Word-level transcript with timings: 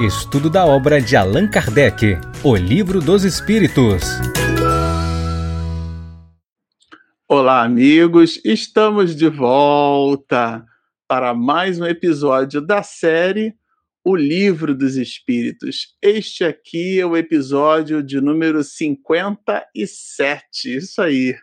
Estudo 0.00 0.48
da 0.48 0.64
obra 0.64 1.02
de 1.02 1.16
Allan 1.16 1.50
Kardec, 1.50 2.16
O 2.44 2.54
Livro 2.54 3.00
dos 3.00 3.24
Espíritos. 3.24 4.04
Olá, 7.26 7.64
amigos, 7.64 8.40
estamos 8.44 9.16
de 9.16 9.28
volta 9.28 10.64
para 11.08 11.34
mais 11.34 11.80
um 11.80 11.84
episódio 11.84 12.60
da 12.60 12.84
série 12.84 13.56
O 14.04 14.14
Livro 14.14 14.72
dos 14.72 14.94
Espíritos. 14.94 15.96
Este 16.00 16.44
aqui 16.44 17.00
é 17.00 17.04
o 17.04 17.16
episódio 17.16 18.00
de 18.00 18.20
número 18.20 18.62
57. 18.62 20.76
Isso 20.76 21.02
aí. 21.02 21.34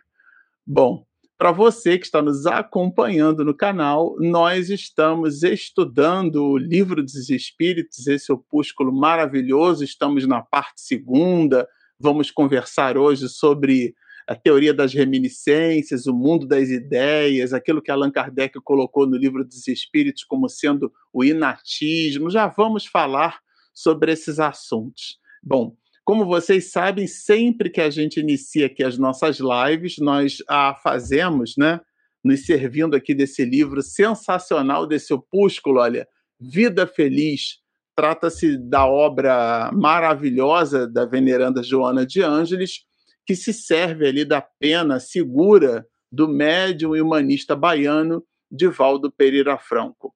Bom, 0.66 1.04
para 1.38 1.52
você 1.52 1.98
que 1.98 2.06
está 2.06 2.22
nos 2.22 2.46
acompanhando 2.46 3.44
no 3.44 3.54
canal, 3.54 4.16
nós 4.18 4.70
estamos 4.70 5.42
estudando 5.42 6.42
o 6.42 6.56
Livro 6.56 7.02
dos 7.02 7.28
Espíritos, 7.28 8.06
esse 8.06 8.32
opúsculo 8.32 8.90
maravilhoso. 8.90 9.84
Estamos 9.84 10.26
na 10.26 10.40
parte 10.40 10.80
segunda. 10.80 11.68
Vamos 12.00 12.30
conversar 12.30 12.96
hoje 12.96 13.28
sobre 13.28 13.94
a 14.26 14.34
teoria 14.34 14.72
das 14.72 14.94
reminiscências, 14.94 16.06
o 16.06 16.14
mundo 16.14 16.46
das 16.46 16.70
ideias, 16.70 17.52
aquilo 17.52 17.82
que 17.82 17.90
Allan 17.90 18.10
Kardec 18.10 18.58
colocou 18.60 19.06
no 19.06 19.16
Livro 19.16 19.44
dos 19.44 19.68
Espíritos 19.68 20.24
como 20.24 20.48
sendo 20.48 20.90
o 21.12 21.22
inatismo. 21.22 22.30
Já 22.30 22.48
vamos 22.48 22.86
falar 22.86 23.40
sobre 23.74 24.10
esses 24.10 24.40
assuntos. 24.40 25.18
Bom, 25.42 25.76
como 26.06 26.24
vocês 26.24 26.70
sabem, 26.70 27.04
sempre 27.08 27.68
que 27.68 27.80
a 27.80 27.90
gente 27.90 28.20
inicia 28.20 28.66
aqui 28.66 28.84
as 28.84 28.96
nossas 28.96 29.40
lives, 29.40 29.96
nós 29.98 30.36
a 30.48 30.72
fazemos, 30.72 31.54
né? 31.58 31.80
Nos 32.22 32.46
servindo 32.46 32.94
aqui 32.94 33.12
desse 33.12 33.44
livro 33.44 33.82
sensacional, 33.82 34.86
desse 34.86 35.12
opúsculo, 35.12 35.80
olha, 35.80 36.06
Vida 36.38 36.86
Feliz. 36.86 37.58
Trata-se 37.96 38.56
da 38.56 38.86
obra 38.86 39.72
maravilhosa 39.72 40.86
da 40.86 41.04
veneranda 41.04 41.60
Joana 41.60 42.06
de 42.06 42.22
Ângeles, 42.22 42.84
que 43.26 43.34
se 43.34 43.52
serve 43.52 44.06
ali 44.06 44.24
da 44.24 44.40
pena 44.40 45.00
segura 45.00 45.84
do 46.12 46.28
médium 46.28 46.94
e 46.94 47.00
humanista 47.00 47.56
baiano 47.56 48.22
Divaldo 48.48 49.10
Pereira 49.10 49.58
Franco. 49.58 50.14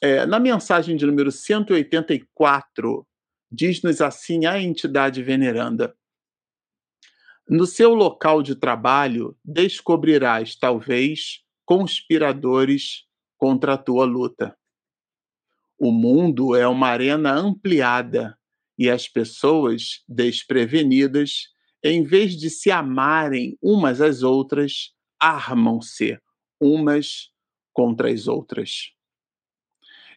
É, 0.00 0.24
na 0.24 0.38
mensagem 0.38 0.96
de 0.96 1.04
número 1.04 1.32
184, 1.32 3.04
Diz-nos 3.58 4.02
assim 4.02 4.44
a 4.44 4.60
entidade 4.60 5.22
veneranda: 5.22 5.96
No 7.48 7.64
seu 7.64 7.94
local 7.94 8.42
de 8.42 8.54
trabalho 8.54 9.34
descobrirás, 9.42 10.54
talvez, 10.54 11.42
conspiradores 11.64 13.06
contra 13.38 13.72
a 13.72 13.78
tua 13.78 14.04
luta. 14.04 14.54
O 15.78 15.90
mundo 15.90 16.54
é 16.54 16.68
uma 16.68 16.88
arena 16.88 17.32
ampliada 17.32 18.38
e 18.78 18.90
as 18.90 19.08
pessoas 19.08 20.04
desprevenidas, 20.06 21.48
em 21.82 22.04
vez 22.04 22.36
de 22.36 22.50
se 22.50 22.70
amarem 22.70 23.56
umas 23.62 24.02
às 24.02 24.22
outras, 24.22 24.92
armam-se 25.18 26.20
umas 26.60 27.30
contra 27.72 28.10
as 28.10 28.28
outras. 28.28 28.92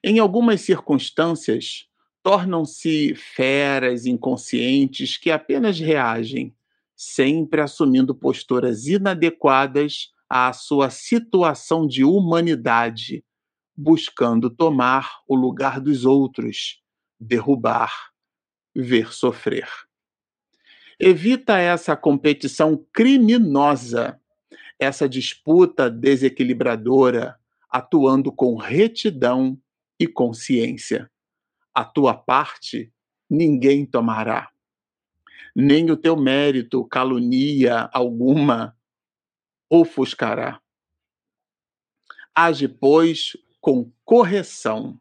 Em 0.04 0.20
algumas 0.20 0.60
circunstâncias, 0.60 1.89
tornam-se 2.30 3.16
feras 3.16 4.06
inconscientes 4.06 5.18
que 5.18 5.32
apenas 5.32 5.80
reagem, 5.80 6.56
sempre 6.96 7.60
assumindo 7.60 8.14
posturas 8.14 8.86
inadequadas 8.86 10.12
à 10.30 10.54
sua 10.54 10.92
situação 10.92 11.88
de 11.88 12.04
humanidade, 12.04 13.26
buscando 13.76 14.48
tomar 14.48 15.22
o 15.28 15.36
lugar 15.36 15.82
dos 15.82 16.06
outros, 16.06 16.84
derrubar, 17.20 17.92
ver 18.76 19.12
sofrer. 19.12 19.68
Evita 21.00 21.58
essa 21.58 21.98
competição 21.98 22.86
criminosa, 22.94 24.22
essa 24.78 25.10
disputa 25.10 25.90
desequilibradora, 25.90 27.40
atuando 27.72 28.32
com 28.32 28.56
retidão 28.56 29.60
e 30.00 30.06
consciência 30.06 31.10
a 31.80 31.86
tua 31.86 32.14
parte 32.14 32.92
ninguém 33.30 33.86
tomará. 33.86 34.52
Nem 35.56 35.90
o 35.90 35.96
teu 35.96 36.18
mérito, 36.18 36.84
calunia 36.84 37.90
alguma, 37.94 38.78
ofuscará. 39.70 40.62
Age, 42.36 42.68
pois, 42.68 43.38
com 43.62 43.90
correção 44.04 45.00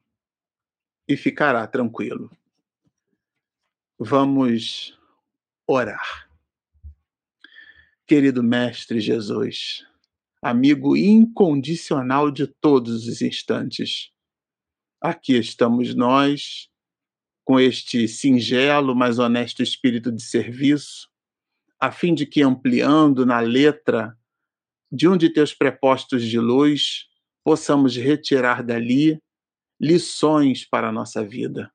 e 1.08 1.16
ficará 1.16 1.66
tranquilo. 1.66 2.30
Vamos 3.98 4.96
orar. 5.66 6.30
Querido 8.06 8.40
Mestre 8.40 9.00
Jesus, 9.00 9.84
amigo 10.40 10.96
incondicional 10.96 12.30
de 12.30 12.46
todos 12.46 13.08
os 13.08 13.20
instantes, 13.20 14.12
aqui 15.00 15.34
estamos 15.34 15.94
nós, 15.94 16.68
com 17.44 17.58
este 17.58 18.06
singelo, 18.08 18.94
mas 18.94 19.18
honesto 19.18 19.62
espírito 19.62 20.12
de 20.12 20.22
serviço, 20.22 21.08
a 21.80 21.90
fim 21.92 22.14
de 22.14 22.26
que, 22.26 22.42
ampliando 22.42 23.24
na 23.24 23.40
letra 23.40 24.16
de 24.90 25.08
um 25.08 25.16
de 25.16 25.32
teus 25.32 25.54
prepostos 25.54 26.24
de 26.24 26.38
luz, 26.38 27.06
possamos 27.44 27.96
retirar 27.96 28.62
dali 28.62 29.18
lições 29.80 30.64
para 30.64 30.88
a 30.88 30.92
nossa 30.92 31.24
vida. 31.24 31.72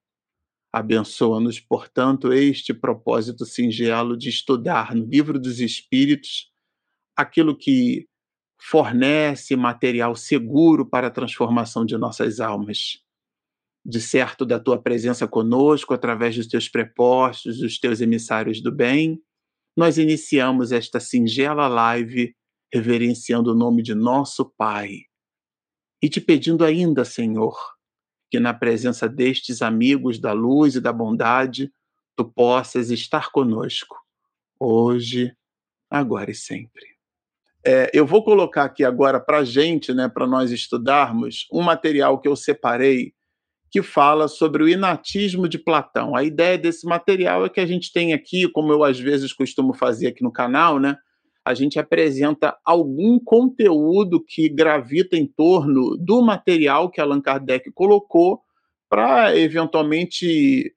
Abençoa-nos, 0.71 1.59
portanto, 1.59 2.33
este 2.33 2.73
propósito 2.73 3.45
singelo 3.45 4.17
de 4.17 4.29
estudar 4.29 4.93
no 4.93 5.05
Livro 5.05 5.39
dos 5.39 5.59
Espíritos 5.59 6.51
aquilo 7.15 7.55
que 7.55 8.07
fornece 8.59 9.55
material 9.55 10.15
seguro 10.15 10.85
para 10.85 11.07
a 11.07 11.11
transformação 11.11 11.85
de 11.85 11.97
nossas 11.97 12.39
almas 12.39 13.02
de 13.85 13.99
certo 13.99 14.45
da 14.45 14.59
tua 14.59 14.81
presença 14.81 15.27
conosco 15.27 15.93
através 15.93 16.35
dos 16.35 16.47
teus 16.47 16.69
prepostos, 16.69 17.59
dos 17.59 17.79
teus 17.79 17.99
emissários 17.99 18.61
do 18.61 18.71
bem, 18.71 19.21
nós 19.75 19.97
iniciamos 19.97 20.71
esta 20.71 20.99
singela 20.99 21.67
live 21.67 22.35
reverenciando 22.73 23.51
o 23.51 23.55
nome 23.55 23.83
de 23.83 23.93
nosso 23.93 24.51
Pai 24.57 25.01
e 26.01 26.09
te 26.09 26.19
pedindo 26.19 26.65
ainda, 26.65 27.05
Senhor, 27.05 27.55
que 28.29 28.39
na 28.39 28.53
presença 28.53 29.07
destes 29.07 29.61
amigos 29.61 30.19
da 30.19 30.33
luz 30.33 30.75
e 30.75 30.81
da 30.81 30.91
bondade, 30.91 31.71
tu 32.15 32.25
possas 32.25 32.89
estar 32.89 33.31
conosco, 33.31 33.95
hoje, 34.59 35.35
agora 35.89 36.31
e 36.31 36.35
sempre. 36.35 36.85
É, 37.65 37.89
eu 37.93 38.05
vou 38.05 38.23
colocar 38.23 38.65
aqui 38.65 38.83
agora 38.83 39.19
para 39.19 39.39
a 39.39 39.45
gente, 39.45 39.93
né, 39.93 40.09
para 40.09 40.27
nós 40.27 40.51
estudarmos, 40.51 41.47
um 41.51 41.61
material 41.61 42.19
que 42.19 42.27
eu 42.27 42.35
separei 42.35 43.13
que 43.73 43.81
fala 43.81 44.27
sobre 44.27 44.61
o 44.61 44.69
inatismo 44.69 45.49
de 45.49 45.57
Platão. 45.57 46.15
A 46.15 46.23
ideia 46.23 46.59
desse 46.59 46.85
material 46.85 47.43
é 47.43 47.49
que 47.49 47.59
a 47.59 47.65
gente 47.65 47.91
tem 47.91 48.13
aqui, 48.13 48.47
como 48.47 48.71
eu 48.71 48.83
às 48.83 48.99
vezes 48.99 49.33
costumo 49.33 49.73
fazer 49.73 50.05
aqui 50.05 50.21
no 50.21 50.31
canal, 50.31 50.79
né? 50.79 50.95
A 51.43 51.55
gente 51.55 51.79
apresenta 51.79 52.55
algum 52.63 53.17
conteúdo 53.17 54.23
que 54.23 54.47
gravita 54.47 55.17
em 55.17 55.25
torno 55.25 55.97
do 55.97 56.21
material 56.21 56.87
que 56.87 57.01
Allan 57.01 57.19
Kardec 57.19 57.71
colocou 57.71 58.41
para 58.87 59.35
eventualmente 59.35 60.71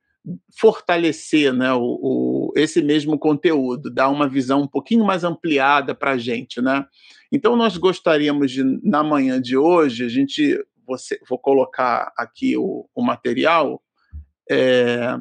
fortalecer 0.59 1.53
né, 1.53 1.75
o, 1.75 1.83
o, 1.83 2.53
esse 2.57 2.81
mesmo 2.81 3.19
conteúdo, 3.19 3.93
dar 3.93 4.09
uma 4.09 4.27
visão 4.27 4.63
um 4.63 4.67
pouquinho 4.67 5.05
mais 5.05 5.23
ampliada 5.23 5.95
para 5.95 6.13
a 6.13 6.19
gente. 6.19 6.63
Né? 6.63 6.83
Então, 7.31 7.57
nós 7.57 7.77
gostaríamos 7.77 8.51
de, 8.51 8.65
na 8.83 9.05
manhã 9.05 9.39
de 9.39 9.55
hoje, 9.55 10.03
a 10.03 10.09
gente 10.09 10.59
você, 10.87 11.19
vou 11.29 11.39
colocar 11.39 12.13
aqui 12.17 12.57
o, 12.57 12.89
o 12.95 13.03
material, 13.03 13.83
é, 14.51 15.17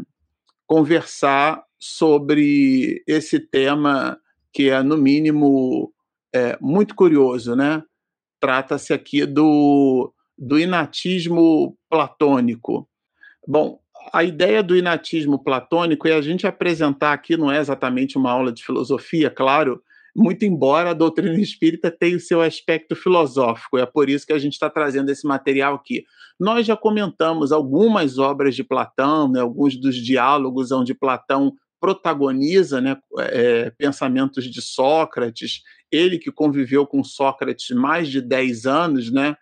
conversar 0.68 1.64
sobre 1.80 3.04
esse 3.08 3.40
tema 3.40 4.20
que 4.54 4.70
é, 4.70 4.82
no 4.82 4.98
mínimo, 4.98 5.94
é, 6.34 6.58
muito 6.62 6.96
curioso, 6.96 7.56
né? 7.56 7.84
Trata-se 8.40 8.94
aqui 8.94 9.26
do, 9.26 10.14
do 10.38 10.58
inatismo 10.58 11.78
platônico. 11.90 12.88
Bom, 13.48 13.80
a 14.14 14.24
ideia 14.24 14.64
do 14.64 14.76
inatismo 14.76 15.44
platônico 15.44 16.08
é 16.08 16.14
a 16.14 16.22
gente 16.22 16.48
apresentar 16.48 17.14
aqui, 17.14 17.36
não 17.36 17.52
é 17.52 17.60
exatamente 17.60 18.18
uma 18.18 18.32
aula 18.32 18.52
de 18.52 18.64
filosofia, 18.64 19.30
claro, 19.30 19.82
muito 20.16 20.46
embora 20.46 20.92
a 20.92 20.94
doutrina 20.94 21.38
espírita 21.40 21.92
tenha 21.92 22.16
o 22.16 22.22
seu 22.22 22.42
aspecto 22.42 22.96
filosófico. 22.96 23.78
É 23.78 23.86
por 23.86 24.10
isso 24.10 24.26
que 24.26 24.32
a 24.32 24.40
gente 24.40 24.54
está 24.54 24.70
trazendo 24.70 25.10
esse 25.10 25.28
material 25.28 25.76
aqui. 25.76 26.06
Nós 26.40 26.66
já 26.66 26.78
comentamos 26.78 27.52
algumas 27.52 28.18
obras 28.18 28.56
de 28.56 28.64
Platão, 28.64 29.30
né, 29.30 29.42
alguns 29.42 29.76
dos 29.76 29.96
diálogos 29.96 30.72
onde 30.72 30.94
Platão 30.94 31.54
protagoniza 31.82 32.80
né, 32.80 32.98
é, 33.20 33.70
pensamentos 33.72 34.46
de 34.50 34.62
Sócrates, 34.62 35.62
ele 35.92 36.18
que 36.18 36.32
conviveu 36.32 36.88
com 36.88 37.04
Sócrates 37.04 37.76
mais 37.76 38.08
de 38.08 38.22
10 38.22 38.66
anos, 38.66 39.12
né, 39.12 39.36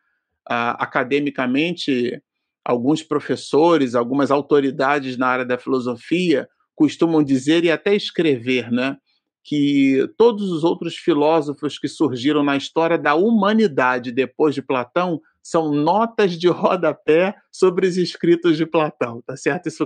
academicamente 0.45 2.21
alguns 2.65 3.03
professores, 3.03 3.95
algumas 3.95 4.31
autoridades 4.31 5.17
na 5.17 5.27
área 5.27 5.45
da 5.45 5.57
filosofia 5.57 6.47
costumam 6.75 7.23
dizer 7.23 7.63
e 7.63 7.71
até 7.71 7.95
escrever, 7.95 8.71
né, 8.71 8.97
que 9.43 10.07
todos 10.17 10.51
os 10.51 10.63
outros 10.63 10.95
filósofos 10.95 11.77
que 11.77 11.87
surgiram 11.87 12.43
na 12.43 12.55
história 12.55 12.97
da 12.97 13.13
humanidade 13.13 14.11
depois 14.11 14.55
de 14.55 14.61
Platão 14.61 15.21
são 15.41 15.73
notas 15.73 16.37
de 16.37 16.47
rodapé 16.47 17.35
sobre 17.51 17.85
os 17.85 17.97
escritos 17.97 18.55
de 18.55 18.65
Platão, 18.65 19.21
tá 19.25 19.35
certo? 19.35 19.67
Isso 19.67 19.85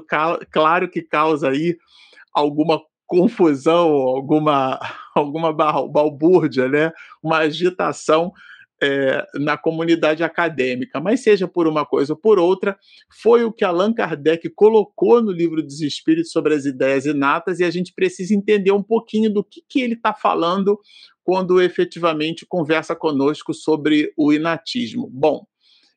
claro 0.52 0.88
que 0.88 1.02
causa 1.02 1.50
aí 1.50 1.76
alguma 2.32 2.80
confusão, 3.08 3.88
alguma 3.90 4.80
alguma 5.16 5.52
balbúrdia, 5.52 6.70
né? 6.70 6.92
Uma 7.24 7.40
agitação 7.40 8.32
é, 8.82 9.26
na 9.36 9.58
comunidade 9.58 10.24
acadêmica, 10.24 11.00
mas 11.00 11.22
seja 11.22 11.48
por 11.48 11.68
uma 11.68 11.86
coisa 11.86 12.14
ou 12.14 12.20
por 12.20 12.40
outra, 12.40 12.78
foi 13.22 13.44
o 13.44 13.52
que 13.52 13.66
Allan 13.66 13.94
Kardec 13.94 14.50
colocou 14.50 15.22
no 15.22 15.32
livro 15.32 15.64
dos 15.64 15.82
Espíritos 15.82 16.32
sobre 16.32 16.54
as 16.54 16.66
ideias 16.66 17.06
inatas, 17.06 17.60
e 17.60 17.64
a 17.64 17.72
gente 17.72 17.94
precisa 17.94 18.34
entender 18.34 18.72
um 18.72 18.84
pouquinho 18.84 19.34
do 19.34 19.44
que, 19.44 19.62
que 19.68 19.82
ele 19.82 19.94
está 19.94 20.14
falando 20.14 20.80
quando 21.24 21.62
efetivamente 21.62 22.46
conversa 22.46 22.96
conosco 22.96 23.54
sobre 23.54 24.14
o 24.16 24.32
inatismo. 24.32 25.10
Bom, 25.12 25.46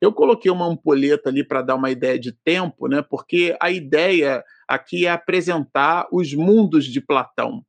eu 0.00 0.12
coloquei 0.12 0.50
uma 0.50 0.66
ampulheta 0.66 1.28
ali 1.28 1.44
para 1.44 1.62
dar 1.62 1.76
uma 1.76 1.90
ideia 1.90 2.18
de 2.18 2.32
tempo, 2.32 2.88
né? 2.88 3.02
Porque 3.02 3.54
a 3.60 3.70
ideia 3.70 4.42
aqui 4.66 5.06
é 5.06 5.10
apresentar 5.10 6.08
os 6.10 6.34
mundos 6.34 6.86
de 6.86 7.00
Platão. 7.00 7.62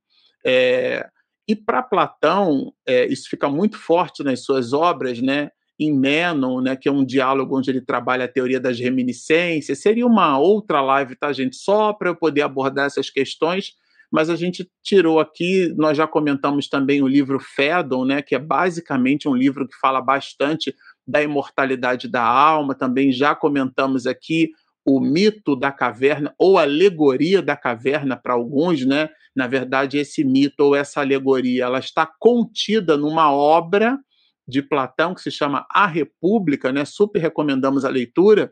É, 0.44 1.06
e 1.46 1.56
para 1.56 1.82
Platão, 1.82 2.72
é, 2.86 3.06
isso 3.06 3.28
fica 3.28 3.48
muito 3.48 3.76
forte 3.78 4.22
nas 4.22 4.44
suas 4.44 4.72
obras, 4.72 5.20
né? 5.20 5.50
Em 5.78 5.92
Menon, 5.92 6.60
né, 6.60 6.76
que 6.76 6.88
é 6.88 6.92
um 6.92 7.04
diálogo 7.04 7.58
onde 7.58 7.70
ele 7.70 7.80
trabalha 7.80 8.26
a 8.26 8.28
teoria 8.28 8.60
das 8.60 8.78
reminiscências. 8.78 9.80
Seria 9.80 10.06
uma 10.06 10.38
outra 10.38 10.80
live, 10.80 11.16
tá, 11.16 11.32
gente? 11.32 11.56
Só 11.56 11.92
para 11.92 12.10
eu 12.10 12.14
poder 12.14 12.42
abordar 12.42 12.86
essas 12.86 13.10
questões, 13.10 13.72
mas 14.10 14.30
a 14.30 14.36
gente 14.36 14.70
tirou 14.82 15.18
aqui, 15.18 15.74
nós 15.76 15.96
já 15.96 16.06
comentamos 16.06 16.68
também 16.68 17.02
o 17.02 17.08
livro 17.08 17.40
Fédon, 17.40 18.04
né, 18.04 18.22
que 18.22 18.34
é 18.34 18.38
basicamente 18.38 19.26
um 19.26 19.34
livro 19.34 19.66
que 19.66 19.74
fala 19.80 20.00
bastante 20.00 20.72
da 21.06 21.22
imortalidade 21.22 22.06
da 22.06 22.22
alma, 22.22 22.74
também 22.74 23.10
já 23.10 23.34
comentamos 23.34 24.06
aqui 24.06 24.50
o 24.84 25.00
mito 25.00 25.54
da 25.54 25.70
caverna 25.70 26.34
ou 26.38 26.58
alegoria 26.58 27.40
da 27.40 27.56
caverna 27.56 28.16
para 28.16 28.34
alguns, 28.34 28.84
né? 28.84 29.08
Na 29.34 29.46
verdade, 29.46 29.98
esse 29.98 30.24
mito 30.24 30.64
ou 30.64 30.76
essa 30.76 31.00
alegoria, 31.00 31.64
ela 31.64 31.78
está 31.78 32.06
contida 32.18 32.96
numa 32.96 33.32
obra 33.32 33.98
de 34.46 34.60
Platão 34.60 35.14
que 35.14 35.22
se 35.22 35.30
chama 35.30 35.66
A 35.70 35.86
República, 35.86 36.72
né? 36.72 36.84
Super 36.84 37.20
recomendamos 37.20 37.84
a 37.84 37.88
leitura. 37.88 38.50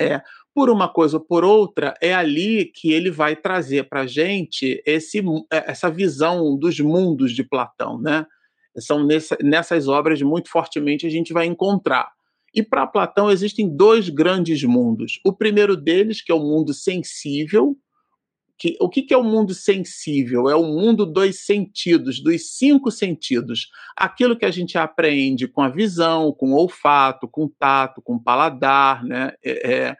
É, 0.00 0.20
por 0.54 0.68
uma 0.68 0.88
coisa 0.88 1.18
ou 1.18 1.24
por 1.24 1.44
outra, 1.44 1.94
é 2.00 2.12
ali 2.12 2.64
que 2.64 2.92
ele 2.92 3.10
vai 3.10 3.36
trazer 3.36 3.88
para 3.88 4.00
a 4.00 4.06
gente 4.06 4.82
esse, 4.84 5.20
é, 5.52 5.70
essa 5.70 5.90
visão 5.90 6.56
dos 6.58 6.80
mundos 6.80 7.32
de 7.32 7.44
Platão, 7.44 8.00
né? 8.00 8.26
São 8.78 9.04
nessa, 9.04 9.36
nessas 9.42 9.88
obras 9.88 10.20
muito 10.22 10.50
fortemente 10.50 11.06
a 11.06 11.10
gente 11.10 11.32
vai 11.32 11.46
encontrar 11.46 12.10
e 12.52 12.62
para 12.62 12.86
Platão 12.86 13.30
existem 13.30 13.68
dois 13.68 14.08
grandes 14.08 14.62
mundos. 14.64 15.20
O 15.24 15.32
primeiro 15.32 15.76
deles, 15.76 16.20
que 16.20 16.32
é 16.32 16.34
o 16.34 16.40
mundo 16.40 16.74
sensível. 16.74 17.76
Que, 18.58 18.76
o 18.78 18.90
que, 18.90 19.02
que 19.02 19.14
é 19.14 19.16
o 19.16 19.24
mundo 19.24 19.54
sensível? 19.54 20.48
É 20.50 20.54
o 20.54 20.64
mundo 20.64 21.06
dos 21.06 21.46
sentidos, 21.46 22.22
dos 22.22 22.58
cinco 22.58 22.90
sentidos. 22.90 23.70
Aquilo 23.96 24.36
que 24.36 24.44
a 24.44 24.50
gente 24.50 24.76
aprende 24.76 25.48
com 25.48 25.62
a 25.62 25.68
visão, 25.68 26.32
com 26.32 26.52
o 26.52 26.56
olfato, 26.56 27.26
com 27.26 27.44
o 27.44 27.52
tato, 27.58 28.02
com 28.02 28.16
o 28.16 28.22
paladar, 28.22 29.02
né? 29.04 29.32
É, 29.42 29.72
é, 29.72 29.96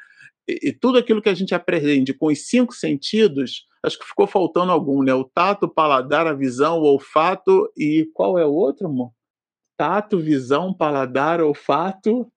e 0.47 0.73
tudo 0.73 0.99
aquilo 0.99 1.23
que 1.23 1.29
a 1.29 1.35
gente 1.35 1.55
aprende 1.55 2.13
com 2.13 2.27
os 2.27 2.49
cinco 2.49 2.75
sentidos, 2.75 3.67
acho 3.83 3.99
que 3.99 4.05
ficou 4.05 4.27
faltando 4.27 4.73
algum, 4.73 5.03
né? 5.03 5.15
O 5.15 5.25
tato, 5.25 5.65
o 5.65 5.73
paladar, 5.73 6.27
a 6.27 6.35
visão, 6.35 6.81
o 6.81 6.85
olfato 6.85 7.71
e 7.79 8.11
qual 8.13 8.39
é 8.39 8.45
o 8.45 8.53
outro, 8.53 8.89
amor? 8.89 9.13
Tato, 9.79 10.19
visão, 10.19 10.75
paladar, 10.75 11.41
olfato 11.41 12.31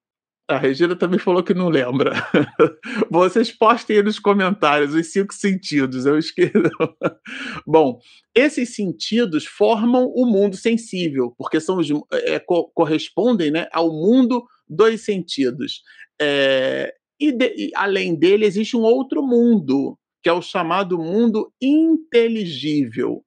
a 0.48 0.58
Regina 0.58 0.96
também 0.96 1.20
falou 1.20 1.44
que 1.44 1.54
não 1.54 1.70
lembra. 1.70 2.14
Vocês 3.10 3.52
postem 3.52 3.98
aí 3.98 4.04
nos 4.04 4.20
comentários 4.20 4.94
os 4.94 5.12
cinco 5.12 5.34
sentidos, 5.34 6.06
eu 6.06 6.18
esqueço. 6.18 6.52
Bom, 7.66 8.00
esses 8.36 8.76
sentidos 8.76 9.46
formam 9.46 10.12
o 10.14 10.26
mundo 10.26 10.56
sensível, 10.58 11.34
porque 11.38 11.60
são 11.60 11.78
os, 11.78 11.88
é, 12.12 12.40
co 12.40 12.70
correspondem 12.74 13.52
né, 13.52 13.68
ao 13.72 13.90
mundo 13.90 14.44
dos 14.68 15.02
sentidos. 15.02 15.82
É, 16.22 16.94
e, 17.20 17.32
de, 17.32 17.54
e 17.56 17.72
além 17.76 18.14
dele, 18.16 18.46
existe 18.46 18.76
um 18.76 18.82
outro 18.82 19.24
mundo, 19.24 19.98
que 20.22 20.30
é 20.30 20.34
o 20.34 20.42
chamado 20.42 20.98
mundo 20.98 21.52
inteligível. 21.62 23.24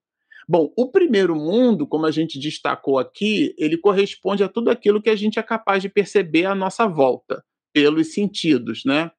Bom, 0.49 0.73
o 0.77 0.91
primeiro 0.91 1.35
mundo, 1.35 1.87
como 1.87 2.07
a 2.07 2.11
gente 2.11 2.39
destacou 2.39 2.99
aqui, 2.99 3.53
ele 3.59 3.77
corresponde 3.77 4.45
a 4.45 4.49
tudo 4.49 4.71
aquilo 4.71 5.03
que 5.03 5.11
a 5.11 5.17
gente 5.17 5.39
é 5.41 5.43
capaz 5.43 5.83
de 5.83 5.89
perceber 5.89 6.47
à 6.47 6.55
nossa 6.55 6.87
volta, 6.87 7.43
pelos 7.73 8.13
sentidos, 8.13 8.83
né? 8.85 9.11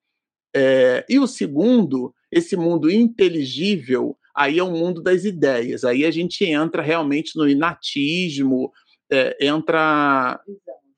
É, 0.55 1.05
e 1.09 1.19
o 1.19 1.27
segundo, 1.27 2.13
esse 2.31 2.55
mundo 2.55 2.89
inteligível, 2.89 4.17
aí 4.35 4.57
é 4.57 4.63
o 4.63 4.71
mundo 4.71 5.03
das 5.03 5.25
ideias. 5.25 5.83
Aí 5.83 6.05
a 6.05 6.11
gente 6.11 6.45
entra 6.45 6.81
realmente 6.81 7.35
no 7.35 7.47
inatismo, 7.47 8.71
é, 9.11 9.37
entra. 9.45 10.39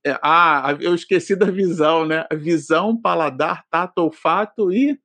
É, 0.06 0.18
ah, 0.24 0.78
eu 0.80 0.94
esqueci 0.94 1.36
da 1.36 1.50
visão, 1.50 2.06
né? 2.06 2.26
Visão, 2.34 2.96
paladar, 2.96 3.64
tato, 3.70 4.00
olfato 4.00 4.72
e 4.72 4.98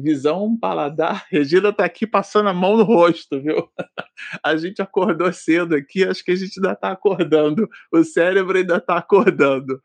visão, 0.00 0.56
paladar. 0.56 1.26
Regina 1.30 1.70
está 1.70 1.84
aqui 1.84 2.06
passando 2.06 2.48
a 2.48 2.54
mão 2.54 2.76
no 2.76 2.84
rosto, 2.84 3.40
viu? 3.40 3.68
A 4.42 4.56
gente 4.56 4.82
acordou 4.82 5.32
cedo 5.32 5.74
aqui, 5.74 6.04
acho 6.04 6.22
que 6.22 6.30
a 6.30 6.36
gente 6.36 6.58
ainda 6.58 6.72
está 6.72 6.92
acordando. 6.92 7.68
O 7.90 8.04
cérebro 8.04 8.58
ainda 8.58 8.76
está 8.76 8.98
acordando. 8.98 9.80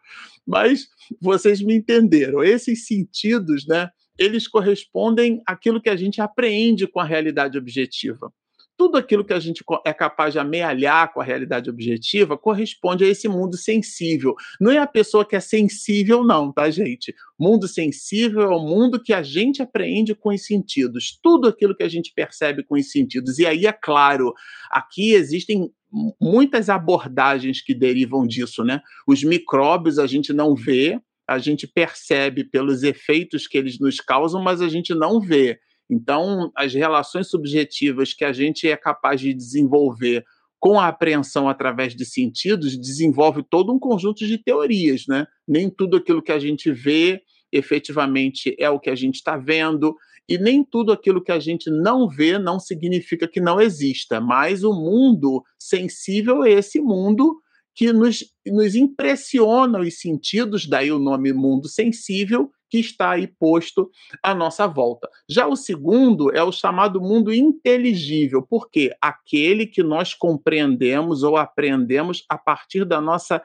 Mas 0.46 0.88
vocês 1.22 1.62
me 1.62 1.74
entenderam. 1.74 2.44
Esses 2.44 2.86
sentidos, 2.86 3.66
né? 3.66 3.90
Eles 4.18 4.48
correspondem 4.48 5.42
àquilo 5.46 5.82
que 5.82 5.90
a 5.90 5.96
gente 5.96 6.22
apreende 6.22 6.86
com 6.86 7.00
a 7.00 7.06
realidade 7.06 7.58
objetiva 7.58 8.32
tudo 8.78 8.98
aquilo 8.98 9.24
que 9.24 9.34
a 9.34 9.40
gente 9.40 9.64
é 9.86 9.94
capaz 9.94 10.34
de 10.34 10.40
amealhar 10.40 11.14
com 11.14 11.22
a 11.22 11.24
realidade 11.24 11.70
objetiva 11.70 12.38
corresponde 12.38 13.04
a 13.04 13.08
esse 13.08 13.28
mundo 13.28 13.58
sensível. 13.58 14.36
Não 14.60 14.72
é 14.72 14.78
a 14.78 14.88
pessoa 14.88 15.26
que 15.26 15.36
é 15.36 15.40
sensível, 15.40 16.24
não, 16.24 16.52
tá, 16.52 16.70
gente? 16.70 17.14
Mundo 17.40 17.68
sensível 17.68 18.42
é 18.42 18.56
o 18.56 18.60
mundo 18.60 19.02
que 19.02 19.14
a 19.14 19.24
gente 19.24 19.62
apreende 19.62 20.14
com 20.14 20.30
os 20.30 20.46
sentidos. 20.46 21.18
Tudo 21.22 21.48
aquilo 21.48 21.76
que 21.76 21.84
a 21.84 21.90
gente 21.90 22.12
percebe 22.14 22.64
com 22.64 22.76
os 22.76 22.92
sentidos. 22.92 23.40
E 23.40 23.46
aí, 23.46 23.66
é 23.66 23.74
claro, 23.74 24.34
aqui 24.70 25.14
existem 25.14 25.72
muitas 26.20 26.70
abordagens 26.70 27.62
que 27.62 27.74
derivam 27.74 28.28
disso, 28.28 28.64
né? 28.64 28.82
Os 29.08 29.24
micróbios 29.24 29.98
a 29.98 30.08
gente 30.08 30.34
não 30.34 30.54
vê, 30.54 31.00
a 31.28 31.40
gente 31.40 31.68
percebe 31.68 32.44
pelos 32.44 32.84
efeitos 32.84 33.48
que 33.48 33.58
eles 33.58 33.80
nos 33.80 34.00
causam, 34.00 34.44
mas 34.44 34.62
a 34.62 34.68
gente 34.68 34.94
não 34.94 35.20
vê. 35.20 35.60
Então, 35.90 36.52
as 36.56 36.74
relações 36.74 37.30
subjetivas 37.30 38.14
que 38.14 38.26
a 38.26 38.34
gente 38.34 38.68
é 38.68 38.76
capaz 38.76 39.22
de 39.22 39.34
desenvolver 39.34 40.26
com 40.60 40.80
a 40.80 40.88
apreensão 40.88 41.48
através 41.48 41.96
de 41.96 42.06
sentidos 42.06 42.78
desenvolve 42.78 43.44
todo 43.44 43.72
um 43.72 43.78
conjunto 43.78 44.26
de 44.26 44.38
teorias, 44.38 45.04
né? 45.08 45.28
Nem 45.48 45.70
tudo 45.70 45.98
aquilo 45.98 46.24
que 46.24 46.32
a 46.32 46.40
gente 46.40 46.72
vê 46.72 47.22
efetivamente 47.52 48.56
é 48.60 48.70
o 48.70 48.80
que 48.80 48.90
a 48.90 48.96
gente 48.96 49.16
está 49.16 49.38
vendo, 49.38 49.96
e 50.28 50.38
nem 50.38 50.64
tudo 50.64 50.92
aquilo 50.92 51.24
que 51.24 51.32
a 51.32 51.40
gente 51.40 51.70
não 51.70 52.10
vê 52.10 52.40
não 52.40 52.60
significa 52.60 53.28
que 53.28 53.40
não 53.40 53.62
exista, 53.62 54.20
mas 54.20 54.64
o 54.64 54.74
mundo 54.74 55.44
sensível 55.58 56.44
é 56.44 56.52
esse 56.52 56.82
mundo 56.82 57.40
que 57.76 57.94
nos, 57.94 58.26
nos 58.48 58.74
impressiona 58.74 59.80
os 59.80 60.00
sentidos, 60.00 60.66
daí 60.66 60.92
o 60.92 61.00
nome 61.00 61.32
mundo 61.32 61.68
sensível, 61.68 62.50
que 62.70 62.80
está 62.80 63.12
aí 63.12 63.28
posto 63.28 63.90
à 64.22 64.34
nossa 64.34 64.68
volta. 64.68 65.10
Já 65.30 65.48
o 65.48 65.56
segundo 65.56 66.36
é 66.36 66.44
o 66.44 66.52
chamado 66.52 67.02
mundo 67.02 67.34
inteligível, 67.34 68.42
porque 68.42 68.92
aquele 69.02 69.66
que 69.66 69.84
nós 69.84 70.14
compreendemos 70.14 71.24
ou 71.24 71.38
aprendemos 71.38 72.26
a 72.30 72.38
partir 72.38 72.86
da 72.86 73.00
nossa 73.00 73.42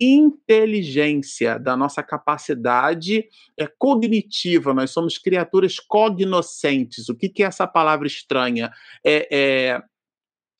inteligência, 0.00 1.58
da 1.58 1.76
nossa 1.76 2.02
capacidade 2.02 3.24
é, 3.56 3.66
cognitiva. 3.78 4.74
Nós 4.74 4.90
somos 4.90 5.18
criaturas 5.18 5.78
cognoscentes. 5.78 7.08
O 7.08 7.16
que, 7.16 7.28
que 7.28 7.42
é 7.42 7.46
essa 7.46 7.66
palavra 7.66 8.06
estranha? 8.06 8.72
É, 9.04 9.28
é, 9.30 9.82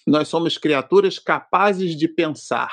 nós 0.06 0.28
somos 0.28 0.56
criaturas 0.56 1.18
capazes 1.18 1.97
de 1.97 2.06
pensar 2.06 2.71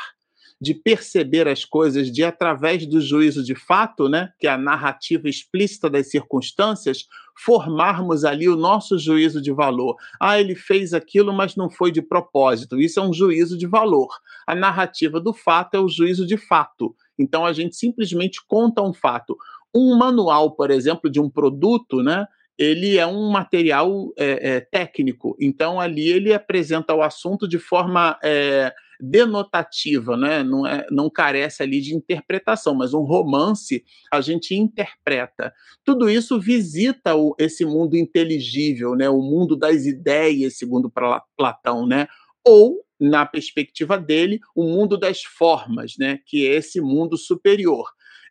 de 0.62 0.76
perceber 0.76 1.48
as 1.48 1.66
coisas, 1.66 2.12
de 2.12 2.24
através 2.24 2.86
do 2.86 3.02
juízo 3.02 3.44
de 3.44 3.56
fato, 3.56 4.08
né, 4.08 4.32
que 4.40 4.46
é 4.46 4.52
a 4.52 4.58
narrativa 4.58 5.28
explícita 5.28 5.90
das 5.90 6.12
circunstâncias, 6.12 7.08
formarmos 7.36 8.24
ali 8.24 8.48
o 8.48 8.56
nosso 8.56 9.00
juízo 9.00 9.42
de 9.42 9.52
valor. 9.52 9.96
Ah, 10.20 10.40
ele 10.40 10.54
fez 10.54 10.94
aquilo, 10.94 11.34
mas 11.34 11.56
não 11.56 11.68
foi 11.68 11.92
de 11.92 12.02
propósito. 12.02 12.80
Isso 12.80 13.00
é 13.00 13.04
um 13.04 13.12
juízo 13.12 13.58
de 13.58 13.66
valor. 13.66 14.10
A 14.46 14.54
narrativa 14.54 15.20
do 15.20 15.34
fato 15.34 15.74
é 15.74 15.80
o 15.80 15.90
juízo 15.90 16.28
de 16.28 16.38
fato. 16.38 16.96
Então 17.18 17.44
a 17.44 17.54
gente 17.54 17.76
simplesmente 17.76 18.40
conta 18.48 18.84
um 18.84 18.94
fato. 18.94 19.36
Um 19.74 19.98
manual, 19.98 20.52
por 20.52 20.70
exemplo, 20.70 21.10
de 21.10 21.20
um 21.20 21.30
produto, 21.30 22.04
né? 22.04 22.28
ele 22.56 23.00
é 23.00 23.08
um 23.08 23.32
material 23.32 24.14
é, 24.16 24.58
é, 24.58 24.60
técnico, 24.60 25.36
então 25.40 25.80
ali 25.80 26.10
ele 26.10 26.32
apresenta 26.32 26.94
o 26.94 27.02
assunto 27.02 27.48
de 27.48 27.58
forma 27.58 28.20
é, 28.24 28.72
denotativa, 29.02 30.16
né? 30.16 30.44
não, 30.44 30.66
é, 30.66 30.86
não 30.92 31.10
carece 31.10 31.64
ali 31.64 31.82
de 31.82 31.96
interpretação, 31.96 32.76
mas 32.76 32.94
um 32.94 33.02
romance 33.02 33.84
a 34.12 34.22
gente 34.22 34.56
interpreta. 34.56 35.54
Tudo 35.84 36.10
isso 36.10 36.40
visita 36.40 37.16
o, 37.16 37.36
esse 37.40 37.66
mundo 37.66 37.98
inteligível, 37.98 38.96
né? 38.96 39.10
o 39.10 39.22
mundo 39.22 39.56
das 39.56 39.86
ideias, 39.86 40.58
segundo 40.58 40.92
Platão, 41.38 41.88
né? 41.88 42.08
ou, 42.46 42.86
na 43.00 43.26
perspectiva 43.26 43.98
dele, 43.98 44.40
o 44.56 44.64
mundo 44.64 44.98
das 44.98 45.24
formas, 45.24 45.94
né? 45.98 46.20
que 46.26 46.48
é 46.48 46.56
esse 46.56 46.80
mundo 46.80 47.18
superior. 47.18 47.86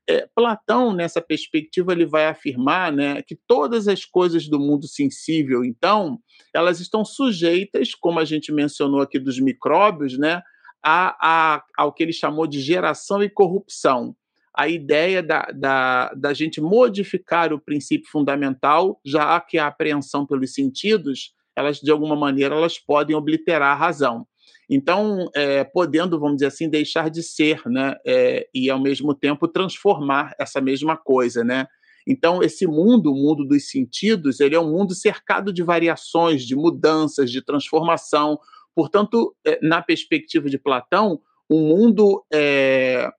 É, 0.09 0.27
Platão, 0.35 0.93
nessa 0.93 1.21
perspectiva, 1.21 1.93
ele 1.93 2.05
vai 2.05 2.27
afirmar 2.27 2.93
né, 2.93 3.23
que 3.23 3.39
todas 3.47 3.87
as 3.87 4.05
coisas 4.05 4.49
do 4.49 4.59
mundo 4.59 4.89
sensível, 4.89 5.65
então, 5.65 6.19
elas 6.53 6.81
estão 6.81 7.05
sujeitas, 7.05 7.95
como 7.95 8.19
a 8.19 8.25
gente 8.25 8.51
mencionou 8.51 9.01
aqui 9.01 9.21
dos 9.21 9.39
micróbios, 9.39 10.19
né, 10.19 10.43
a, 10.83 11.17
a, 11.21 11.65
ao 11.77 11.93
que 11.93 12.03
ele 12.03 12.13
chamou 12.13 12.47
de 12.47 12.61
geração 12.61 13.23
e 13.23 13.29
corrupção. 13.29 14.15
A 14.57 14.69
ideia 14.69 15.23
da, 15.23 15.43
da, 15.55 16.13
da 16.15 16.35
gente 16.35 16.61
modificar 16.61 17.53
o 17.53 17.61
princípio 17.61 18.11
fundamental, 18.11 19.01
já 19.05 19.41
que 19.41 19.59
a 19.59 19.69
apreensão 19.69 20.27
pelos 20.27 20.53
sentidos, 20.55 21.33
elas, 21.55 21.79
de 21.79 21.91
alguma 21.91 22.17
maneira, 22.17 22.55
elas 22.55 22.79
podem 22.79 23.15
obliterar 23.15 23.73
a 23.73 23.77
razão. 23.77 24.27
Então, 24.69 25.29
é, 25.35 25.65
podendo, 25.65 26.19
vamos 26.19 26.37
dizer 26.37 26.47
assim, 26.47 26.69
deixar 26.69 27.11
de 27.11 27.23
ser, 27.23 27.61
né? 27.67 27.97
É, 28.07 28.49
e 28.55 28.71
ao 28.71 28.81
mesmo 28.81 29.15
tempo 29.15 29.49
transformar 29.49 30.35
essa 30.39 30.61
mesma 30.61 30.97
coisa, 30.97 31.43
né? 31.43 31.67
Então, 32.07 32.43
esse 32.43 32.67
mundo, 32.67 33.13
o 33.13 33.15
mundo 33.15 33.45
dos 33.45 33.69
sentidos, 33.69 34.41
ele 34.41 34.55
é 34.55 34.61
um 34.61 34.71
mundo 34.71 34.95
cercado 34.95 35.53
de 35.53 35.63
variações, 35.63 36.45
de 36.45 36.55
mudanças, 36.55 37.31
de 37.31 37.45
transformação. 37.45 38.39
Portanto, 38.75 39.35
é, 39.47 39.59
na 39.63 39.83
perspectiva 39.83 40.49
de 40.49 40.59
Platão, 40.59 41.21
o 41.49 41.59
mundo 41.59 42.25
é, 42.33 43.11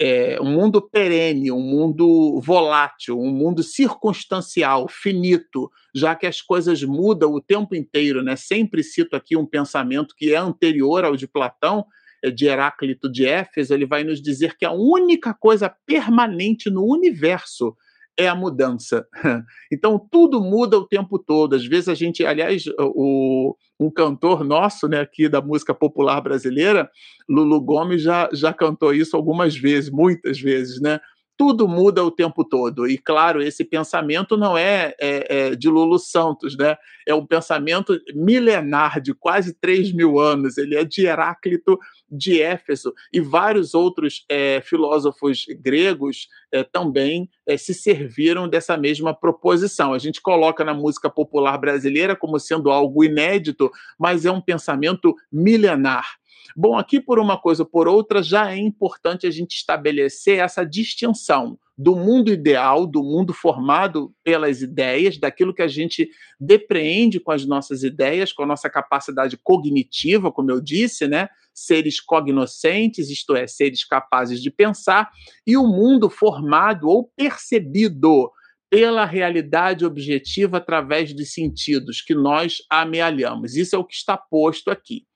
é, 0.00 0.40
um 0.40 0.50
mundo 0.50 0.82
perene, 0.82 1.52
um 1.52 1.60
mundo 1.60 2.40
volátil, 2.40 3.18
um 3.18 3.30
mundo 3.30 3.62
circunstancial, 3.62 4.88
finito, 4.88 5.70
já 5.94 6.16
que 6.16 6.26
as 6.26 6.42
coisas 6.42 6.82
mudam 6.82 7.32
o 7.32 7.40
tempo 7.40 7.74
inteiro. 7.74 8.22
Né? 8.22 8.34
Sempre 8.34 8.82
cito 8.82 9.14
aqui 9.14 9.36
um 9.36 9.46
pensamento 9.46 10.14
que 10.16 10.34
é 10.34 10.36
anterior 10.36 11.04
ao 11.04 11.16
de 11.16 11.28
Platão, 11.28 11.86
é 12.22 12.30
de 12.30 12.46
Heráclito 12.46 13.10
de 13.10 13.24
Éfeso, 13.24 13.72
ele 13.72 13.86
vai 13.86 14.02
nos 14.02 14.20
dizer 14.20 14.56
que 14.56 14.64
a 14.64 14.72
única 14.72 15.32
coisa 15.32 15.72
permanente 15.86 16.68
no 16.68 16.84
universo 16.84 17.76
é 18.18 18.26
a 18.26 18.34
mudança. 18.34 19.06
Então 19.70 19.98
tudo 20.10 20.40
muda 20.40 20.76
o 20.76 20.86
tempo 20.86 21.18
todo. 21.18 21.54
Às 21.54 21.64
vezes 21.64 21.88
a 21.88 21.94
gente, 21.94 22.26
aliás, 22.26 22.64
o, 22.78 23.54
um 23.78 23.90
cantor 23.90 24.44
nosso, 24.44 24.88
né, 24.88 25.00
aqui 25.00 25.28
da 25.28 25.40
música 25.40 25.74
popular 25.74 26.20
brasileira, 26.20 26.90
Lulu 27.28 27.60
Gomes 27.60 28.02
já, 28.02 28.28
já 28.32 28.52
cantou 28.52 28.92
isso 28.94 29.16
algumas 29.16 29.56
vezes, 29.56 29.90
muitas 29.90 30.40
vezes, 30.40 30.80
né? 30.80 31.00
Tudo 31.38 31.68
muda 31.68 32.04
o 32.04 32.10
tempo 32.10 32.44
todo. 32.44 32.88
E, 32.88 32.98
claro, 32.98 33.40
esse 33.40 33.64
pensamento 33.64 34.36
não 34.36 34.58
é, 34.58 34.92
é, 35.00 35.26
é, 35.28 35.54
de 35.54 35.68
Lulu 35.68 35.96
Santos, 35.96 36.56
né? 36.56 36.76
É 37.06 37.14
um 37.14 37.24
pensamento 37.24 37.96
milenar, 38.12 39.00
de 39.00 39.14
quase 39.14 39.54
3 39.54 39.92
mil 39.92 40.18
anos. 40.18 40.58
Ele 40.58 40.74
é 40.74 40.82
de 40.84 41.06
Heráclito 41.06 41.78
de 42.10 42.42
Éfeso. 42.42 42.92
E 43.12 43.20
vários 43.20 43.72
outros 43.72 44.24
é, 44.28 44.60
filósofos 44.60 45.46
gregos 45.60 46.28
é, 46.50 46.64
também 46.64 47.30
é, 47.46 47.56
se 47.56 47.72
serviram 47.72 48.48
dessa 48.48 48.76
mesma 48.76 49.14
proposição. 49.14 49.94
A 49.94 49.98
gente 49.98 50.20
coloca 50.20 50.64
na 50.64 50.74
música 50.74 51.08
popular 51.08 51.56
brasileira 51.56 52.16
como 52.16 52.40
sendo 52.40 52.68
algo 52.68 53.04
inédito, 53.04 53.70
mas 53.96 54.26
é 54.26 54.32
um 54.32 54.40
pensamento 54.40 55.14
milenar. 55.30 56.18
Bom, 56.56 56.76
aqui 56.76 57.00
por 57.00 57.18
uma 57.18 57.40
coisa 57.40 57.62
ou 57.62 57.68
por 57.68 57.88
outra, 57.88 58.22
já 58.22 58.52
é 58.52 58.56
importante 58.56 59.26
a 59.26 59.30
gente 59.30 59.56
estabelecer 59.56 60.38
essa 60.38 60.64
distinção 60.64 61.58
do 61.76 61.94
mundo 61.94 62.32
ideal, 62.32 62.86
do 62.86 63.04
mundo 63.04 63.32
formado 63.32 64.12
pelas 64.24 64.62
ideias, 64.62 65.16
daquilo 65.16 65.54
que 65.54 65.62
a 65.62 65.68
gente 65.68 66.10
depreende 66.40 67.20
com 67.20 67.30
as 67.30 67.46
nossas 67.46 67.84
ideias, 67.84 68.32
com 68.32 68.42
a 68.42 68.46
nossa 68.46 68.68
capacidade 68.68 69.36
cognitiva, 69.36 70.32
como 70.32 70.50
eu 70.50 70.60
disse, 70.60 71.06
né? 71.06 71.28
Seres 71.54 72.00
cognoscentes, 72.00 73.10
isto 73.10 73.36
é, 73.36 73.46
seres 73.46 73.84
capazes 73.84 74.42
de 74.42 74.50
pensar, 74.50 75.08
e 75.46 75.56
o 75.56 75.66
mundo 75.66 76.10
formado 76.10 76.88
ou 76.88 77.12
percebido 77.16 78.30
pela 78.68 79.04
realidade 79.04 79.84
objetiva 79.84 80.58
através 80.58 81.14
dos 81.14 81.32
sentidos 81.32 82.02
que 82.02 82.14
nós 82.14 82.58
amealhamos. 82.68 83.56
Isso 83.56 83.76
é 83.76 83.78
o 83.78 83.84
que 83.84 83.94
está 83.94 84.16
posto 84.16 84.70
aqui. 84.70 85.06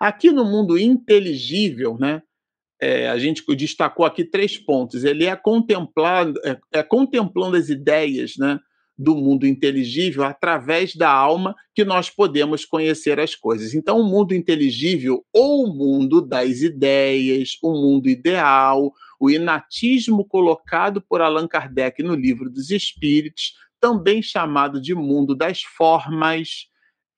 Aqui 0.00 0.30
no 0.32 0.46
mundo 0.46 0.78
inteligível, 0.78 1.98
né, 2.00 2.22
é, 2.80 3.08
a 3.10 3.18
gente 3.18 3.44
destacou 3.54 4.06
aqui 4.06 4.24
três 4.24 4.56
pontos. 4.56 5.04
Ele 5.04 5.26
é 5.26 5.36
contemplando, 5.36 6.40
é, 6.42 6.58
é 6.72 6.82
contemplando 6.82 7.56
as 7.56 7.68
ideias 7.68 8.32
né, 8.38 8.58
do 8.96 9.14
mundo 9.14 9.46
inteligível 9.46 10.24
através 10.24 10.94
da 10.94 11.10
alma 11.10 11.54
que 11.74 11.84
nós 11.84 12.08
podemos 12.08 12.64
conhecer 12.64 13.20
as 13.20 13.34
coisas. 13.34 13.74
Então, 13.74 14.00
o 14.00 14.04
mundo 14.04 14.34
inteligível, 14.34 15.24
ou 15.34 15.64
o 15.64 15.74
mundo 15.74 16.20
das 16.20 16.62
ideias, 16.62 17.58
o 17.62 17.72
mundo 17.72 18.08
ideal, 18.08 18.92
o 19.18 19.30
inatismo 19.30 20.24
colocado 20.24 21.02
por 21.02 21.20
Allan 21.20 21.46
Kardec 21.46 22.02
no 22.02 22.14
Livro 22.14 22.48
dos 22.48 22.70
Espíritos, 22.70 23.52
também 23.78 24.22
chamado 24.22 24.80
de 24.80 24.94
mundo 24.94 25.34
das 25.34 25.62
formas, 25.62 26.69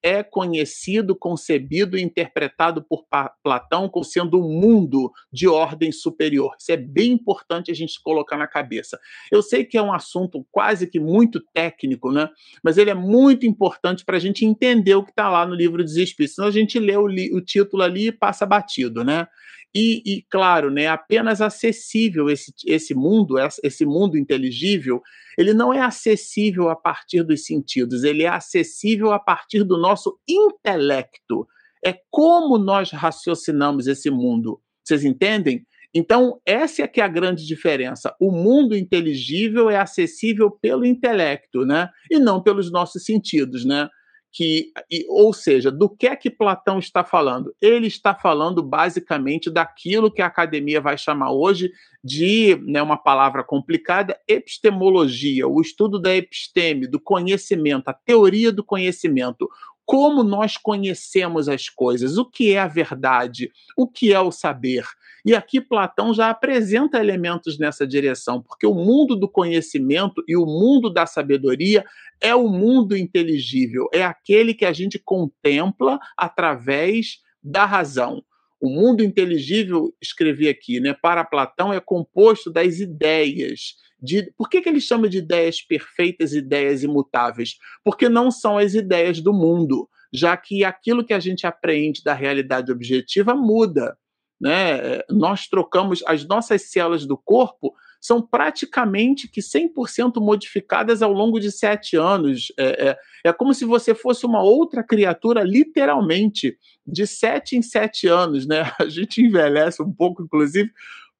é 0.03 0.21
conhecido, 0.21 1.15
concebido 1.15 1.97
e 1.97 2.01
interpretado 2.01 2.83
por 2.83 3.05
Platão 3.41 3.87
como 3.87 4.03
sendo 4.03 4.37
um 4.37 4.59
mundo 4.59 5.09
de 5.31 5.47
ordem 5.47 5.93
superior. 5.93 6.55
Isso 6.59 6.73
é 6.73 6.77
bem 6.77 7.13
importante 7.13 7.71
a 7.71 7.73
gente 7.73 8.01
colocar 8.03 8.37
na 8.37 8.45
cabeça. 8.45 8.99
Eu 9.31 9.41
sei 9.41 9.63
que 9.63 9.77
é 9.77 9.81
um 9.81 9.93
assunto 9.93 10.45
quase 10.51 10.87
que 10.87 10.99
muito 10.99 11.39
técnico, 11.53 12.11
né? 12.11 12.29
mas 12.61 12.77
ele 12.77 12.89
é 12.89 12.93
muito 12.93 13.45
importante 13.45 14.03
para 14.03 14.17
a 14.17 14.19
gente 14.19 14.45
entender 14.45 14.95
o 14.95 15.03
que 15.03 15.11
está 15.11 15.29
lá 15.29 15.45
no 15.45 15.55
livro 15.55 15.81
dos 15.81 15.95
Espíritos. 15.95 16.35
Senão 16.35 16.49
a 16.49 16.51
gente 16.51 16.77
lê 16.77 16.97
o, 16.97 17.05
o 17.05 17.41
título 17.41 17.81
ali 17.81 18.07
e 18.07 18.11
passa 18.11 18.45
batido. 18.45 19.05
Né? 19.05 19.25
E, 19.75 20.03
e, 20.05 20.21
claro, 20.29 20.69
né, 20.69 20.87
apenas 20.87 21.41
acessível 21.41 22.29
esse, 22.29 22.53
esse 22.67 22.93
mundo, 22.93 23.35
esse 23.63 23.85
mundo 23.85 24.17
inteligível, 24.17 25.01
ele 25.37 25.53
não 25.53 25.73
é 25.73 25.81
acessível 25.81 26.69
a 26.69 26.75
partir 26.75 27.23
dos 27.23 27.45
sentidos, 27.45 28.03
ele 28.03 28.23
é 28.23 28.27
acessível 28.27 29.11
a 29.11 29.19
partir 29.19 29.63
do 29.63 29.77
nosso 29.77 30.19
intelecto. 30.29 31.47
É 31.83 31.95
como 32.11 32.57
nós 32.57 32.91
raciocinamos 32.91 33.87
esse 33.87 34.11
mundo. 34.11 34.61
Vocês 34.83 35.03
entendem? 35.03 35.65
Então, 35.93 36.39
essa 36.45 36.83
é 36.83 36.87
que 36.87 37.01
é 37.01 37.03
a 37.03 37.07
grande 37.07 37.45
diferença. 37.45 38.15
O 38.19 38.31
mundo 38.31 38.75
inteligível 38.75 39.69
é 39.69 39.77
acessível 39.77 40.49
pelo 40.49 40.85
intelecto, 40.85 41.65
né? 41.65 41.89
E 42.09 42.19
não 42.19 42.41
pelos 42.41 42.71
nossos 42.71 43.03
sentidos, 43.03 43.63
né? 43.63 43.87
Que, 44.33 44.71
ou 45.07 45.31
seja, 45.31 45.71
do 45.71 45.87
que 45.87 46.07
é 46.07 46.15
que 46.15 46.27
Platão 46.27 46.79
está 46.79 47.03
falando? 47.03 47.55
Ele 47.61 47.85
está 47.85 48.15
falando 48.15 48.63
basicamente 48.63 49.47
daquilo 49.51 50.11
que 50.11 50.23
a 50.23 50.25
academia 50.25 50.81
vai 50.81 50.97
chamar 50.97 51.31
hoje 51.31 51.71
de, 52.03 52.59
né, 52.65 52.81
uma 52.81 52.97
palavra 52.97 53.43
complicada, 53.43 54.19
epistemologia, 54.27 55.47
o 55.47 55.61
estudo 55.61 55.99
da 55.99 56.15
episteme, 56.15 56.87
do 56.87 56.99
conhecimento, 56.99 57.87
a 57.89 57.93
teoria 57.93 58.51
do 58.51 58.63
conhecimento, 58.63 59.47
como 59.93 60.23
nós 60.23 60.57
conhecemos 60.57 61.47
as 61.47 61.69
coisas, 61.69 62.17
o 62.17 62.25
que 62.25 62.51
é 62.51 62.59
a 62.59 62.67
verdade, 62.67 63.51
o 63.77 63.87
que 63.87 64.11
é 64.11 64.19
o 64.19 64.31
saber. 64.31 64.83
E 65.23 65.35
aqui 65.35 65.61
Platão 65.61 66.15
já 66.15 66.31
apresenta 66.31 66.99
elementos 66.99 67.59
nessa 67.59 67.85
direção, 67.85 68.41
porque 68.41 68.65
o 68.65 68.73
mundo 68.73 69.15
do 69.15 69.29
conhecimento 69.29 70.23
e 70.27 70.35
o 70.35 70.47
mundo 70.47 70.91
da 70.91 71.05
sabedoria 71.05 71.85
é 72.19 72.33
o 72.33 72.47
mundo 72.47 72.97
inteligível, 72.97 73.87
é 73.93 74.03
aquele 74.03 74.55
que 74.55 74.65
a 74.65 74.73
gente 74.73 74.97
contempla 74.97 75.99
através 76.17 77.19
da 77.43 77.63
razão. 77.63 78.23
O 78.59 78.69
mundo 78.69 79.03
inteligível, 79.03 79.93
escrevi 80.01 80.49
aqui, 80.49 80.79
né, 80.79 80.95
para 80.99 81.23
Platão, 81.23 81.71
é 81.71 81.79
composto 81.79 82.49
das 82.49 82.79
ideias. 82.79 83.75
De, 84.03 84.29
por 84.37 84.49
que, 84.49 84.61
que 84.61 84.67
ele 84.67 84.81
chama 84.81 85.07
de 85.07 85.19
ideias 85.19 85.61
perfeitas, 85.61 86.33
ideias 86.33 86.83
imutáveis? 86.83 87.57
Porque 87.85 88.09
não 88.09 88.29
são 88.29 88.57
as 88.57 88.73
ideias 88.73 89.21
do 89.21 89.31
mundo, 89.31 89.89
já 90.11 90.35
que 90.35 90.65
aquilo 90.65 91.05
que 91.05 91.13
a 91.13 91.19
gente 91.21 91.47
aprende 91.47 92.03
da 92.03 92.13
realidade 92.13 92.69
objetiva 92.69 93.33
muda. 93.33 93.97
Né? 94.41 94.99
Nós 95.09 95.47
trocamos 95.47 96.03
as 96.05 96.27
nossas 96.27 96.63
células 96.63 97.05
do 97.05 97.17
corpo 97.17 97.73
são 98.03 98.21
praticamente 98.21 99.29
que 99.29 99.39
100% 99.39 100.19
modificadas 100.19 101.01
ao 101.01 101.13
longo 101.13 101.39
de 101.39 101.49
sete 101.49 101.95
anos. 101.95 102.51
É, 102.59 102.89
é, 102.89 102.97
é, 103.23 103.31
como 103.31 103.53
se 103.53 103.63
você 103.63 103.95
fosse 103.95 104.25
uma 104.25 104.43
outra 104.43 104.83
criatura, 104.83 105.41
literalmente, 105.41 106.57
de 106.85 107.07
sete 107.07 107.55
em 107.55 107.61
sete 107.61 108.05
anos. 108.09 108.45
Né? 108.45 108.69
A 108.77 108.89
gente 108.89 109.21
envelhece 109.21 109.81
um 109.81 109.89
pouco, 109.89 110.21
inclusive, 110.21 110.69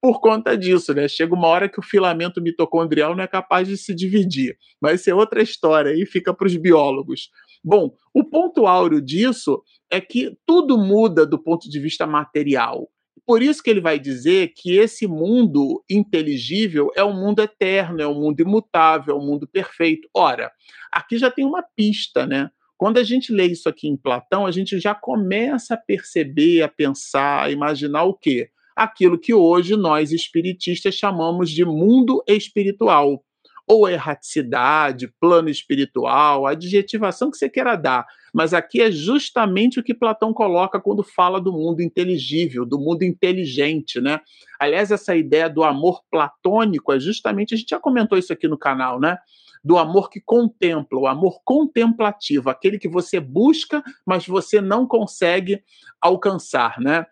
por 0.03 0.19
conta 0.19 0.57
disso, 0.57 0.93
né? 0.93 1.07
Chega 1.07 1.33
uma 1.33 1.48
hora 1.48 1.69
que 1.69 1.79
o 1.79 1.81
filamento 1.81 2.41
mitocondrial 2.41 3.15
não 3.15 3.24
é 3.24 3.27
capaz 3.27 3.69
de 3.69 3.77
se 3.77 3.95
dividir. 3.95 4.57
Mas 4.81 5.00
isso 5.00 5.10
é 5.10 5.15
outra 5.15 5.41
história 5.41 5.93
e 5.95 6.05
fica 6.05 6.33
para 6.33 6.45
os 6.45 6.57
biólogos. 6.57 7.29
Bom, 7.63 7.95
o 8.13 8.22
ponto 8.22 8.67
áureo 8.67 9.01
disso 9.01 9.63
é 9.89 10.01
que 10.01 10.38
tudo 10.45 10.77
muda 10.77 11.25
do 11.25 11.41
ponto 11.41 11.69
de 11.69 11.79
vista 11.79 12.05
material. 12.05 12.89
Por 13.25 13.41
isso 13.41 13.63
que 13.63 13.69
ele 13.69 13.79
vai 13.79 13.98
dizer 13.98 14.51
que 14.53 14.75
esse 14.75 15.07
mundo 15.07 15.81
inteligível 15.89 16.91
é 16.98 17.03
um 17.05 17.17
mundo 17.17 17.41
eterno, 17.41 18.01
é 18.01 18.07
um 18.07 18.19
mundo 18.19 18.41
imutável, 18.41 19.15
é 19.15 19.17
um 19.17 19.25
mundo 19.25 19.48
perfeito. 19.48 20.10
Ora, 20.13 20.51
aqui 20.91 21.17
já 21.17 21.31
tem 21.31 21.45
uma 21.45 21.63
pista, 21.77 22.27
né? 22.27 22.50
Quando 22.77 22.98
a 22.98 23.03
gente 23.03 23.31
lê 23.31 23.45
isso 23.45 23.69
aqui 23.69 23.88
em 23.88 23.95
Platão, 23.95 24.45
a 24.45 24.51
gente 24.51 24.77
já 24.81 24.93
começa 24.93 25.75
a 25.75 25.77
perceber, 25.77 26.62
a 26.62 26.67
pensar, 26.67 27.43
a 27.43 27.50
imaginar 27.50 28.03
o 28.03 28.13
quê? 28.13 28.50
Aquilo 28.75 29.18
que 29.18 29.34
hoje 29.34 29.75
nós 29.75 30.12
espiritistas 30.12 30.96
chamamos 30.96 31.50
de 31.50 31.63
mundo 31.65 32.24
espiritual 32.27 33.24
ou 33.68 33.88
erraticidade, 33.88 35.08
plano 35.20 35.50
espiritual, 35.50 36.46
adjetivação 36.46 37.32
que 37.32 37.38
você 37.38 37.50
queira 37.50 37.75
dar. 37.75 38.06
Mas 38.34 38.53
aqui 38.53 38.82
é 38.82 38.92
justamente 38.92 39.80
o 39.80 39.84
que 39.84 39.94
Platão 39.94 40.34
coloca 40.34 40.82
quando 40.82 41.01
fala 41.01 41.39
do 41.39 41.53
mundo 41.53 41.82
inteligível, 41.82 42.65
do 42.65 42.77
mundo 42.77 43.03
inteligente, 43.03 44.01
né? 44.01 44.20
Aliás, 44.60 44.92
essa 44.92 45.15
ideia 45.15 45.50
do 45.50 45.63
amor 45.63 46.01
platônico 46.12 46.92
é 46.92 47.00
justamente, 47.00 47.53
a 47.53 47.58
gente 47.58 47.70
já 47.70 47.80
comentou 47.80 48.18
isso 48.18 48.34
aqui 48.34 48.48
no 48.48 48.58
canal, 48.58 49.00
né? 49.00 49.18
do 49.63 49.77
amor 49.77 50.10
que 50.10 50.20
contempla, 50.20 51.00
o 51.00 51.08
amor 51.08 51.39
contemplativo, 51.46 52.50
aquele 52.50 52.77
que 52.77 52.89
você 52.89 53.20
busca, 53.20 53.82
mas 54.06 54.27
você 54.27 54.60
não 54.60 54.86
consegue 54.86 55.63
alcançar, 56.01 56.80
né? 56.82 57.06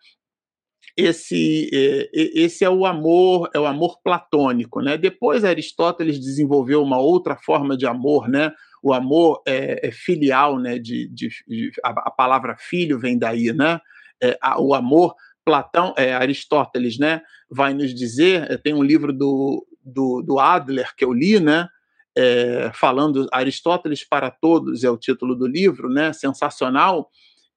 Esse, 1.03 1.69
é, 1.73 2.09
esse 2.13 2.63
é 2.63 2.69
o 2.69 2.85
amor, 2.85 3.49
é 3.53 3.59
o 3.59 3.65
amor 3.65 3.99
platônico, 4.03 4.81
né? 4.81 4.97
Depois 4.97 5.43
Aristóteles 5.43 6.19
desenvolveu 6.19 6.81
uma 6.81 6.99
outra 6.99 7.35
forma 7.35 7.77
de 7.77 7.85
amor, 7.85 8.27
né? 8.27 8.51
O 8.83 8.93
amor 8.93 9.41
é, 9.47 9.87
é 9.87 9.91
filial, 9.91 10.59
né? 10.59 10.77
De, 10.77 11.07
de, 11.09 11.29
de 11.47 11.71
a, 11.83 11.89
a, 11.89 12.11
palavra 12.11 12.55
filho 12.57 12.99
vem 12.99 13.17
daí, 13.17 13.51
né? 13.53 13.79
É, 14.21 14.37
a, 14.41 14.61
o 14.61 14.73
amor 14.73 15.15
Platão, 15.43 15.93
é, 15.97 16.13
Aristóteles, 16.13 16.97
né? 16.97 17.21
Vai 17.49 17.73
nos 17.73 17.93
dizer, 17.93 18.49
é, 18.51 18.57
tem 18.57 18.73
um 18.73 18.83
livro 18.83 19.11
do, 19.11 19.65
do, 19.83 20.21
do 20.21 20.39
Adler 20.39 20.95
que 20.95 21.03
eu 21.03 21.13
li, 21.13 21.39
né? 21.39 21.67
É, 22.15 22.69
falando 22.73 23.27
Aristóteles 23.31 24.03
para 24.03 24.29
todos 24.29 24.83
é 24.83 24.89
o 24.89 24.97
título 24.97 25.35
do 25.35 25.47
livro, 25.47 25.89
né? 25.89 26.13
Sensacional 26.13 27.09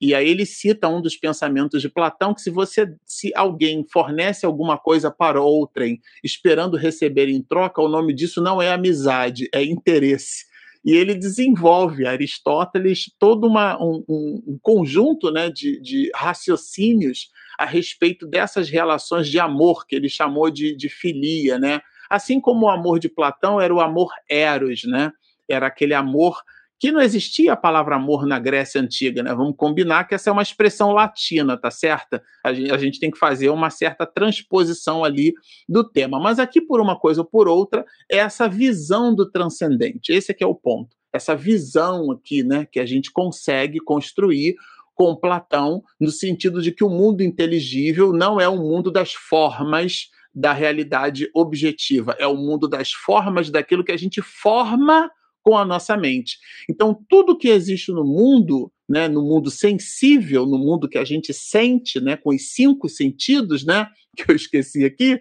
e 0.05 0.15
aí 0.15 0.29
ele 0.29 0.45
cita 0.45 0.87
um 0.87 1.01
dos 1.01 1.17
pensamentos 1.17 1.81
de 1.81 1.89
Platão 1.89 2.35
que 2.35 2.43
se 2.43 2.51
você, 2.51 2.95
se 3.07 3.33
alguém 3.35 3.87
fornece 3.91 4.45
alguma 4.45 4.77
coisa 4.77 5.11
para 5.11 5.41
outrem, 5.41 5.99
esperando 6.23 6.77
receber 6.77 7.27
em 7.31 7.41
troca, 7.41 7.81
o 7.81 7.89
nome 7.89 8.13
disso 8.13 8.43
não 8.43 8.61
é 8.61 8.71
amizade, 8.71 9.49
é 9.51 9.65
interesse. 9.65 10.45
E 10.85 10.93
ele 10.93 11.15
desenvolve, 11.15 12.07
Aristóteles, 12.07 13.11
todo 13.19 13.47
uma, 13.47 13.83
um, 13.83 14.05
um, 14.07 14.59
conjunto 14.61 15.31
né, 15.31 15.49
de, 15.49 15.81
de 15.81 16.11
raciocínios 16.15 17.31
a 17.59 17.65
respeito 17.65 18.27
dessas 18.27 18.69
relações 18.69 19.27
de 19.27 19.41
amor 19.41 19.87
que 19.87 19.97
ele 19.97 20.11
chamou 20.11 20.51
de, 20.51 20.77
de 20.77 20.91
filia, 20.91 21.59
né? 21.59 21.81
Assim 22.11 22.39
como 22.39 22.67
o 22.67 22.69
amor 22.71 22.99
de 22.99 23.09
Platão 23.09 23.59
era 23.59 23.75
o 23.75 23.81
amor 23.81 24.13
eros, 24.29 24.85
né? 24.85 25.11
Era 25.49 25.69
aquele 25.69 25.95
amor 25.95 26.43
que 26.85 26.93
não 26.93 27.01
existia 27.01 27.55
a 27.55 27.57
palavra 27.57 27.97
amor 27.97 28.27
na 28.27 28.39
Grécia 28.39 28.79
Antiga, 28.79 29.23
né? 29.23 29.35
Vamos 29.35 29.55
combinar 29.57 30.05
que 30.05 30.15
essa 30.15 30.29
é 30.29 30.33
uma 30.35 30.43
expressão 30.43 30.93
latina, 30.93 31.57
tá 31.57 31.71
certa? 31.71 32.23
A 32.45 32.53
gente, 32.53 32.71
a 32.71 32.77
gente, 32.77 33.01
tem 33.01 33.11
que 33.11 33.17
fazer 33.17 33.49
uma 33.49 33.71
certa 33.71 34.05
transposição 34.05 35.03
ali 35.03 35.33
do 35.67 35.83
tema. 35.83 36.21
Mas 36.21 36.39
aqui, 36.39 36.61
por 36.61 36.83
uma 36.83 36.95
coisa 36.95 37.23
ou 37.23 37.27
por 37.27 37.49
outra, 37.49 37.87
é 38.07 38.19
essa 38.19 38.47
visão 38.47 39.15
do 39.15 39.31
transcendente. 39.31 40.13
Esse 40.13 40.31
é 40.31 40.35
que 40.35 40.45
é 40.45 40.47
o 40.47 40.55
ponto. 40.55 40.95
Essa 41.11 41.35
visão 41.35 42.11
aqui, 42.11 42.43
né, 42.43 42.67
que 42.71 42.79
a 42.79 42.85
gente 42.85 43.11
consegue 43.11 43.81
construir 43.81 44.55
com 44.95 45.17
Platão, 45.17 45.83
no 45.99 46.11
sentido 46.11 46.61
de 46.61 46.71
que 46.71 46.85
o 46.85 46.91
mundo 46.91 47.23
inteligível 47.23 48.13
não 48.13 48.39
é 48.39 48.47
o 48.47 48.59
mundo 48.59 48.91
das 48.91 49.15
formas 49.15 50.11
da 50.35 50.53
realidade 50.53 51.31
objetiva, 51.35 52.15
é 52.19 52.27
o 52.27 52.37
mundo 52.37 52.69
das 52.69 52.93
formas 52.93 53.49
daquilo 53.49 53.83
que 53.83 53.93
a 53.93 53.97
gente 53.97 54.21
forma 54.21 55.11
com 55.45 55.59
a 55.59 55.65
nossa 55.65 55.95
mente. 55.95 56.39
Então, 56.69 56.99
tudo 57.09 57.37
que 57.37 57.49
existe 57.49 57.93
no 57.93 58.03
mundo, 58.03 58.73
né, 58.89 59.07
no 59.09 59.23
mundo 59.23 59.51
sensível, 59.51 60.47
no 60.47 60.59
mundo 60.59 60.89
que 60.89 60.97
a 60.97 61.05
gente 61.05 61.35
sente, 61.35 62.01
né, 62.01 62.17
com 62.17 62.31
os 62.31 62.55
cinco 62.55 62.89
sentidos, 62.89 63.65
né, 63.65 63.87
que 64.17 64.31
eu 64.31 64.35
esqueci 64.35 64.85
aqui, 64.85 65.21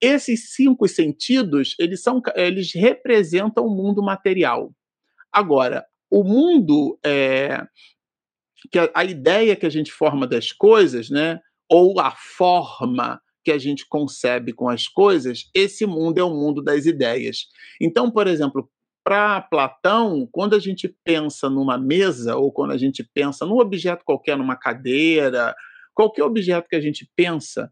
esses 0.00 0.52
cinco 0.52 0.86
sentidos, 0.86 1.74
eles 1.78 2.02
são, 2.02 2.20
eles 2.36 2.74
representam 2.74 3.66
o 3.66 3.74
mundo 3.74 4.02
material. 4.02 4.70
Agora, 5.32 5.84
o 6.10 6.22
mundo 6.22 6.98
é, 7.04 7.66
que 8.70 8.78
a, 8.78 8.90
a 8.94 9.04
ideia 9.04 9.56
que 9.56 9.64
a 9.66 9.70
gente 9.70 9.90
forma 9.90 10.26
das 10.26 10.52
coisas, 10.52 11.08
né, 11.08 11.40
ou 11.70 11.98
a 11.98 12.10
forma 12.10 13.18
que 13.42 13.50
a 13.50 13.58
gente 13.58 13.86
concebe 13.88 14.52
com 14.52 14.68
as 14.68 14.88
coisas, 14.88 15.50
esse 15.54 15.86
mundo 15.86 16.18
é 16.18 16.24
o 16.24 16.34
mundo 16.34 16.62
das 16.62 16.84
ideias. 16.84 17.46
Então, 17.80 18.10
por 18.10 18.26
exemplo, 18.26 18.70
para 19.04 19.42
Platão, 19.42 20.26
quando 20.32 20.56
a 20.56 20.58
gente 20.58 20.88
pensa 21.04 21.50
numa 21.50 21.76
mesa, 21.76 22.36
ou 22.36 22.50
quando 22.50 22.70
a 22.70 22.78
gente 22.78 23.04
pensa 23.04 23.44
num 23.44 23.58
objeto 23.58 24.02
qualquer, 24.02 24.36
numa 24.38 24.56
cadeira, 24.56 25.54
qualquer 25.94 26.24
objeto 26.24 26.68
que 26.68 26.74
a 26.74 26.80
gente 26.80 27.08
pensa, 27.14 27.70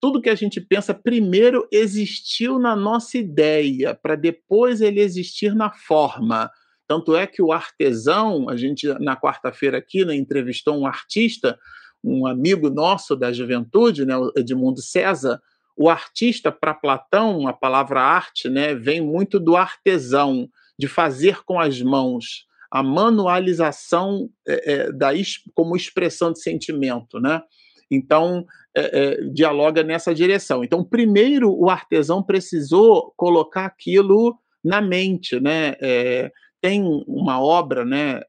tudo 0.00 0.22
que 0.22 0.30
a 0.30 0.34
gente 0.34 0.58
pensa 0.58 0.94
primeiro 0.94 1.68
existiu 1.70 2.58
na 2.58 2.74
nossa 2.74 3.18
ideia, 3.18 3.94
para 3.94 4.16
depois 4.16 4.80
ele 4.80 5.00
existir 5.00 5.54
na 5.54 5.70
forma. 5.70 6.50
Tanto 6.88 7.14
é 7.14 7.26
que 7.26 7.42
o 7.42 7.52
artesão, 7.52 8.48
a 8.48 8.56
gente 8.56 8.88
na 8.98 9.14
quarta-feira 9.14 9.76
aqui 9.76 10.04
né, 10.04 10.16
entrevistou 10.16 10.76
um 10.78 10.86
artista, 10.86 11.58
um 12.02 12.26
amigo 12.26 12.70
nosso 12.70 13.14
da 13.14 13.30
juventude, 13.30 14.06
né, 14.06 14.14
Edmundo 14.34 14.80
César. 14.80 15.38
O 15.76 15.90
artista, 15.90 16.50
para 16.50 16.72
Platão, 16.72 17.46
a 17.46 17.52
palavra 17.52 18.00
arte, 18.00 18.48
né, 18.48 18.74
vem 18.74 19.02
muito 19.02 19.38
do 19.38 19.54
artesão 19.54 20.48
de 20.80 20.88
fazer 20.88 21.44
com 21.44 21.60
as 21.60 21.82
mãos, 21.82 22.46
a 22.72 22.82
manualização 22.82 24.30
é, 24.48 24.90
da, 24.90 25.10
como 25.54 25.76
expressão 25.76 26.32
de 26.32 26.40
sentimento, 26.40 27.20
né? 27.20 27.42
Então, 27.90 28.46
é, 28.74 28.80
é, 28.80 29.24
dialoga 29.30 29.82
nessa 29.82 30.14
direção. 30.14 30.64
Então, 30.64 30.82
primeiro, 30.82 31.52
o 31.52 31.68
artesão 31.68 32.22
precisou 32.22 33.12
colocar 33.14 33.66
aquilo 33.66 34.38
na 34.64 34.80
mente, 34.80 35.38
né? 35.38 35.74
É, 35.82 36.32
tem 36.62 36.82
uma 37.06 37.42
obra, 37.42 37.84
né? 37.84 38.22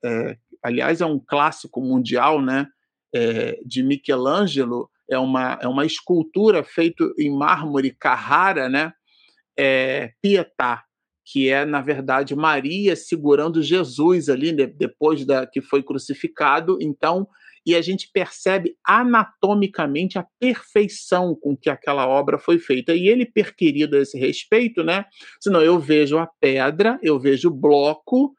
Aliás, 0.61 0.99
é 0.99 1.05
um 1.05 1.19
clássico 1.19 1.81
mundial, 1.81 2.41
né? 2.41 2.67
de 3.65 3.83
Michelangelo, 3.83 4.89
é 5.09 5.19
uma, 5.19 5.59
é 5.61 5.67
uma 5.67 5.85
escultura 5.85 6.63
feita 6.63 7.03
em 7.19 7.29
mármore 7.29 7.91
Carrara, 7.91 8.69
né? 8.69 8.93
Pietà, 10.21 10.85
que 11.25 11.49
é, 11.49 11.65
na 11.65 11.81
verdade, 11.81 12.35
Maria 12.35 12.95
segurando 12.95 13.61
Jesus 13.61 14.29
ali, 14.29 14.51
né, 14.51 14.65
depois 14.65 15.25
da 15.25 15.45
que 15.45 15.61
foi 15.61 15.83
crucificado. 15.83 16.77
Então, 16.81 17.27
e 17.65 17.75
a 17.75 17.81
gente 17.81 18.09
percebe 18.11 18.75
anatomicamente 18.85 20.17
a 20.17 20.25
perfeição 20.39 21.35
com 21.35 21.55
que 21.55 21.69
aquela 21.69 22.07
obra 22.07 22.39
foi 22.39 22.57
feita. 22.57 22.93
E 22.95 23.07
ele 23.07 23.25
perquirido 23.25 23.95
a 23.95 23.99
esse 23.99 24.17
respeito, 24.17 24.83
né? 24.83 25.05
Senão 25.39 25.61
eu 25.61 25.79
vejo 25.79 26.17
a 26.17 26.27
pedra, 26.39 26.99
eu 27.03 27.19
vejo 27.19 27.49
o 27.49 27.53
bloco 27.53 28.35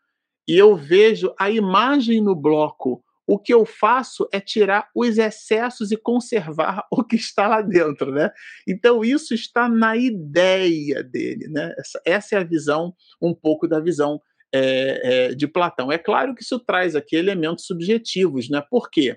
e 0.48 0.58
eu 0.58 0.74
vejo 0.74 1.32
a 1.38 1.50
imagem 1.50 2.20
no 2.20 2.34
bloco 2.34 3.02
o 3.32 3.38
que 3.38 3.54
eu 3.54 3.64
faço 3.64 4.28
é 4.30 4.38
tirar 4.38 4.90
os 4.94 5.16
excessos 5.16 5.90
e 5.90 5.96
conservar 5.96 6.84
o 6.92 7.02
que 7.02 7.16
está 7.16 7.48
lá 7.48 7.62
dentro, 7.62 8.12
né? 8.12 8.30
Então 8.68 9.02
isso 9.02 9.32
está 9.32 9.70
na 9.70 9.96
ideia 9.96 11.02
dele, 11.02 11.48
né? 11.48 11.74
Essa, 11.78 12.02
essa 12.04 12.34
é 12.34 12.38
a 12.40 12.44
visão, 12.44 12.92
um 13.22 13.32
pouco 13.32 13.66
da 13.66 13.80
visão 13.80 14.20
é, 14.54 15.30
é, 15.30 15.34
de 15.34 15.48
Platão. 15.48 15.90
É 15.90 15.96
claro 15.96 16.34
que 16.34 16.42
isso 16.42 16.58
traz 16.58 16.94
aqui 16.94 17.16
elementos 17.16 17.64
subjetivos, 17.64 18.50
né? 18.50 18.62
Por 18.70 18.90
quê? 18.90 19.16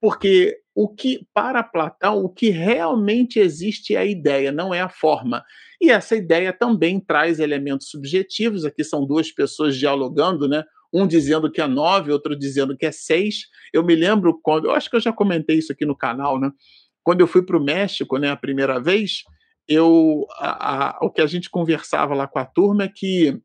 Porque 0.00 0.56
o 0.72 0.88
que 0.88 1.26
para 1.34 1.64
Platão 1.64 2.18
o 2.18 2.28
que 2.28 2.50
realmente 2.50 3.40
existe 3.40 3.96
é 3.96 3.98
a 3.98 4.06
ideia, 4.06 4.52
não 4.52 4.72
é 4.72 4.80
a 4.80 4.88
forma. 4.88 5.42
E 5.80 5.90
essa 5.90 6.14
ideia 6.14 6.52
também 6.52 7.00
traz 7.00 7.40
elementos 7.40 7.88
subjetivos. 7.88 8.64
Aqui 8.64 8.84
são 8.84 9.04
duas 9.04 9.32
pessoas 9.32 9.76
dialogando, 9.76 10.46
né? 10.46 10.62
Um 10.92 11.06
dizendo 11.06 11.50
que 11.50 11.60
é 11.60 11.66
nove, 11.66 12.12
outro 12.12 12.36
dizendo 12.36 12.76
que 12.76 12.86
é 12.86 12.92
seis. 12.92 13.46
Eu 13.72 13.84
me 13.84 13.94
lembro 13.94 14.38
quando, 14.42 14.66
eu 14.66 14.72
acho 14.72 14.88
que 14.88 14.96
eu 14.96 15.00
já 15.00 15.12
comentei 15.12 15.58
isso 15.58 15.72
aqui 15.72 15.84
no 15.84 15.96
canal, 15.96 16.38
né? 16.40 16.50
Quando 17.02 17.20
eu 17.20 17.26
fui 17.26 17.42
para 17.42 17.56
o 17.56 17.62
México, 17.62 18.18
né, 18.18 18.30
a 18.30 18.36
primeira 18.36 18.80
vez, 18.80 19.22
eu, 19.68 20.26
a, 20.38 20.96
a, 20.98 20.98
o 21.02 21.10
que 21.10 21.20
a 21.20 21.26
gente 21.26 21.50
conversava 21.50 22.14
lá 22.14 22.26
com 22.26 22.38
a 22.38 22.44
turma 22.44 22.84
é 22.84 22.88
que 22.88 23.40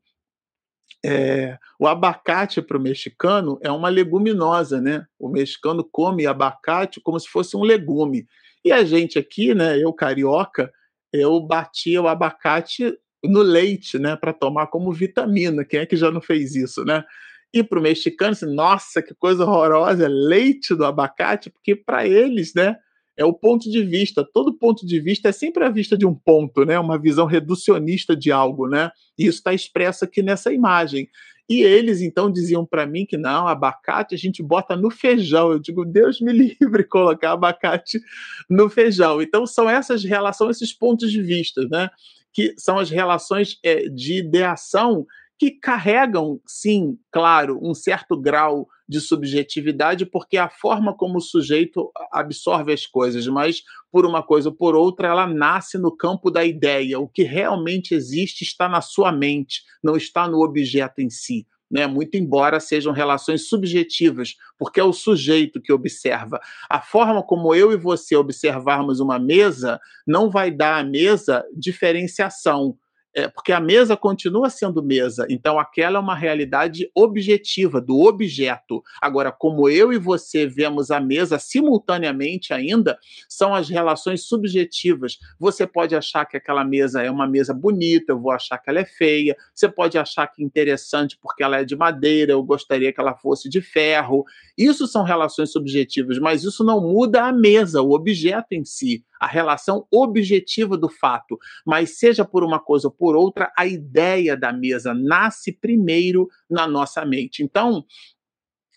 é, 1.04 1.58
o 1.78 1.86
abacate 1.86 2.62
para 2.62 2.76
o 2.76 2.80
mexicano 2.80 3.58
é 3.62 3.70
uma 3.70 3.88
leguminosa, 3.88 4.80
né? 4.80 5.04
O 5.18 5.28
mexicano 5.28 5.84
come 5.90 6.26
abacate 6.26 7.00
como 7.00 7.18
se 7.18 7.28
fosse 7.28 7.56
um 7.56 7.62
legume. 7.62 8.26
E 8.64 8.70
a 8.70 8.84
gente 8.84 9.18
aqui, 9.18 9.54
né, 9.54 9.82
eu 9.82 9.92
carioca, 9.92 10.72
eu 11.12 11.40
batia 11.40 12.00
o 12.00 12.08
abacate 12.08 12.96
no 13.24 13.42
leite, 13.42 13.98
né, 13.98 14.16
para 14.16 14.32
tomar 14.32 14.68
como 14.68 14.92
vitamina. 14.92 15.64
Quem 15.64 15.80
é 15.80 15.86
que 15.86 15.96
já 15.96 16.10
não 16.10 16.20
fez 16.20 16.54
isso, 16.54 16.84
né? 16.84 17.04
E 17.52 17.62
para 17.62 17.78
o 17.78 17.82
mexicano, 17.82 18.32
assim, 18.32 18.46
nossa, 18.46 19.02
que 19.02 19.14
coisa 19.14 19.44
horrorosa, 19.44 20.08
leite 20.08 20.74
do 20.74 20.84
abacate, 20.84 21.50
porque 21.50 21.76
para 21.76 22.06
eles, 22.06 22.54
né, 22.54 22.76
é 23.16 23.24
o 23.24 23.32
ponto 23.32 23.70
de 23.70 23.84
vista. 23.84 24.24
Todo 24.24 24.56
ponto 24.56 24.86
de 24.86 24.98
vista 25.00 25.28
é 25.28 25.32
sempre 25.32 25.64
a 25.64 25.68
vista 25.68 25.96
de 25.96 26.06
um 26.06 26.14
ponto, 26.14 26.64
né? 26.64 26.78
Uma 26.78 26.98
visão 26.98 27.26
reducionista 27.26 28.16
de 28.16 28.32
algo, 28.32 28.66
né? 28.66 28.90
E 29.18 29.26
isso 29.26 29.38
está 29.38 29.52
expresso 29.52 30.04
aqui 30.04 30.22
nessa 30.22 30.52
imagem. 30.52 31.08
E 31.48 31.60
eles 31.62 32.00
então 32.00 32.30
diziam 32.30 32.64
para 32.64 32.86
mim 32.86 33.04
que 33.04 33.18
não, 33.18 33.46
abacate 33.46 34.14
a 34.14 34.18
gente 34.18 34.42
bota 34.42 34.76
no 34.76 34.90
feijão. 34.90 35.52
Eu 35.52 35.58
digo, 35.58 35.84
Deus 35.84 36.20
me 36.20 36.32
livre 36.60 36.84
colocar 36.84 37.32
abacate 37.32 38.00
no 38.48 38.70
feijão. 38.70 39.20
Então 39.20 39.46
são 39.46 39.68
essas 39.68 40.02
relações, 40.04 40.56
esses 40.56 40.72
pontos 40.72 41.12
de 41.12 41.20
vista, 41.20 41.66
né? 41.70 41.90
Que 42.32 42.54
são 42.56 42.78
as 42.78 42.88
relações 42.88 43.58
é, 43.62 43.88
de 43.88 44.18
ideação 44.20 45.06
que 45.42 45.50
carregam, 45.50 46.40
sim, 46.46 46.96
claro, 47.10 47.58
um 47.60 47.74
certo 47.74 48.16
grau 48.16 48.68
de 48.88 49.00
subjetividade, 49.00 50.06
porque 50.06 50.36
a 50.36 50.48
forma 50.48 50.96
como 50.96 51.18
o 51.18 51.20
sujeito 51.20 51.90
absorve 52.12 52.72
as 52.72 52.86
coisas, 52.86 53.26
mas 53.26 53.64
por 53.90 54.06
uma 54.06 54.22
coisa 54.22 54.50
ou 54.50 54.54
por 54.54 54.76
outra, 54.76 55.08
ela 55.08 55.26
nasce 55.26 55.78
no 55.78 55.90
campo 55.90 56.30
da 56.30 56.44
ideia. 56.44 57.00
O 57.00 57.08
que 57.08 57.24
realmente 57.24 57.92
existe 57.92 58.44
está 58.44 58.68
na 58.68 58.80
sua 58.80 59.10
mente, 59.10 59.62
não 59.82 59.96
está 59.96 60.28
no 60.28 60.44
objeto 60.44 61.00
em 61.00 61.10
si. 61.10 61.44
Né, 61.68 61.88
muito 61.88 62.16
embora 62.16 62.60
sejam 62.60 62.92
relações 62.92 63.48
subjetivas, 63.48 64.36
porque 64.56 64.78
é 64.78 64.84
o 64.84 64.92
sujeito 64.92 65.60
que 65.60 65.72
observa. 65.72 66.38
A 66.70 66.80
forma 66.80 67.20
como 67.20 67.52
eu 67.52 67.72
e 67.72 67.76
você 67.76 68.14
observarmos 68.14 69.00
uma 69.00 69.18
mesa 69.18 69.80
não 70.06 70.30
vai 70.30 70.52
dar 70.52 70.78
à 70.78 70.84
mesa 70.84 71.44
diferenciação 71.56 72.76
é, 73.14 73.28
porque 73.28 73.52
a 73.52 73.60
mesa 73.60 73.96
continua 73.96 74.48
sendo 74.48 74.82
mesa, 74.82 75.26
então 75.28 75.58
aquela 75.58 75.98
é 75.98 76.00
uma 76.00 76.14
realidade 76.14 76.90
objetiva, 76.94 77.80
do 77.80 78.00
objeto. 78.00 78.82
Agora, 79.00 79.30
como 79.30 79.68
eu 79.68 79.92
e 79.92 79.98
você 79.98 80.46
vemos 80.46 80.90
a 80.90 81.00
mesa 81.00 81.38
simultaneamente 81.38 82.54
ainda, 82.54 82.98
são 83.28 83.54
as 83.54 83.68
relações 83.68 84.24
subjetivas. 84.24 85.18
Você 85.38 85.66
pode 85.66 85.94
achar 85.94 86.24
que 86.24 86.36
aquela 86.36 86.64
mesa 86.64 87.02
é 87.02 87.10
uma 87.10 87.26
mesa 87.26 87.52
bonita, 87.52 88.12
eu 88.12 88.20
vou 88.20 88.32
achar 88.32 88.58
que 88.58 88.70
ela 88.70 88.80
é 88.80 88.84
feia, 88.84 89.36
você 89.54 89.68
pode 89.68 89.98
achar 89.98 90.26
que 90.26 90.42
é 90.42 90.44
interessante 90.44 91.18
porque 91.20 91.42
ela 91.42 91.58
é 91.58 91.64
de 91.64 91.76
madeira, 91.76 92.32
eu 92.32 92.42
gostaria 92.42 92.92
que 92.92 93.00
ela 93.00 93.14
fosse 93.14 93.48
de 93.48 93.60
ferro. 93.60 94.24
Isso 94.56 94.86
são 94.86 95.02
relações 95.02 95.52
subjetivas, 95.52 96.18
mas 96.18 96.44
isso 96.44 96.64
não 96.64 96.80
muda 96.80 97.24
a 97.24 97.32
mesa, 97.32 97.82
o 97.82 97.92
objeto 97.92 98.52
em 98.52 98.64
si 98.64 99.04
a 99.22 99.26
relação 99.28 99.86
objetiva 99.88 100.76
do 100.76 100.88
fato, 100.88 101.38
mas 101.64 101.96
seja 101.96 102.24
por 102.24 102.42
uma 102.42 102.58
coisa 102.58 102.88
ou 102.88 102.92
por 103.02 103.16
outra, 103.16 103.52
a 103.58 103.66
ideia 103.66 104.36
da 104.36 104.52
mesa 104.52 104.94
nasce 104.94 105.50
primeiro 105.50 106.28
na 106.48 106.68
nossa 106.68 107.04
mente. 107.04 107.42
Então, 107.42 107.84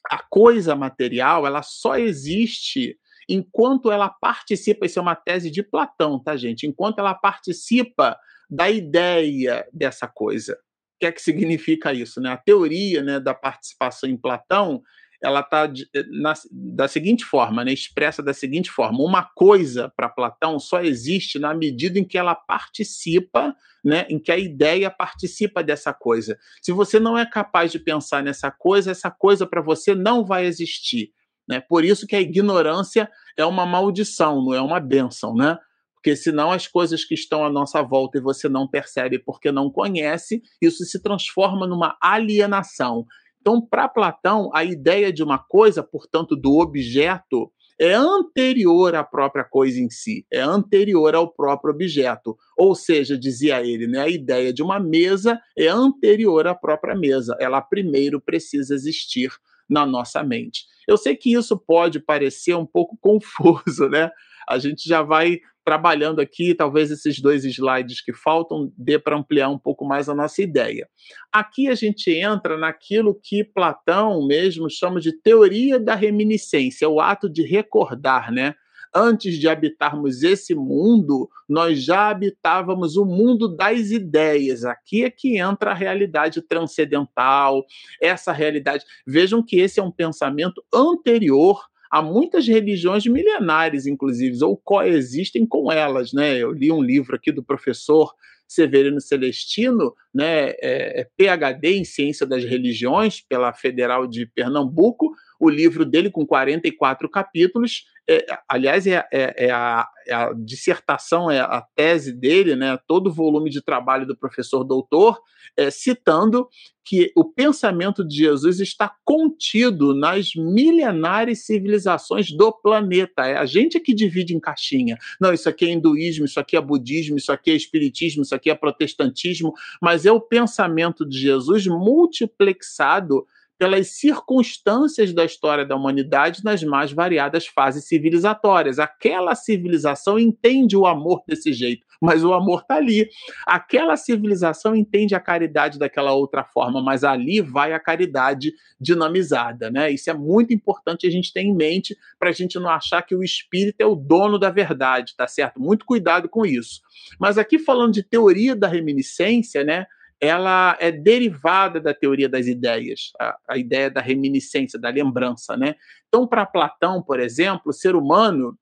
a 0.10 0.18
coisa 0.18 0.76
material, 0.76 1.46
ela 1.46 1.62
só 1.62 1.96
existe 1.96 2.98
enquanto 3.30 3.92
ela 3.92 4.10
participa, 4.10 4.88
isso 4.88 4.98
é 4.98 5.02
uma 5.04 5.14
tese 5.14 5.52
de 5.52 5.62
Platão, 5.62 6.18
tá, 6.18 6.36
gente? 6.36 6.66
Enquanto 6.66 6.98
ela 6.98 7.14
participa 7.14 8.18
da 8.50 8.68
ideia 8.68 9.68
dessa 9.72 10.08
coisa. 10.08 10.54
O 10.54 11.00
que 11.02 11.06
é 11.06 11.12
que 11.12 11.22
significa 11.22 11.94
isso? 11.94 12.20
Né? 12.20 12.32
A 12.32 12.38
teoria 12.38 13.04
né, 13.04 13.20
da 13.20 13.36
participação 13.36 14.10
em 14.10 14.18
Platão 14.18 14.82
ela 15.26 15.40
está 15.40 15.66
eh, 15.66 16.04
da 16.52 16.88
seguinte 16.88 17.26
forma, 17.26 17.66
né, 17.66 17.74
expressa 17.74 18.22
da 18.22 18.34
seguinte 18.34 18.70
forma: 18.70 19.04
uma 19.04 19.24
coisa 19.24 19.92
para 19.96 20.08
Platão 20.08 20.60
só 20.60 20.82
existe 20.82 21.40
na 21.40 21.54
medida 21.54 21.98
em 21.98 22.04
que 22.04 22.18
ela 22.18 22.36
participa, 22.36 23.56
né, 23.84 24.06
em 24.10 24.20
que 24.20 24.32
a 24.32 24.38
ideia 24.38 24.90
participa 24.92 25.64
dessa 25.64 25.94
coisa. 25.94 26.38
Se 26.62 26.72
você 26.72 27.00
não 27.00 27.18
é 27.18 27.26
capaz 27.26 27.72
de 27.72 27.80
pensar 27.80 28.24
nessa 28.24 28.52
coisa, 28.52 28.92
essa 28.92 29.10
coisa 29.10 29.46
para 29.48 29.62
você 29.62 29.96
não 29.96 30.24
vai 30.24 30.46
existir. 30.46 31.10
Né? 31.48 31.60
Por 31.60 31.84
isso 31.84 32.08
que 32.08 32.16
a 32.16 32.22
ignorância 32.22 33.10
é 33.38 33.46
uma 33.46 33.66
maldição, 33.66 34.44
não 34.44 34.54
é 34.54 34.62
uma 34.62 34.80
bênção, 34.80 35.34
né? 35.36 35.58
Porque 35.94 36.16
senão 36.16 36.52
as 36.52 36.68
coisas 36.68 37.04
que 37.04 37.16
estão 37.16 37.44
à 37.44 37.50
nossa 37.50 37.82
volta 37.82 38.20
e 38.20 38.22
você 38.22 38.48
não 38.48 38.68
percebe 38.68 39.18
porque 39.18 39.52
não 39.52 39.72
conhece, 39.72 40.42
isso 40.62 40.84
se 40.86 41.02
transforma 41.02 41.66
numa 41.66 41.98
alienação. 42.00 43.06
Então, 43.48 43.62
para 43.62 43.88
Platão, 43.88 44.50
a 44.56 44.64
ideia 44.64 45.14
de 45.14 45.22
uma 45.22 45.38
coisa, 45.38 45.84
portanto, 45.84 46.36
do 46.36 46.58
objeto, 46.58 47.52
é 47.80 47.94
anterior 47.94 48.96
à 48.96 49.04
própria 49.04 49.44
coisa 49.44 49.80
em 49.80 49.88
si, 49.88 50.26
é 50.34 50.40
anterior 50.40 51.14
ao 51.14 51.32
próprio 51.32 51.72
objeto. 51.72 52.36
Ou 52.58 52.74
seja, 52.74 53.16
dizia 53.16 53.64
ele, 53.64 53.86
né, 53.86 54.00
a 54.00 54.10
ideia 54.10 54.52
de 54.52 54.64
uma 54.64 54.80
mesa 54.80 55.40
é 55.56 55.68
anterior 55.68 56.48
à 56.48 56.56
própria 56.56 56.96
mesa. 56.96 57.38
Ela 57.40 57.62
primeiro 57.62 58.20
precisa 58.20 58.74
existir 58.74 59.30
na 59.70 59.86
nossa 59.86 60.24
mente. 60.24 60.64
Eu 60.88 60.98
sei 60.98 61.16
que 61.16 61.32
isso 61.32 61.56
pode 61.56 62.00
parecer 62.00 62.56
um 62.56 62.66
pouco 62.66 62.98
confuso, 63.00 63.88
né? 63.90 64.10
A 64.50 64.58
gente 64.58 64.90
já 64.90 65.04
vai 65.04 65.40
trabalhando 65.66 66.22
aqui, 66.22 66.54
talvez 66.54 66.92
esses 66.92 67.20
dois 67.20 67.44
slides 67.44 68.00
que 68.00 68.14
faltam 68.14 68.72
dê 68.78 69.00
para 69.00 69.18
ampliar 69.18 69.50
um 69.50 69.58
pouco 69.58 69.84
mais 69.84 70.08
a 70.08 70.14
nossa 70.14 70.44
ideia. 70.44 70.88
Aqui 71.32 71.68
a 71.68 71.74
gente 71.74 72.12
entra 72.12 72.56
naquilo 72.56 73.20
que 73.22 73.44
Platão 73.44 74.26
mesmo 74.28 74.70
chama 74.70 75.02
de 75.02 75.12
teoria 75.12 75.80
da 75.80 75.96
reminiscência, 75.96 76.88
o 76.88 77.02
ato 77.02 77.28
de 77.28 77.42
recordar, 77.42 78.32
né? 78.32 78.54
Antes 78.98 79.38
de 79.38 79.50
habitarmos 79.50 80.24
esse 80.24 80.56
mundo, 80.56 81.30
nós 81.50 81.84
já 81.84 82.10
habitávamos 82.10 82.96
o 82.96 83.04
mundo 83.04 83.54
das 83.54 83.90
ideias. 83.90 84.64
Aqui 84.64 85.04
é 85.04 85.10
que 85.10 85.38
entra 85.38 85.72
a 85.72 85.74
realidade 85.74 86.42
transcendental, 86.42 87.66
essa 88.02 88.32
realidade. 88.32 88.86
Vejam 89.06 89.44
que 89.44 89.58
esse 89.58 89.82
é 89.82 89.84
um 89.84 89.92
pensamento 89.92 90.64
anterior 90.74 91.60
há 91.96 92.02
muitas 92.02 92.46
religiões 92.46 93.06
milenares, 93.06 93.86
inclusive, 93.86 94.44
ou 94.44 94.58
coexistem 94.58 95.48
com 95.48 95.72
elas. 95.72 96.12
Né? 96.12 96.38
Eu 96.38 96.52
li 96.52 96.70
um 96.70 96.82
livro 96.82 97.16
aqui 97.16 97.32
do 97.32 97.42
professor 97.42 98.14
Severino 98.46 99.00
Celestino, 99.00 99.96
né, 100.14 100.50
é, 100.62 101.02
é 101.02 101.08
PhD 101.18 101.78
em 101.78 101.86
Ciência 101.86 102.26
das 102.26 102.44
Religiões 102.44 103.22
pela 103.22 103.54
Federal 103.54 104.06
de 104.06 104.26
Pernambuco, 104.26 105.10
o 105.40 105.50
livro 105.50 105.86
dele 105.86 106.10
com 106.10 106.26
44 106.26 107.10
capítulos, 107.10 107.86
é, 108.08 108.24
aliás, 108.48 108.86
é, 108.86 109.04
é, 109.12 109.46
é, 109.46 109.52
a, 109.52 109.88
é, 110.06 110.14
a, 110.14 110.34
dissertação, 110.34 111.32
é 111.32 111.40
a 111.40 111.66
tese 111.76 112.14
dele, 112.14 112.56
né, 112.56 112.78
todo 112.88 113.08
o 113.08 113.14
volume 113.14 113.50
de 113.50 113.64
trabalho 113.64 114.06
do 114.06 114.16
professor 114.16 114.64
doutor, 114.64 115.20
é, 115.58 115.72
citando 115.72 116.48
que 116.84 117.12
o 117.16 117.26
pensamento 117.26 118.08
de 118.08 118.18
Jesus 118.18 118.60
está 118.60 118.94
contido 119.04 119.96
nas 119.96 120.36
milenares 120.36 121.46
civilizações 121.46 122.32
do 122.32 122.52
planeta. 122.52 123.26
É 123.26 123.38
a 123.38 123.46
gente 123.46 123.80
que 123.80 123.92
divide 123.92 124.36
em 124.36 124.40
caixinha. 124.40 124.96
Não, 125.20 125.34
isso 125.34 125.50
aqui 125.50 125.66
é 125.66 125.72
hinduísmo, 125.72 126.26
isso 126.26 126.40
aqui 126.40 126.56
é 126.56 126.62
budismo, 126.62 127.18
isso 127.18 127.32
aqui 127.32 127.50
é 127.50 127.56
espiritismo, 127.56 128.22
isso 128.22 128.36
aqui 128.36 128.52
é 128.52 128.56
protestantismo, 128.56 129.52
mas 129.82 130.06
é 130.06 130.12
o 130.12 130.22
pensamento 130.22 131.04
de 131.04 131.18
Jesus 131.18 131.66
multiplexado 131.66 133.26
pelas 133.58 133.88
circunstâncias 133.92 135.14
da 135.14 135.24
história 135.24 135.66
da 135.66 135.76
humanidade 135.76 136.44
nas 136.44 136.62
mais 136.64 136.92
variadas 136.92 137.48
fases 137.48 137.88
civilizatórias. 137.88 138.80
Aquela 138.80 139.34
civilização 139.34 140.20
entende 140.20 140.76
o 140.76 140.86
amor 140.86 141.24
desse 141.28 141.54
jeito, 141.54 141.86
mas 142.02 142.24
o 142.24 142.34
amor 142.34 142.62
está 142.62 142.76
ali. 142.76 143.08
Aquela 143.48 143.96
civilização 143.96 144.76
entende 144.76 145.16
a 145.16 145.20
caridade 145.20 145.80
daquela 145.80 146.12
outra 146.14 146.44
forma, 146.44 146.82
mas 146.82 147.04
ali 147.04 147.42
vai 147.42 147.74
a 147.74 147.80
caridade 147.80 148.54
dinamizada. 148.80 149.72
Né? 149.72 149.92
Isso 149.92 150.10
é 150.10 150.14
muito 150.14 150.54
importante 150.54 151.08
a 151.08 151.10
gente 151.10 151.32
ter 151.32 151.42
em 151.42 151.56
mente 151.56 151.96
para 152.20 152.30
a 152.30 152.34
gente 152.34 152.60
não 152.60 152.70
achar 152.70 153.02
que 153.02 153.16
o 153.16 153.24
espírito 153.24 153.80
é 153.80 153.86
o 153.86 153.96
dono 153.96 154.38
da 154.38 154.50
verdade, 154.50 155.14
tá 155.16 155.28
certo? 155.28 155.62
Muito 155.62 155.86
cuidado 155.86 156.28
com 156.28 156.46
isso. 156.46 156.82
Mas 157.20 157.38
aqui 157.38 157.58
falando 157.58 157.94
de 157.94 158.04
teoria 158.04 158.56
da 158.56 158.68
reminiscência, 158.68 159.64
né? 159.64 159.86
Ela 160.20 160.78
é 160.80 160.92
derivada 160.92 161.80
da 161.80 161.94
teoria 161.94 162.30
das 162.30 162.48
ideias, 162.48 163.12
a, 163.20 163.38
a 163.50 163.58
ideia 163.58 163.90
da 163.90 164.02
reminiscência, 164.02 164.80
da 164.80 164.90
lembrança, 164.90 165.58
né? 165.58 165.76
Então, 166.08 166.26
para 166.26 166.46
Platão, 166.46 167.02
por 167.02 167.20
exemplo, 167.20 167.64
o 167.68 167.74
ser 167.74 167.96
humano 167.96 168.58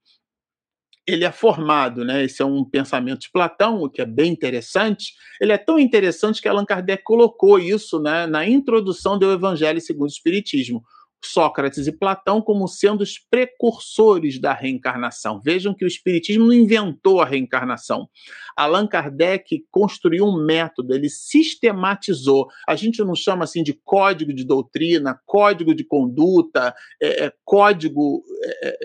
ele 1.05 1.25
é 1.25 1.31
formado, 1.31 2.05
né? 2.05 2.23
Esse 2.23 2.41
é 2.41 2.45
um 2.45 2.63
pensamento 2.63 3.21
de 3.21 3.31
Platão, 3.31 3.83
o 3.83 3.89
que 3.89 4.01
é 4.01 4.05
bem 4.05 4.31
interessante. 4.31 5.13
Ele 5.39 5.51
é 5.51 5.57
tão 5.57 5.77
interessante 5.77 6.41
que 6.41 6.47
Allan 6.47 6.65
Kardec 6.65 7.03
colocou 7.03 7.59
isso 7.59 7.99
né, 8.01 8.25
na 8.25 8.47
introdução 8.47 9.19
do 9.19 9.31
Evangelho 9.31 9.81
segundo 9.81 10.09
o 10.09 10.13
Espiritismo. 10.13 10.81
Sócrates 11.25 11.87
e 11.87 11.91
Platão 11.91 12.41
como 12.41 12.67
sendo 12.67 13.01
os 13.01 13.17
precursores 13.17 14.39
da 14.39 14.53
reencarnação. 14.53 15.41
Vejam 15.41 15.73
que 15.73 15.85
o 15.85 15.87
Espiritismo 15.87 16.45
não 16.45 16.53
inventou 16.53 17.21
a 17.21 17.25
reencarnação. 17.25 18.07
Allan 18.55 18.85
Kardec 18.87 19.65
construiu 19.71 20.25
um 20.25 20.45
método, 20.45 20.93
ele 20.93 21.09
sistematizou. 21.09 22.47
A 22.67 22.75
gente 22.75 23.03
não 23.03 23.15
chama 23.15 23.45
assim 23.45 23.63
de 23.63 23.73
código 23.73 24.33
de 24.33 24.43
doutrina, 24.43 25.19
código 25.25 25.73
de 25.73 25.83
conduta, 25.83 26.75
é, 27.01 27.25
é, 27.25 27.33
código 27.43 28.23
é, 28.43 28.67
é 28.67 28.75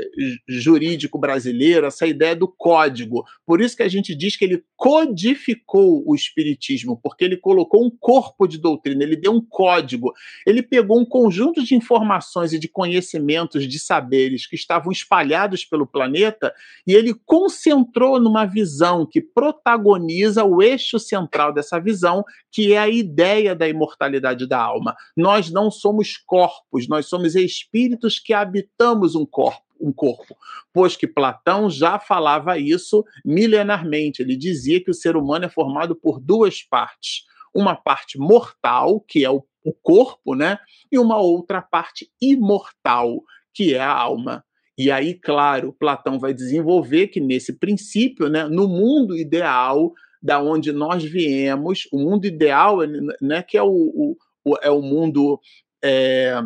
jurídico 0.48 1.18
brasileiro, 1.18 1.86
essa 1.86 2.06
ideia 2.06 2.34
do 2.34 2.48
código. 2.48 3.24
Por 3.44 3.60
isso 3.60 3.76
que 3.76 3.82
a 3.82 3.88
gente 3.88 4.14
diz 4.14 4.36
que 4.36 4.44
ele 4.44 4.64
codificou 4.76 6.02
o 6.06 6.14
Espiritismo, 6.14 6.98
porque 7.02 7.24
ele 7.24 7.36
colocou 7.36 7.84
um 7.84 7.90
corpo 7.90 8.46
de 8.46 8.58
doutrina, 8.58 9.02
ele 9.02 9.16
deu 9.16 9.32
um 9.32 9.44
código, 9.44 10.12
ele 10.46 10.62
pegou 10.62 10.98
um 10.98 11.04
conjunto 11.04 11.62
de 11.62 11.74
informações 11.74 12.27
e 12.52 12.58
de 12.58 12.68
conhecimentos, 12.68 13.66
de 13.66 13.78
saberes 13.78 14.46
que 14.46 14.54
estavam 14.54 14.92
espalhados 14.92 15.64
pelo 15.64 15.86
planeta 15.86 16.52
e 16.86 16.94
ele 16.94 17.14
concentrou 17.26 18.20
numa 18.20 18.44
visão 18.44 19.06
que 19.06 19.20
protagoniza 19.20 20.44
o 20.44 20.62
eixo 20.62 20.98
central 20.98 21.52
dessa 21.52 21.80
visão, 21.80 22.24
que 22.50 22.72
é 22.72 22.78
a 22.78 22.88
ideia 22.88 23.54
da 23.54 23.68
imortalidade 23.68 24.46
da 24.46 24.60
alma. 24.60 24.96
Nós 25.16 25.50
não 25.50 25.70
somos 25.70 26.16
corpos, 26.16 26.86
nós 26.88 27.06
somos 27.06 27.34
espíritos 27.34 28.18
que 28.18 28.32
habitamos 28.32 29.14
um 29.14 29.26
corpo 29.26 29.68
um 29.80 29.92
corpo, 29.92 30.36
pois 30.72 30.96
que 30.96 31.06
Platão 31.06 31.70
já 31.70 31.98
falava 31.98 32.58
isso 32.58 33.04
milenarmente. 33.24 34.22
Ele 34.22 34.36
dizia 34.36 34.82
que 34.82 34.90
o 34.90 34.94
ser 34.94 35.16
humano 35.16 35.44
é 35.44 35.48
formado 35.48 35.94
por 35.94 36.18
duas 36.18 36.62
partes: 36.62 37.24
uma 37.54 37.76
parte 37.76 38.18
mortal, 38.18 39.00
que 39.00 39.24
é 39.24 39.30
o, 39.30 39.44
o 39.64 39.72
corpo, 39.72 40.34
né, 40.34 40.58
e 40.90 40.98
uma 40.98 41.18
outra 41.18 41.60
parte 41.60 42.10
imortal, 42.20 43.22
que 43.54 43.74
é 43.74 43.80
a 43.80 43.92
alma. 43.92 44.44
E 44.76 44.90
aí, 44.90 45.14
claro, 45.14 45.74
Platão 45.78 46.18
vai 46.18 46.32
desenvolver 46.32 47.08
que 47.08 47.20
nesse 47.20 47.52
princípio, 47.58 48.28
né, 48.28 48.44
no 48.44 48.68
mundo 48.68 49.16
ideal 49.16 49.92
da 50.22 50.40
onde 50.40 50.72
nós 50.72 51.02
viemos, 51.02 51.88
o 51.92 51.98
mundo 51.98 52.26
ideal, 52.26 52.78
né, 53.20 53.42
que 53.42 53.56
é 53.56 53.62
o, 53.62 53.68
o 53.70 54.16
é 54.62 54.70
o 54.70 54.80
mundo 54.80 55.38
é, 55.84 56.40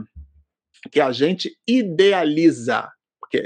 que 0.90 1.00
a 1.00 1.12
gente 1.12 1.56
idealiza, 1.66 2.88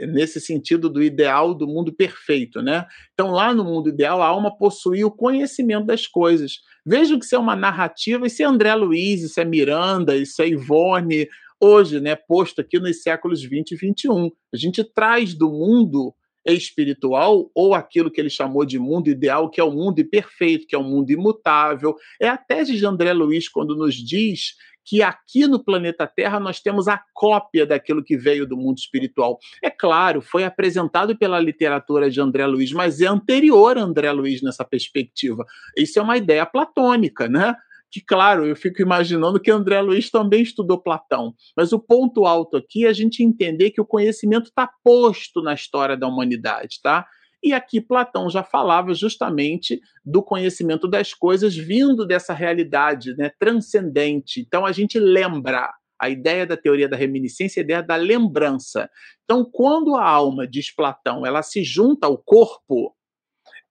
nesse 0.07 0.41
sentido 0.41 0.89
do 0.89 1.03
ideal 1.03 1.55
do 1.55 1.67
mundo 1.67 1.93
perfeito, 1.93 2.63
né? 2.63 2.87
Então, 3.13 3.31
lá 3.31 3.55
no 3.55 3.65
mundo 3.65 3.89
ideal, 3.89 4.23
a 4.23 4.27
alma 4.27 4.57
possuía 4.57 5.07
o 5.07 5.11
conhecimento 5.11 5.87
das 5.87 6.07
coisas. 6.07 6.61
Vejam 6.85 7.19
que 7.19 7.25
isso 7.25 7.35
é 7.35 7.39
uma 7.39 7.57
narrativa, 7.57 8.27
isso 8.27 8.43
é 8.43 8.47
André 8.47 8.75
Luiz, 8.75 9.23
isso 9.23 9.41
é 9.41 9.45
Miranda, 9.45 10.17
isso 10.17 10.41
é 10.43 10.49
Ivone, 10.49 11.29
hoje, 11.61 12.01
né, 12.01 12.15
posto 12.17 12.61
aqui 12.61 12.79
nos 12.79 13.03
séculos 13.03 13.43
20 13.43 13.73
e 13.73 13.77
21. 13.77 14.31
A 14.53 14.57
gente 14.57 14.85
traz 14.85 15.35
do 15.35 15.51
mundo 15.51 16.15
espiritual 16.47 17.51
ou 17.55 17.75
aquilo 17.75 18.11
que 18.11 18.21
ele 18.21 18.31
chamou 18.31 18.65
de 18.65 18.79
mundo 18.79 19.09
ideal, 19.09 19.51
que 19.51 19.61
é 19.61 19.65
o 19.65 19.73
mundo 19.73 20.05
perfeito, 20.09 20.67
que 20.67 20.77
é 20.77 20.79
o 20.79 20.85
mundo 20.85 21.11
imutável. 21.11 21.97
É 22.21 22.29
a 22.29 22.37
tese 22.37 22.77
de 22.77 22.87
André 22.87 23.13
Luiz 23.13 23.49
quando 23.49 23.75
nos 23.75 23.95
diz 23.95 24.55
que 24.87 25.03
aqui 25.03 25.49
no 25.49 25.63
planeta 25.63 26.07
Terra 26.07 26.39
nós 26.39 26.61
temos 26.61 26.87
a 26.87 27.03
cópia 27.13 27.67
daquilo 27.67 28.05
que 28.05 28.17
veio 28.17 28.47
do 28.47 28.57
mundo 28.57 28.79
espiritual. 28.79 29.39
É 29.63 29.69
claro, 29.69 30.23
foi 30.23 30.45
apresentado 30.45 31.19
pela 31.19 31.41
literatura 31.41 32.09
de 32.09 32.21
André 32.21 32.47
Luiz, 32.47 32.73
mas 32.73 33.01
é 33.01 33.07
anterior 33.07 33.77
a 33.77 33.83
André 33.83 34.13
Luiz 34.13 34.41
nessa 34.41 34.65
perspectiva. 34.65 35.45
Isso 35.77 35.99
é 35.99 36.03
uma 36.03 36.17
ideia 36.17 36.47
platônica, 36.47 37.29
né? 37.29 37.55
que, 37.91 38.01
claro, 38.01 38.45
eu 38.45 38.55
fico 38.55 38.83
imaginando 38.83 39.41
que 39.41 39.51
André 39.51 39.81
Luiz 39.81 40.11
também 40.11 40.43
estudou 40.43 40.83
Platão. 40.83 41.35
Mas 41.57 41.73
o 41.73 41.79
ponto 41.79 42.27
alto 42.27 42.57
aqui 42.57 42.85
é 42.85 42.89
a 42.89 42.93
gente 42.93 43.23
entender 43.23 43.71
que 43.71 43.81
o 43.81 43.87
conhecimento 43.87 44.47
está 44.47 44.69
posto 44.85 45.41
na 45.41 45.55
história 45.55 45.97
da 45.97 46.07
humanidade, 46.07 46.81
tá? 46.83 47.07
E 47.47 47.53
aqui 47.53 47.81
Platão 47.81 48.29
já 48.29 48.43
falava 48.43 48.93
justamente 48.93 49.81
do 50.05 50.21
conhecimento 50.21 50.89
das 50.89 51.15
coisas 51.15 51.57
vindo 51.57 52.05
dessa 52.05 52.35
realidade 52.35 53.17
né, 53.17 53.31
transcendente. 53.39 54.41
Então 54.41 54.67
a 54.67 54.73
gente 54.73 54.99
lembra. 54.99 55.73
A 55.97 56.11
ideia 56.11 56.45
da 56.45 56.57
teoria 56.57 56.89
da 56.89 56.97
reminiscência 56.97 57.61
é 57.61 57.63
a 57.63 57.65
ideia 57.65 57.83
da 57.85 57.95
lembrança. 57.95 58.91
Então, 59.25 59.49
quando 59.51 59.95
a 59.95 60.05
alma, 60.05 60.47
diz 60.47 60.75
Platão, 60.75 61.25
ela 61.25 61.41
se 61.41 61.63
junta 61.63 62.09
ao 62.09 62.19
corpo, 62.19 62.95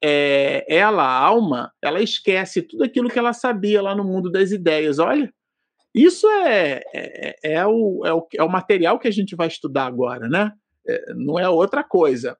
é, 0.01 0.65
ela, 0.67 1.03
a 1.03 1.19
alma, 1.19 1.71
ela 1.83 2.01
esquece 2.01 2.61
tudo 2.61 2.83
aquilo 2.83 3.09
que 3.09 3.19
ela 3.19 3.33
sabia 3.33 3.81
lá 3.81 3.93
no 3.93 4.05
mundo 4.05 4.31
das 4.31 4.51
ideias. 4.51 4.99
Olha, 4.99 5.31
isso 5.93 6.27
é, 6.29 6.81
é, 6.95 7.35
é, 7.43 7.67
o, 7.67 8.03
é, 8.05 8.13
o, 8.13 8.27
é 8.35 8.43
o 8.43 8.49
material 8.49 8.97
que 8.97 9.07
a 9.07 9.11
gente 9.11 9.35
vai 9.35 9.47
estudar 9.47 9.85
agora, 9.85 10.29
né? 10.29 10.51
É, 10.87 11.13
não 11.13 11.37
é 11.37 11.47
outra 11.47 11.83
coisa. 11.83 12.35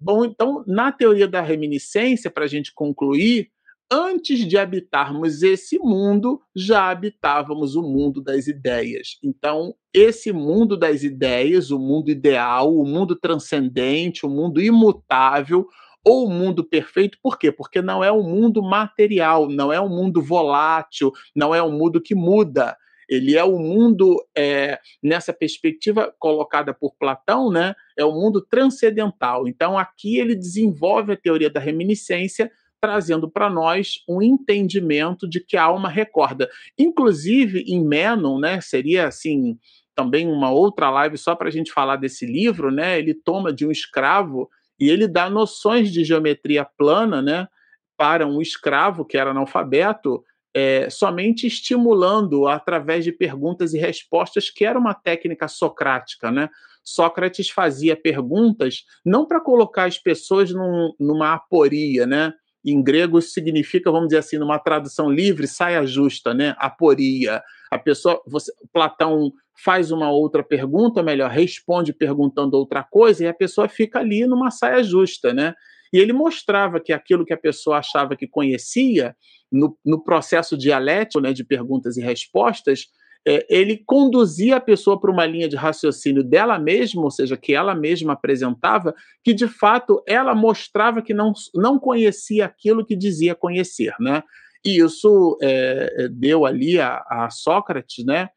Bom, 0.00 0.24
então, 0.24 0.64
na 0.66 0.92
teoria 0.92 1.26
da 1.26 1.40
reminiscência, 1.40 2.30
para 2.30 2.44
a 2.44 2.48
gente 2.48 2.72
concluir, 2.72 3.50
antes 3.90 4.46
de 4.46 4.56
habitarmos 4.56 5.42
esse 5.42 5.78
mundo, 5.78 6.40
já 6.54 6.90
habitávamos 6.90 7.74
o 7.74 7.82
mundo 7.82 8.22
das 8.22 8.46
ideias. 8.46 9.18
Então, 9.24 9.74
esse 9.92 10.32
mundo 10.32 10.76
das 10.76 11.02
ideias, 11.02 11.70
o 11.70 11.78
mundo 11.78 12.10
ideal, 12.10 12.72
o 12.74 12.86
mundo 12.86 13.16
transcendente, 13.16 14.24
o 14.24 14.28
mundo 14.28 14.60
imutável, 14.60 15.66
ou 16.04 16.26
o 16.26 16.30
mundo 16.30 16.64
perfeito, 16.64 17.18
por 17.22 17.38
quê? 17.38 17.50
Porque 17.50 17.82
não 17.82 18.02
é 18.04 18.12
um 18.12 18.22
mundo 18.22 18.62
material, 18.62 19.48
não 19.48 19.72
é 19.72 19.80
um 19.80 19.88
mundo 19.88 20.22
volátil, 20.22 21.10
não 21.34 21.54
é 21.54 21.62
um 21.62 21.72
mundo 21.76 22.00
que 22.00 22.14
muda. 22.14 22.76
Ele 23.08 23.36
é 23.36 23.44
o 23.44 23.58
mundo, 23.58 24.22
é, 24.36 24.78
nessa 25.02 25.32
perspectiva 25.32 26.14
colocada 26.18 26.74
por 26.74 26.94
Platão, 26.98 27.50
né, 27.50 27.74
é 27.96 28.04
o 28.04 28.12
mundo 28.12 28.40
transcendental. 28.40 29.48
Então, 29.48 29.78
aqui 29.78 30.18
ele 30.18 30.34
desenvolve 30.34 31.12
a 31.12 31.16
teoria 31.16 31.48
da 31.48 31.60
reminiscência, 31.60 32.50
trazendo 32.80 33.28
para 33.28 33.50
nós 33.50 34.04
um 34.08 34.22
entendimento 34.22 35.28
de 35.28 35.40
que 35.40 35.56
a 35.56 35.64
alma 35.64 35.88
recorda. 35.88 36.48
Inclusive, 36.78 37.64
em 37.66 37.84
Menon, 37.84 38.38
né, 38.38 38.60
seria 38.60 39.08
assim 39.08 39.58
também 39.98 40.28
uma 40.28 40.52
outra 40.52 40.88
live 40.90 41.18
só 41.18 41.34
para 41.34 41.48
a 41.48 41.50
gente 41.50 41.72
falar 41.72 41.96
desse 41.96 42.24
livro, 42.24 42.70
né? 42.70 43.00
Ele 43.00 43.12
toma 43.12 43.52
de 43.52 43.66
um 43.66 43.70
escravo 43.72 44.48
e 44.78 44.88
ele 44.88 45.08
dá 45.08 45.28
noções 45.28 45.90
de 45.90 46.04
geometria 46.04 46.64
plana, 46.64 47.20
né, 47.20 47.48
para 47.96 48.24
um 48.24 48.40
escravo 48.40 49.04
que 49.04 49.18
era 49.18 49.32
analfabeto, 49.32 50.22
é, 50.54 50.88
somente 50.90 51.46
estimulando 51.46 52.46
através 52.46 53.04
de 53.04 53.12
perguntas 53.12 53.74
e 53.74 53.78
respostas, 53.78 54.50
que 54.50 54.64
era 54.64 54.78
uma 54.78 54.94
técnica 54.94 55.48
socrática, 55.48 56.30
né? 56.30 56.48
Sócrates 56.82 57.50
fazia 57.50 57.94
perguntas 57.94 58.84
não 59.04 59.26
para 59.26 59.40
colocar 59.40 59.84
as 59.84 59.98
pessoas 59.98 60.50
num, 60.50 60.92
numa 60.98 61.34
aporia, 61.34 62.06
né? 62.06 62.32
Em 62.64 62.82
grego 62.82 63.20
significa, 63.20 63.90
vamos 63.90 64.08
dizer 64.08 64.18
assim, 64.18 64.38
numa 64.38 64.58
tradução 64.58 65.08
livre, 65.10 65.46
saia 65.46 65.86
justa, 65.86 66.34
né? 66.34 66.54
Aporia. 66.58 67.42
A 67.70 67.78
pessoa, 67.78 68.20
você, 68.26 68.52
Platão 68.72 69.32
faz 69.62 69.90
uma 69.90 70.10
outra 70.10 70.42
pergunta, 70.42 71.02
melhor, 71.02 71.30
responde 71.30 71.92
perguntando 71.92 72.56
outra 72.56 72.82
coisa, 72.82 73.24
e 73.24 73.28
a 73.28 73.34
pessoa 73.34 73.68
fica 73.68 73.98
ali 73.98 74.26
numa 74.26 74.50
saia 74.50 74.82
justa, 74.82 75.32
né? 75.32 75.54
E 75.92 75.98
ele 75.98 76.12
mostrava 76.12 76.80
que 76.80 76.92
aquilo 76.92 77.24
que 77.24 77.32
a 77.32 77.38
pessoa 77.38 77.78
achava 77.78 78.16
que 78.16 78.26
conhecia, 78.26 79.16
no, 79.50 79.76
no 79.84 80.02
processo 80.02 80.56
dialético 80.56 81.20
né, 81.20 81.32
de 81.32 81.44
perguntas 81.44 81.96
e 81.96 82.02
respostas, 82.02 82.86
é, 83.26 83.46
ele 83.50 83.82
conduzia 83.84 84.56
a 84.56 84.60
pessoa 84.60 85.00
para 85.00 85.10
uma 85.10 85.26
linha 85.26 85.48
de 85.48 85.56
raciocínio 85.56 86.22
dela 86.22 86.58
mesma, 86.58 87.02
ou 87.02 87.10
seja, 87.10 87.36
que 87.36 87.54
ela 87.54 87.74
mesma 87.74 88.12
apresentava, 88.12 88.94
que 89.24 89.34
de 89.34 89.48
fato 89.48 90.02
ela 90.06 90.34
mostrava 90.34 91.02
que 91.02 91.12
não, 91.12 91.32
não 91.54 91.78
conhecia 91.78 92.46
aquilo 92.46 92.86
que 92.86 92.96
dizia 92.96 93.34
conhecer, 93.34 93.94
né? 94.00 94.22
E 94.64 94.82
isso 94.82 95.38
é, 95.42 96.08
deu 96.10 96.44
ali 96.44 96.80
a, 96.80 97.02
a 97.08 97.30
Sócrates, 97.30 98.04
né? 98.04 98.28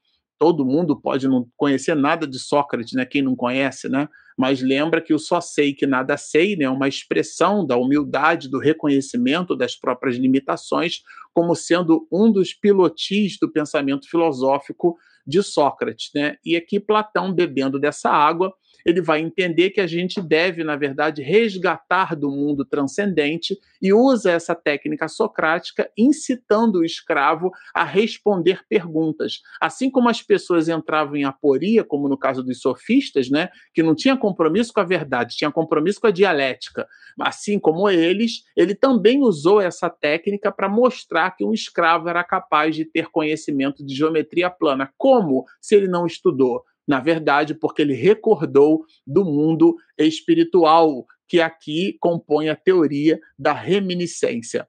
todo 0.42 0.66
mundo 0.66 1.00
pode 1.00 1.28
não 1.28 1.48
conhecer 1.56 1.96
nada 1.96 2.26
de 2.26 2.40
Sócrates, 2.40 2.94
né? 2.94 3.06
Quem 3.06 3.22
não 3.22 3.36
conhece, 3.36 3.88
né? 3.88 4.10
Mas 4.42 4.60
lembra 4.60 5.00
que 5.00 5.14
o 5.14 5.20
só 5.20 5.40
sei 5.40 5.72
que 5.72 5.86
nada 5.86 6.18
sei, 6.18 6.56
né? 6.56 6.66
É 6.66 6.70
uma 6.70 6.88
expressão 6.88 7.64
da 7.64 7.78
humildade, 7.78 8.50
do 8.50 8.58
reconhecimento 8.58 9.56
das 9.56 9.76
próprias 9.76 10.16
limitações, 10.16 11.04
como 11.32 11.56
sendo 11.56 12.08
um 12.12 12.32
dos 12.32 12.52
pilotis 12.52 13.38
do 13.40 13.52
pensamento 13.52 14.10
filosófico 14.10 14.98
de 15.28 15.44
Sócrates, 15.44 16.10
né? 16.16 16.38
E 16.44 16.56
aqui 16.56 16.80
Platão 16.80 17.32
bebendo 17.32 17.80
dessa 17.80 18.10
água 18.10 18.52
ele 18.86 19.02
vai 19.02 19.20
entender 19.20 19.72
que 19.72 19.82
a 19.82 19.88
gente 19.88 20.22
deve, 20.22 20.64
na 20.64 20.76
verdade, 20.76 21.22
resgatar 21.22 22.16
do 22.16 22.30
mundo 22.30 22.66
transcendente 22.66 23.58
e 23.82 23.94
usa 23.94 24.32
essa 24.32 24.56
técnica 24.56 25.08
socrática 25.08 25.90
incitando 25.98 26.80
o 26.80 26.86
escravo 26.86 27.52
a 27.74 27.84
responder 27.84 28.62
perguntas. 28.68 29.42
Assim 29.60 29.90
como 29.90 30.10
as 30.10 30.22
pessoas 30.22 30.70
entravam 30.70 31.16
em 31.16 31.24
aporia, 31.24 31.84
como 31.84 32.08
no 32.08 32.18
caso 32.18 32.44
dos 32.44 32.62
sofistas, 32.62 33.30
né, 33.30 33.50
que 33.74 33.84
não 33.84 33.96
tinha 33.96 34.16
compromisso 34.16 34.74
com 34.74 34.80
a 34.80 34.86
verdade, 34.86 35.36
tinha 35.36 35.52
compromisso 35.52 36.00
com 36.00 36.08
a 36.08 36.12
dialética. 36.12 36.88
Assim 37.20 37.60
como 37.60 37.90
eles, 37.90 38.44
ele 38.56 38.76
também 38.76 39.22
usou 39.22 39.62
essa 39.62 39.90
técnica 39.90 40.52
para 40.52 40.70
mostrar 40.70 41.32
que 41.32 41.44
um 41.44 41.54
escravo 41.54 42.10
era 42.10 42.24
capaz 42.24 42.76
de 42.76 42.86
ter 42.86 43.08
conhecimento 43.08 43.86
de 43.86 43.96
geometria 43.96 44.50
plana. 44.50 44.92
Como 44.98 45.46
se 45.60 45.76
ele 45.76 45.88
não 45.88 46.06
estudou? 46.06 46.64
Na 46.92 47.00
verdade, 47.00 47.54
porque 47.54 47.82
ele 47.82 47.94
recordou 47.94 48.86
do 49.08 49.24
mundo 49.24 49.78
espiritual, 49.98 51.06
que 51.26 51.40
aqui 51.40 51.96
compõe 52.02 52.50
a 52.50 52.56
teoria 52.58 53.18
da 53.40 53.54
reminiscência. 53.54 54.68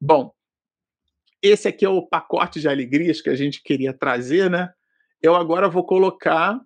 Bom, 0.00 0.32
esse 1.40 1.68
aqui 1.68 1.84
é 1.84 1.88
o 1.88 2.04
pacote 2.04 2.60
de 2.60 2.66
alegrias 2.66 3.20
que 3.20 3.30
a 3.30 3.36
gente 3.36 3.62
queria 3.62 3.92
trazer, 3.92 4.50
né? 4.50 4.72
Eu 5.22 5.36
agora 5.36 5.68
vou 5.68 5.84
colocar 5.84 6.60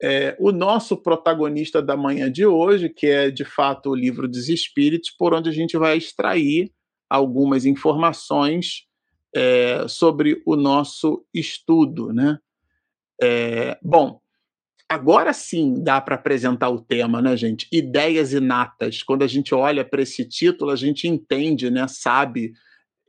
é, 0.00 0.36
o 0.38 0.52
nosso 0.52 0.96
protagonista 0.96 1.82
da 1.82 1.96
manhã 1.96 2.30
de 2.30 2.46
hoje, 2.46 2.88
que 2.88 3.08
é 3.08 3.32
de 3.32 3.44
fato 3.44 3.90
o 3.90 3.96
livro 3.96 4.28
dos 4.28 4.48
Espíritos, 4.48 5.10
por 5.10 5.34
onde 5.34 5.50
a 5.50 5.52
gente 5.52 5.76
vai 5.76 5.98
extrair 5.98 6.72
algumas 7.08 7.66
informações 7.66 8.86
é, 9.34 9.88
sobre 9.88 10.40
o 10.46 10.54
nosso 10.54 11.26
estudo, 11.34 12.12
né? 12.12 12.38
É, 13.22 13.78
bom, 13.82 14.20
agora 14.88 15.32
sim 15.32 15.82
dá 15.82 16.00
para 16.00 16.14
apresentar 16.14 16.70
o 16.70 16.80
tema, 16.80 17.20
né, 17.20 17.36
gente? 17.36 17.68
Ideias 17.70 18.32
inatas. 18.32 19.02
Quando 19.02 19.22
a 19.22 19.26
gente 19.26 19.54
olha 19.54 19.84
para 19.84 20.02
esse 20.02 20.24
título, 20.24 20.70
a 20.70 20.76
gente 20.76 21.06
entende, 21.06 21.70
né? 21.70 21.86
Sabe 21.88 22.52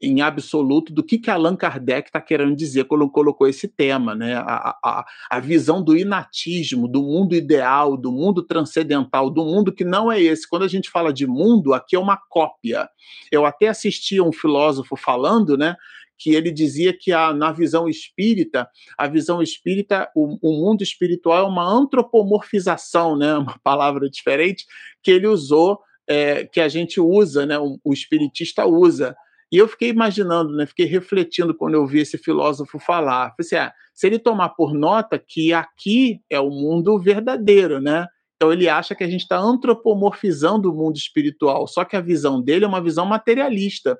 em 0.01 0.19
absoluto 0.21 0.91
do 0.91 1.03
que, 1.03 1.19
que 1.19 1.29
Allan 1.29 1.55
Kardec 1.55 2.09
está 2.09 2.19
querendo 2.19 2.55
dizer 2.55 2.85
quando 2.85 3.07
colocou 3.09 3.47
esse 3.47 3.67
tema, 3.67 4.15
né? 4.15 4.33
A, 4.35 4.75
a, 4.83 5.05
a, 5.29 5.39
visão 5.39 5.81
do 5.81 5.95
inatismo, 5.95 6.87
do 6.87 7.03
mundo 7.03 7.35
ideal, 7.35 7.95
do 7.95 8.11
mundo 8.11 8.41
transcendental, 8.41 9.29
do 9.29 9.45
mundo 9.45 9.71
que 9.71 9.83
não 9.83 10.11
é 10.11 10.19
esse. 10.19 10.49
Quando 10.49 10.63
a 10.63 10.67
gente 10.67 10.89
fala 10.89 11.13
de 11.13 11.27
mundo, 11.27 11.73
aqui 11.73 11.95
é 11.95 11.99
uma 11.99 12.17
cópia. 12.29 12.89
Eu 13.31 13.45
até 13.45 13.67
assisti 13.67 14.17
a 14.17 14.23
um 14.23 14.33
filósofo 14.33 14.95
falando, 14.95 15.55
né? 15.55 15.75
Que 16.21 16.35
ele 16.35 16.51
dizia 16.51 16.95
que 16.97 17.11
a, 17.11 17.33
na 17.33 17.51
visão 17.51 17.87
espírita, 17.87 18.67
a 18.97 19.07
visão 19.07 19.41
espírita, 19.41 20.09
o, 20.15 20.37
o 20.41 20.51
mundo 20.61 20.83
espiritual 20.83 21.45
é 21.45 21.47
uma 21.47 21.67
antropomorfização, 21.67 23.17
né? 23.17 23.33
Uma 23.41 23.57
palavra 23.63 24.09
diferente 24.09 24.65
que 25.01 25.09
ele 25.09 25.27
usou, 25.27 25.79
é, 26.07 26.45
que 26.45 26.59
a 26.59 26.67
gente 26.67 26.99
usa, 26.99 27.45
né? 27.45 27.57
o, 27.57 27.79
o 27.83 27.93
espiritista 27.93 28.65
usa 28.65 29.15
e 29.51 29.57
eu 29.57 29.67
fiquei 29.67 29.89
imaginando, 29.89 30.55
né, 30.55 30.65
fiquei 30.65 30.85
refletindo 30.85 31.53
quando 31.53 31.73
eu 31.73 31.85
vi 31.85 31.99
esse 31.99 32.17
filósofo 32.17 32.79
falar. 32.79 33.31
Falei 33.31 33.35
assim, 33.39 33.55
ah, 33.57 33.73
se 33.93 34.07
ele 34.07 34.17
tomar 34.17 34.49
por 34.49 34.73
nota 34.73 35.19
que 35.19 35.51
aqui 35.51 36.21
é 36.29 36.39
o 36.39 36.49
mundo 36.49 36.97
verdadeiro, 36.97 37.81
né? 37.81 38.07
Então 38.35 38.51
ele 38.51 38.69
acha 38.69 38.95
que 38.95 39.03
a 39.03 39.09
gente 39.09 39.21
está 39.21 39.37
antropomorfizando 39.37 40.71
o 40.71 40.75
mundo 40.75 40.95
espiritual, 40.95 41.67
só 41.67 41.83
que 41.83 41.97
a 41.97 42.01
visão 42.01 42.41
dele 42.41 42.63
é 42.63 42.67
uma 42.67 42.81
visão 42.81 43.05
materialista, 43.05 43.99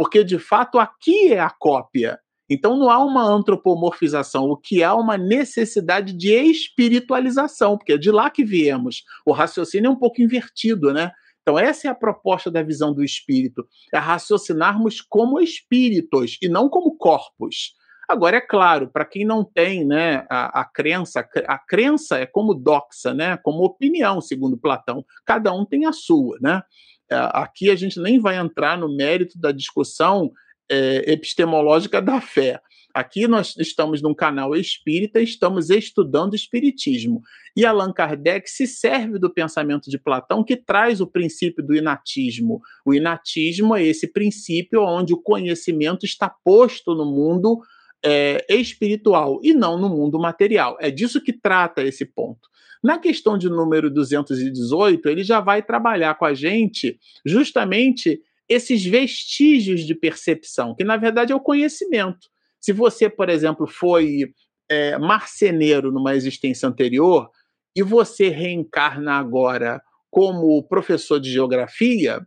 porque 0.00 0.24
de 0.24 0.38
fato 0.38 0.78
aqui 0.78 1.30
é 1.30 1.40
a 1.40 1.50
cópia. 1.50 2.18
Então 2.48 2.74
não 2.74 2.88
há 2.88 3.04
uma 3.04 3.22
antropomorfização, 3.22 4.44
o 4.46 4.56
que 4.56 4.82
há 4.82 4.88
é 4.88 4.92
uma 4.92 5.18
necessidade 5.18 6.14
de 6.14 6.32
espiritualização, 6.32 7.76
porque 7.76 7.92
é 7.92 7.98
de 7.98 8.10
lá 8.10 8.30
que 8.30 8.42
viemos. 8.42 9.02
O 9.26 9.32
raciocínio 9.32 9.88
é 9.88 9.90
um 9.90 9.98
pouco 9.98 10.22
invertido, 10.22 10.90
né? 10.94 11.10
Então, 11.42 11.58
essa 11.58 11.86
é 11.86 11.90
a 11.90 11.94
proposta 11.94 12.50
da 12.50 12.62
visão 12.62 12.94
do 12.94 13.04
espírito: 13.04 13.66
é 13.92 13.98
raciocinarmos 13.98 15.02
como 15.02 15.38
espíritos 15.38 16.38
e 16.40 16.48
não 16.48 16.70
como 16.70 16.96
corpos. 16.96 17.74
Agora, 18.08 18.38
é 18.38 18.40
claro, 18.40 18.88
para 18.90 19.04
quem 19.04 19.26
não 19.26 19.44
tem 19.44 19.86
né, 19.86 20.24
a, 20.30 20.62
a, 20.62 20.64
crença, 20.64 21.28
a 21.46 21.58
crença 21.58 22.18
é 22.18 22.24
como 22.24 22.54
doxa, 22.54 23.12
né, 23.12 23.36
como 23.36 23.64
opinião, 23.64 24.18
segundo 24.22 24.56
Platão. 24.56 25.04
Cada 25.26 25.52
um 25.52 25.66
tem 25.66 25.84
a 25.84 25.92
sua. 25.92 26.38
Né? 26.40 26.62
É, 27.10 27.16
aqui 27.32 27.70
a 27.70 27.76
gente 27.76 28.00
nem 28.00 28.18
vai 28.18 28.36
entrar 28.36 28.78
no 28.78 28.94
mérito 28.94 29.38
da 29.38 29.52
discussão 29.52 30.30
é, 30.70 31.12
epistemológica 31.12 32.00
da 32.00 32.20
fé. 32.20 32.60
Aqui 32.92 33.28
nós 33.28 33.56
estamos 33.56 34.02
num 34.02 34.14
canal 34.14 34.54
espírita, 34.54 35.20
estamos 35.20 35.70
estudando 35.70 36.34
espiritismo. 36.34 37.22
E 37.56 37.64
Allan 37.64 37.92
Kardec 37.92 38.50
se 38.50 38.66
serve 38.66 39.18
do 39.18 39.32
pensamento 39.32 39.88
de 39.88 39.98
Platão, 39.98 40.42
que 40.42 40.56
traz 40.56 41.00
o 41.00 41.06
princípio 41.06 41.64
do 41.64 41.74
inatismo. 41.74 42.60
O 42.84 42.92
inatismo 42.92 43.76
é 43.76 43.84
esse 43.84 44.08
princípio 44.08 44.82
onde 44.82 45.12
o 45.12 45.22
conhecimento 45.22 46.04
está 46.04 46.28
posto 46.28 46.94
no 46.94 47.04
mundo 47.04 47.60
é, 48.04 48.44
espiritual 48.48 49.38
e 49.42 49.54
não 49.54 49.78
no 49.78 49.88
mundo 49.88 50.18
material. 50.18 50.76
É 50.80 50.90
disso 50.90 51.22
que 51.22 51.32
trata 51.32 51.82
esse 51.82 52.04
ponto. 52.04 52.48
Na 52.82 52.98
questão 52.98 53.36
de 53.36 53.48
número 53.48 53.90
218, 53.90 55.08
ele 55.08 55.22
já 55.22 55.40
vai 55.40 55.62
trabalhar 55.62 56.14
com 56.14 56.24
a 56.24 56.32
gente 56.32 56.98
justamente 57.24 58.20
esses 58.48 58.84
vestígios 58.84 59.82
de 59.82 59.94
percepção, 59.94 60.74
que 60.74 60.82
na 60.82 60.96
verdade 60.96 61.32
é 61.32 61.36
o 61.36 61.40
conhecimento. 61.40 62.28
Se 62.60 62.72
você, 62.72 63.08
por 63.08 63.28
exemplo, 63.28 63.66
foi 63.66 64.32
é, 64.68 64.98
marceneiro 64.98 65.92
numa 65.92 66.14
existência 66.14 66.68
anterior 66.68 67.30
e 67.76 67.82
você 67.82 68.28
reencarna 68.28 69.14
agora 69.14 69.80
como 70.10 70.62
professor 70.64 71.20
de 71.20 71.30
geografia, 71.30 72.26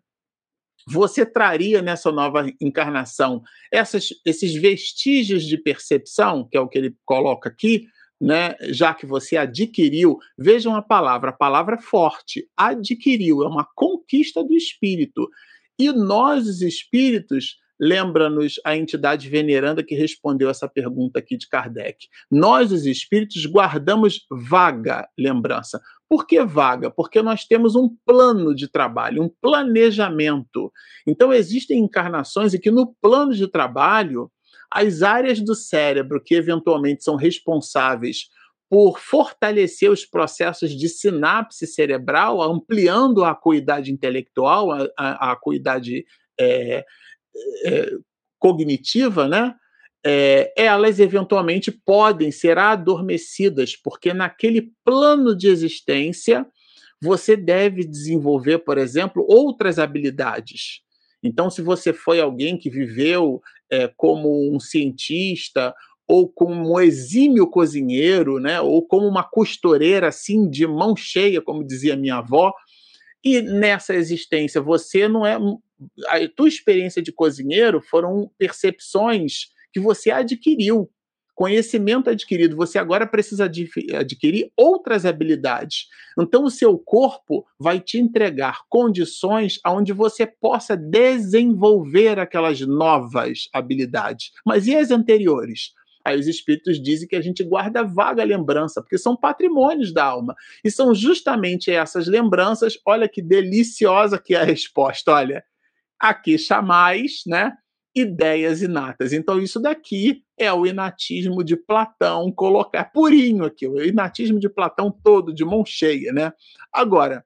você 0.88 1.26
traria 1.26 1.82
nessa 1.82 2.12
nova 2.12 2.46
encarnação 2.62 3.42
essas, 3.72 4.10
esses 4.26 4.54
vestígios 4.54 5.44
de 5.44 5.58
percepção, 5.58 6.48
que 6.50 6.58
é 6.58 6.62
o 6.62 6.68
que 6.68 6.78
ele 6.78 6.96
coloca 7.06 7.50
aqui, 7.50 7.88
né, 8.23 8.55
já 8.69 8.93
que 8.93 9.05
você 9.05 9.36
adquiriu, 9.36 10.17
vejam 10.38 10.73
a 10.77 10.81
palavra, 10.81 11.31
a 11.31 11.33
palavra 11.33 11.77
forte, 11.77 12.47
adquiriu, 12.55 13.43
é 13.43 13.47
uma 13.47 13.67
conquista 13.75 14.41
do 14.41 14.53
espírito. 14.53 15.29
E 15.77 15.91
nós, 15.91 16.47
os 16.47 16.62
espíritos, 16.62 17.57
lembra-nos 17.77 18.62
a 18.63 18.77
entidade 18.77 19.27
veneranda 19.27 19.83
que 19.83 19.93
respondeu 19.93 20.49
essa 20.49 20.69
pergunta 20.69 21.19
aqui 21.19 21.36
de 21.36 21.49
Kardec. 21.49 22.07
Nós, 22.31 22.71
os 22.71 22.86
espíritos, 22.86 23.45
guardamos 23.45 24.25
vaga 24.31 25.05
lembrança. 25.19 25.81
Por 26.07 26.25
que 26.25 26.41
vaga? 26.45 26.89
Porque 26.89 27.21
nós 27.21 27.43
temos 27.43 27.75
um 27.75 27.93
plano 28.05 28.55
de 28.55 28.69
trabalho, 28.69 29.21
um 29.21 29.29
planejamento. 29.41 30.71
Então, 31.05 31.33
existem 31.33 31.79
encarnações 31.79 32.53
em 32.53 32.59
que 32.59 32.71
no 32.71 32.95
plano 33.01 33.33
de 33.33 33.49
trabalho, 33.49 34.31
as 34.73 35.03
áreas 35.03 35.39
do 35.39 35.53
cérebro 35.53 36.21
que 36.21 36.33
eventualmente 36.33 37.03
são 37.03 37.15
responsáveis 37.15 38.29
por 38.67 38.99
fortalecer 38.99 39.91
os 39.91 40.03
processos 40.03 40.71
de 40.71 40.89
sinapse 40.89 41.67
cerebral, 41.67 42.41
ampliando 42.41 43.23
a 43.23 43.29
acuidade 43.29 43.91
intelectual, 43.91 44.71
a, 44.71 44.89
a, 44.97 45.31
acuidade 45.31 46.03
é, 46.39 46.83
é, 47.65 47.91
cognitiva, 48.39 49.27
né? 49.27 49.53
É, 50.03 50.51
elas 50.57 50.99
eventualmente 50.99 51.71
podem 51.71 52.31
ser 52.31 52.57
adormecidas, 52.57 53.75
porque 53.75 54.12
naquele 54.12 54.71
plano 54.83 55.38
de 55.38 55.47
existência 55.47 56.45
você 56.99 57.38
deve 57.38 57.86
desenvolver, 57.86 58.59
por 58.59 58.79
exemplo, 58.79 59.23
outras 59.29 59.77
habilidades. 59.77 60.81
Então, 61.21 61.49
se 61.49 61.62
você 61.62 61.93
foi 61.93 62.19
alguém 62.19 62.57
que 62.57 62.69
viveu 62.69 63.41
é, 63.73 63.91
como 63.97 64.53
um 64.53 64.59
cientista 64.59 65.73
ou 66.07 66.29
como 66.29 66.73
um 66.73 66.79
exímio 66.79 67.47
cozinheiro, 67.47 68.39
né, 68.39 68.59
ou 68.59 68.86
como 68.86 69.07
uma 69.07 69.23
costureira 69.23 70.09
assim 70.09 70.49
de 70.49 70.67
mão 70.67 70.95
cheia, 70.95 71.41
como 71.41 71.65
dizia 71.65 71.95
minha 71.95 72.17
avó, 72.17 72.51
e 73.23 73.41
nessa 73.41 73.95
existência 73.95 74.62
você 74.62 75.07
não 75.07 75.25
é 75.25 75.38
a 76.07 76.29
tua 76.36 76.47
experiência 76.47 77.01
de 77.01 77.12
cozinheiro 77.12 77.81
foram 77.81 78.29
percepções 78.38 79.47
que 79.71 79.79
você 79.79 80.12
adquiriu, 80.12 80.89
conhecimento 81.36 82.10
adquirido. 82.10 82.56
Você 82.56 82.78
agora 82.78 83.08
precisa 83.08 83.46
adquirir 83.46 84.52
outras 84.56 85.06
habilidades. 85.06 85.88
Então, 86.19 86.43
o 86.43 86.52
seu 86.52 86.78
corpo 86.78 87.46
vai 87.60 87.80
te 87.80 87.98
entregar 87.98 88.60
condições 88.69 89.60
onde 89.65 89.93
você 89.93 90.26
possa 90.26 90.78
desenvolver 90.78 92.19
aquelas 92.19 92.62
novas 92.62 93.50
habilidades. 93.54 94.32
Mas 94.46 94.67
e 94.67 94.76
as 94.76 94.91
anteriores? 94.91 95.72
Aí 96.06 96.19
os 96.19 96.28
espíritos 96.28 96.82
dizem 96.82 97.08
que 97.08 97.15
a 97.15 97.22
gente 97.22 97.43
guarda 97.43 97.84
vaga 97.84 98.24
lembrança, 98.24 98.82
porque 98.82 98.98
são 98.98 99.15
patrimônios 99.15 99.93
da 99.93 100.04
alma. 100.04 100.36
E 100.63 100.69
são 100.69 100.93
justamente 100.93 101.72
essas 101.72 102.08
lembranças, 102.08 102.78
olha 102.86 103.08
que 103.08 103.22
deliciosa 103.22 104.19
que 104.19 104.36
é 104.36 104.41
a 104.41 104.43
resposta, 104.43 105.13
olha 105.13 105.43
aqui 105.98 106.38
chamais, 106.38 107.22
né? 107.26 107.54
Ideias 107.95 108.62
inatas. 108.62 109.13
Então, 109.13 109.39
isso 109.39 109.60
daqui 109.60 110.23
é 110.38 110.51
o 110.51 110.65
inatismo 110.65 111.43
de 111.43 111.56
Platão, 111.56 112.32
colocar 112.32 112.86
purinho 112.86 113.45
aqui, 113.45 113.67
o 113.67 113.84
inatismo 113.84 114.39
de 114.39 114.49
Platão 114.49 114.91
todo, 115.03 115.34
de 115.34 115.45
mão 115.45 115.63
cheia, 115.63 116.12
né? 116.12 116.34
Agora, 116.71 117.23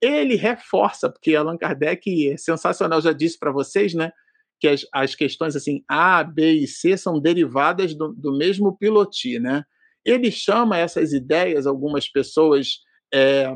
ele 0.00 0.34
reforça, 0.36 1.10
porque 1.10 1.34
Allan 1.34 1.56
Kardec 1.56 2.30
é 2.30 2.36
sensacional, 2.36 3.00
já 3.00 3.12
disse 3.12 3.38
para 3.38 3.52
vocês, 3.52 3.94
né? 3.94 4.12
Que 4.60 4.68
as, 4.68 4.86
as 4.92 5.14
questões 5.14 5.54
assim, 5.54 5.84
A, 5.88 6.24
B 6.24 6.52
e 6.52 6.66
C 6.66 6.96
são 6.96 7.20
derivadas 7.20 7.94
do, 7.94 8.12
do 8.12 8.36
mesmo 8.36 8.76
piloti, 8.76 9.38
né? 9.38 9.64
Ele 10.04 10.30
chama 10.30 10.78
essas 10.78 11.12
ideias, 11.12 11.66
algumas 11.66 12.08
pessoas 12.08 12.80
é, 13.12 13.54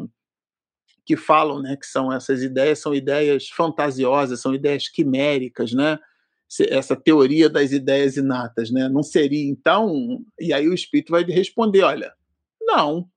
que 1.05 1.17
falam, 1.17 1.61
né, 1.61 1.77
que 1.77 1.87
são 1.87 2.13
essas 2.13 2.43
ideias, 2.43 2.79
são 2.79 2.95
ideias 2.95 3.49
fantasiosas, 3.49 4.41
são 4.41 4.55
ideias 4.55 4.89
quiméricas, 4.89 5.73
né? 5.73 5.99
Essa 6.69 6.95
teoria 6.95 7.49
das 7.49 7.73
ideias 7.73 8.17
inatas, 8.17 8.71
né? 8.71 8.89
Não 8.89 9.03
seria 9.03 9.49
então, 9.49 10.23
e 10.39 10.53
aí 10.53 10.69
o 10.69 10.75
espírito 10.75 11.11
vai 11.11 11.25
responder, 11.25 11.83
olha, 11.83 12.13
Não. 12.61 13.09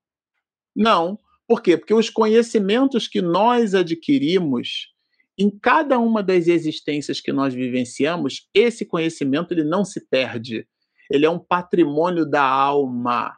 Não. 0.75 1.19
Por 1.47 1.61
quê? 1.61 1.77
Porque 1.77 1.93
os 1.93 2.09
conhecimentos 2.09 3.07
que 3.07 3.21
nós 3.21 3.75
adquirimos 3.75 4.93
em 5.37 5.49
cada 5.49 5.99
uma 5.99 6.23
das 6.23 6.47
existências 6.47 7.19
que 7.19 7.33
nós 7.33 7.53
vivenciamos, 7.53 8.47
esse 8.53 8.85
conhecimento 8.85 9.53
ele 9.53 9.63
não 9.63 9.83
se 9.83 10.07
perde. 10.07 10.67
Ele 11.11 11.25
é 11.25 11.29
um 11.29 11.39
patrimônio 11.39 12.25
da 12.25 12.41
alma. 12.41 13.35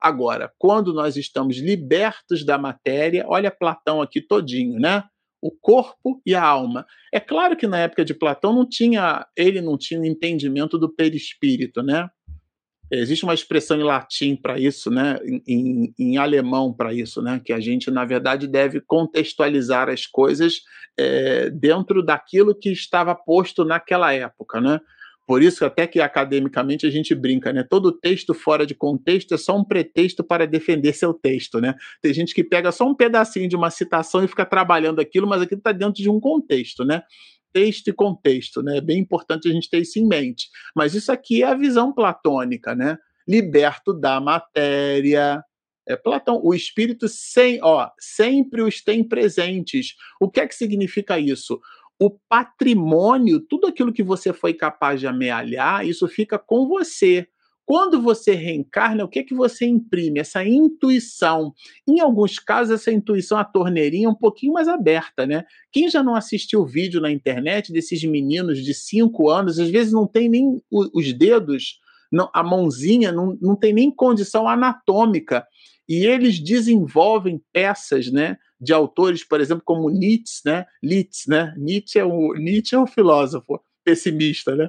Agora, 0.00 0.52
quando 0.58 0.92
nós 0.92 1.16
estamos 1.16 1.58
libertos 1.58 2.44
da 2.44 2.58
matéria, 2.58 3.24
olha 3.28 3.50
Platão 3.50 4.02
aqui 4.02 4.20
todinho, 4.20 4.78
né? 4.78 5.04
O 5.40 5.50
corpo 5.50 6.20
e 6.24 6.34
a 6.34 6.42
alma. 6.42 6.86
É 7.12 7.18
claro 7.18 7.56
que 7.56 7.66
na 7.66 7.78
época 7.78 8.04
de 8.04 8.14
Platão 8.14 8.52
não 8.52 8.68
tinha, 8.68 9.26
ele 9.36 9.60
não 9.60 9.78
tinha 9.78 10.00
o 10.00 10.04
entendimento 10.04 10.78
do 10.78 10.88
perispírito, 10.88 11.82
né? 11.82 12.08
Existe 12.92 13.24
uma 13.24 13.34
expressão 13.34 13.78
em 13.78 13.84
latim 13.84 14.34
para 14.34 14.58
isso, 14.58 14.90
né? 14.90 15.18
Em, 15.24 15.42
em, 15.46 15.94
em 15.96 16.16
alemão 16.18 16.72
para 16.72 16.92
isso, 16.92 17.22
né? 17.22 17.40
Que 17.44 17.52
a 17.52 17.60
gente 17.60 17.90
na 17.90 18.04
verdade 18.04 18.48
deve 18.48 18.80
contextualizar 18.80 19.88
as 19.88 20.06
coisas 20.06 20.62
é, 20.98 21.48
dentro 21.50 22.02
daquilo 22.02 22.54
que 22.54 22.70
estava 22.70 23.14
posto 23.14 23.64
naquela 23.64 24.12
época, 24.12 24.60
né? 24.60 24.80
Por 25.30 25.44
isso, 25.44 25.64
até 25.64 25.86
que 25.86 26.00
academicamente 26.00 26.84
a 26.84 26.90
gente 26.90 27.14
brinca, 27.14 27.52
né? 27.52 27.62
Todo 27.62 27.92
texto 27.92 28.34
fora 28.34 28.66
de 28.66 28.74
contexto 28.74 29.32
é 29.32 29.36
só 29.36 29.56
um 29.56 29.62
pretexto 29.62 30.24
para 30.24 30.44
defender 30.44 30.92
seu 30.92 31.14
texto, 31.14 31.60
né? 31.60 31.76
Tem 32.02 32.12
gente 32.12 32.34
que 32.34 32.42
pega 32.42 32.72
só 32.72 32.84
um 32.84 32.96
pedacinho 32.96 33.48
de 33.48 33.54
uma 33.54 33.70
citação 33.70 34.24
e 34.24 34.26
fica 34.26 34.44
trabalhando 34.44 34.98
aquilo, 34.98 35.28
mas 35.28 35.40
aquilo 35.40 35.60
está 35.60 35.70
dentro 35.70 36.02
de 36.02 36.10
um 36.10 36.18
contexto, 36.18 36.84
né? 36.84 37.04
Texto 37.52 37.86
e 37.86 37.92
contexto, 37.92 38.60
né? 38.60 38.78
É 38.78 38.80
bem 38.80 38.98
importante 38.98 39.48
a 39.48 39.52
gente 39.52 39.70
ter 39.70 39.78
isso 39.78 40.00
em 40.00 40.04
mente. 40.08 40.48
Mas 40.74 40.96
isso 40.96 41.12
aqui 41.12 41.44
é 41.44 41.46
a 41.46 41.54
visão 41.54 41.92
platônica, 41.92 42.74
né? 42.74 42.98
Liberto 43.28 43.92
da 43.92 44.20
matéria, 44.20 45.44
é, 45.90 45.96
Platão, 45.96 46.40
o 46.42 46.54
espírito 46.54 47.08
sem, 47.08 47.58
ó, 47.62 47.88
sempre 47.98 48.62
os 48.62 48.82
tem 48.82 49.02
presentes. 49.02 49.94
O 50.20 50.30
que 50.30 50.40
é 50.40 50.46
que 50.46 50.54
significa 50.54 51.18
isso? 51.18 51.60
O 52.00 52.10
patrimônio, 52.28 53.40
tudo 53.40 53.66
aquilo 53.66 53.92
que 53.92 54.02
você 54.02 54.32
foi 54.32 54.54
capaz 54.54 54.98
de 54.98 55.06
amealhar, 55.06 55.86
isso 55.86 56.08
fica 56.08 56.38
com 56.38 56.66
você. 56.66 57.28
Quando 57.66 58.00
você 58.00 58.32
reencarna, 58.32 59.04
o 59.04 59.08
que 59.08 59.20
é 59.20 59.22
que 59.22 59.34
você 59.34 59.66
imprime? 59.66 60.18
Essa 60.18 60.42
intuição. 60.44 61.52
Em 61.86 62.00
alguns 62.00 62.38
casos, 62.38 62.72
essa 62.72 62.90
intuição, 62.90 63.38
a 63.38 63.44
torneirinha 63.44 64.06
é 64.06 64.10
um 64.10 64.14
pouquinho 64.14 64.54
mais 64.54 64.66
aberta, 64.66 65.26
né? 65.26 65.44
Quem 65.70 65.88
já 65.88 66.02
não 66.02 66.16
assistiu 66.16 66.64
vídeo 66.64 67.00
na 67.00 67.12
internet 67.12 67.70
desses 67.70 68.02
meninos 68.02 68.64
de 68.64 68.74
5 68.74 69.28
anos, 69.28 69.58
às 69.60 69.68
vezes 69.68 69.92
não 69.92 70.06
tem 70.06 70.28
nem 70.28 70.60
os 70.72 71.12
dedos, 71.12 71.78
não, 72.10 72.28
a 72.34 72.42
mãozinha 72.42 73.12
não, 73.12 73.38
não 73.40 73.54
tem 73.54 73.72
nem 73.72 73.90
condição 73.90 74.48
anatômica. 74.48 75.46
E 75.88 76.06
eles 76.06 76.40
desenvolvem 76.40 77.40
peças, 77.52 78.10
né? 78.10 78.36
De 78.60 78.72
autores, 78.72 79.24
por 79.24 79.40
exemplo, 79.40 79.62
como 79.64 79.90
Nietzsche, 79.90 80.42
né? 80.44 80.66
Nietzsche, 80.82 81.30
né? 81.30 81.54
Nietzsche 81.56 81.98
é 81.98 82.04
o 82.04 82.34
Nietzsche 82.34 82.74
é 82.74 82.78
um 82.78 82.86
filósofo 82.86 83.60
pessimista, 83.82 84.54
né? 84.54 84.68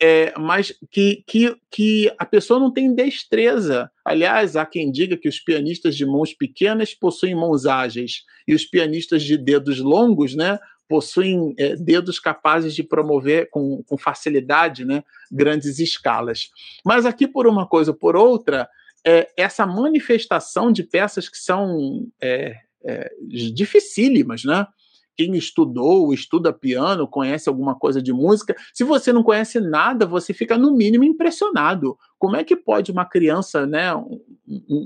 É, 0.00 0.36
mas 0.36 0.74
que, 0.90 1.22
que, 1.26 1.56
que 1.70 2.12
a 2.18 2.26
pessoa 2.26 2.58
não 2.58 2.72
tem 2.72 2.92
destreza. 2.92 3.88
Aliás, 4.04 4.56
há 4.56 4.66
quem 4.66 4.90
diga 4.90 5.16
que 5.16 5.28
os 5.28 5.38
pianistas 5.38 5.96
de 5.96 6.04
mãos 6.04 6.34
pequenas 6.34 6.92
possuem 6.92 7.36
mãos 7.36 7.66
ágeis 7.66 8.24
e 8.46 8.52
os 8.52 8.64
pianistas 8.64 9.22
de 9.22 9.38
dedos 9.38 9.78
longos, 9.78 10.34
né, 10.34 10.58
possuem 10.88 11.54
é, 11.56 11.76
dedos 11.76 12.18
capazes 12.18 12.74
de 12.74 12.82
promover 12.82 13.48
com, 13.50 13.82
com 13.84 13.96
facilidade, 13.96 14.84
né, 14.84 15.04
grandes 15.30 15.78
escalas. 15.78 16.50
Mas 16.84 17.06
aqui 17.06 17.28
por 17.28 17.46
uma 17.46 17.66
coisa 17.66 17.92
ou 17.92 17.96
por 17.96 18.16
outra, 18.16 18.68
é, 19.06 19.30
essa 19.36 19.64
manifestação 19.64 20.72
de 20.72 20.82
peças 20.82 21.28
que 21.28 21.38
são 21.38 22.08
é, 22.20 22.56
é, 22.84 23.10
dificílimas, 23.54 24.44
né? 24.44 24.66
Quem 25.14 25.36
estudou, 25.36 26.12
estuda 26.14 26.52
piano, 26.52 27.06
conhece 27.06 27.48
alguma 27.48 27.74
coisa 27.78 28.00
de 28.00 28.12
música. 28.12 28.56
Se 28.72 28.82
você 28.82 29.12
não 29.12 29.22
conhece 29.22 29.60
nada, 29.60 30.06
você 30.06 30.32
fica 30.32 30.56
no 30.56 30.74
mínimo 30.74 31.04
impressionado. 31.04 31.98
Como 32.18 32.34
é 32.34 32.42
que 32.42 32.56
pode 32.56 32.90
uma 32.90 33.04
criança, 33.04 33.66
né, 33.66 33.94
um, 33.94 34.20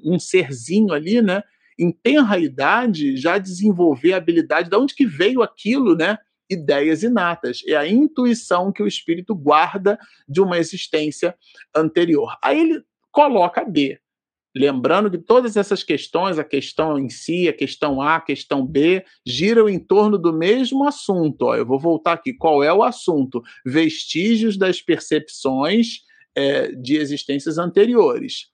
um 0.05 0.19
serzinho 0.19 0.93
ali, 0.93 1.23
né, 1.23 1.43
em 1.79 1.93
tenra 1.93 2.39
idade, 2.41 3.17
já 3.17 3.39
desenvolver 3.39 4.15
a 4.15 4.17
habilidade? 4.17 4.69
De 4.69 4.77
onde 4.77 4.95
que 4.95 5.07
veio 5.07 5.43
aquilo, 5.43 5.95
né? 5.95 6.19
ideias 6.49 7.03
inatas. 7.03 7.61
É 7.67 7.77
a 7.77 7.87
intuição 7.87 8.73
que 8.73 8.83
o 8.83 8.87
espírito 8.87 9.35
guarda 9.35 9.99
de 10.29 10.41
uma 10.41 10.59
existência 10.59 11.37
anterior. 11.75 12.37
Aí 12.43 12.61
ele 12.61 12.85
coloca 13.11 13.65
B. 13.65 13.99
Lembrando 14.57 15.11
que 15.11 15.19
todas 15.19 15.55
essas 15.55 15.83
questões, 15.83 16.39
a 16.39 16.45
questão 16.45 16.99
em 16.99 17.11
si, 17.11 17.47
a 17.47 17.53
questão 17.53 18.01
A, 18.01 18.17
a 18.17 18.21
questão 18.23 18.67
B, 18.67 19.05
giram 19.27 19.69
em 19.69 19.79
torno 19.79 20.17
do 20.17 20.33
mesmo 20.33 20.89
assunto. 20.89 21.43
Ó, 21.43 21.55
eu 21.55 21.67
vou 21.67 21.79
voltar 21.79 22.15
aqui. 22.15 22.33
Qual 22.33 22.65
é 22.65 22.73
o 22.73 22.83
assunto? 22.83 23.43
Vestígios 23.67 24.57
das 24.57 24.81
percepções 24.81 25.99
é, 26.35 26.73
de 26.73 26.97
existências 26.97 27.59
anteriores. 27.59 28.47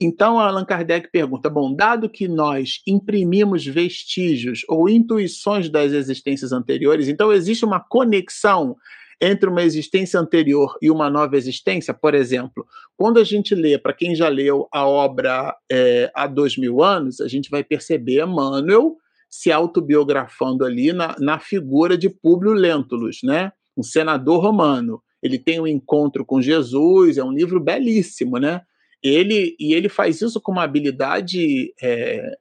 Então, 0.00 0.40
Allan 0.40 0.64
Kardec 0.64 1.08
pergunta: 1.12 1.48
bom, 1.48 1.72
dado 1.72 2.10
que 2.10 2.26
nós 2.26 2.82
imprimimos 2.84 3.64
vestígios 3.64 4.62
ou 4.68 4.88
intuições 4.88 5.68
das 5.68 5.92
existências 5.92 6.50
anteriores, 6.50 7.06
então 7.06 7.32
existe 7.32 7.64
uma 7.64 7.78
conexão 7.78 8.76
entre 9.20 9.50
uma 9.50 9.62
existência 9.62 10.18
anterior 10.18 10.76
e 10.80 10.90
uma 10.90 11.10
nova 11.10 11.36
existência, 11.36 11.92
por 11.92 12.14
exemplo, 12.14 12.66
quando 12.96 13.18
a 13.18 13.24
gente 13.24 13.54
lê, 13.54 13.76
para 13.76 13.92
quem 13.92 14.14
já 14.14 14.28
leu 14.28 14.66
a 14.72 14.86
obra 14.86 15.54
é, 15.70 16.10
há 16.14 16.26
dois 16.26 16.56
mil 16.56 16.82
anos, 16.82 17.20
a 17.20 17.28
gente 17.28 17.50
vai 17.50 17.62
perceber 17.62 18.22
Emmanuel 18.22 18.96
se 19.28 19.52
autobiografando 19.52 20.64
ali 20.64 20.92
na, 20.92 21.14
na 21.18 21.38
figura 21.38 21.96
de 21.96 22.08
Públio 22.08 22.52
Lentulus, 22.52 23.20
né? 23.22 23.52
um 23.76 23.82
senador 23.82 24.42
romano. 24.42 25.02
Ele 25.22 25.38
tem 25.38 25.60
um 25.60 25.66
encontro 25.66 26.24
com 26.24 26.40
Jesus, 26.40 27.18
é 27.18 27.24
um 27.24 27.32
livro 27.32 27.60
belíssimo, 27.60 28.38
né? 28.38 28.62
Ele, 29.02 29.56
e 29.58 29.74
ele 29.74 29.88
faz 29.88 30.20
isso 30.20 30.40
com 30.40 30.52
uma 30.52 30.62
habilidade 30.62 31.74
é, 31.80 32.36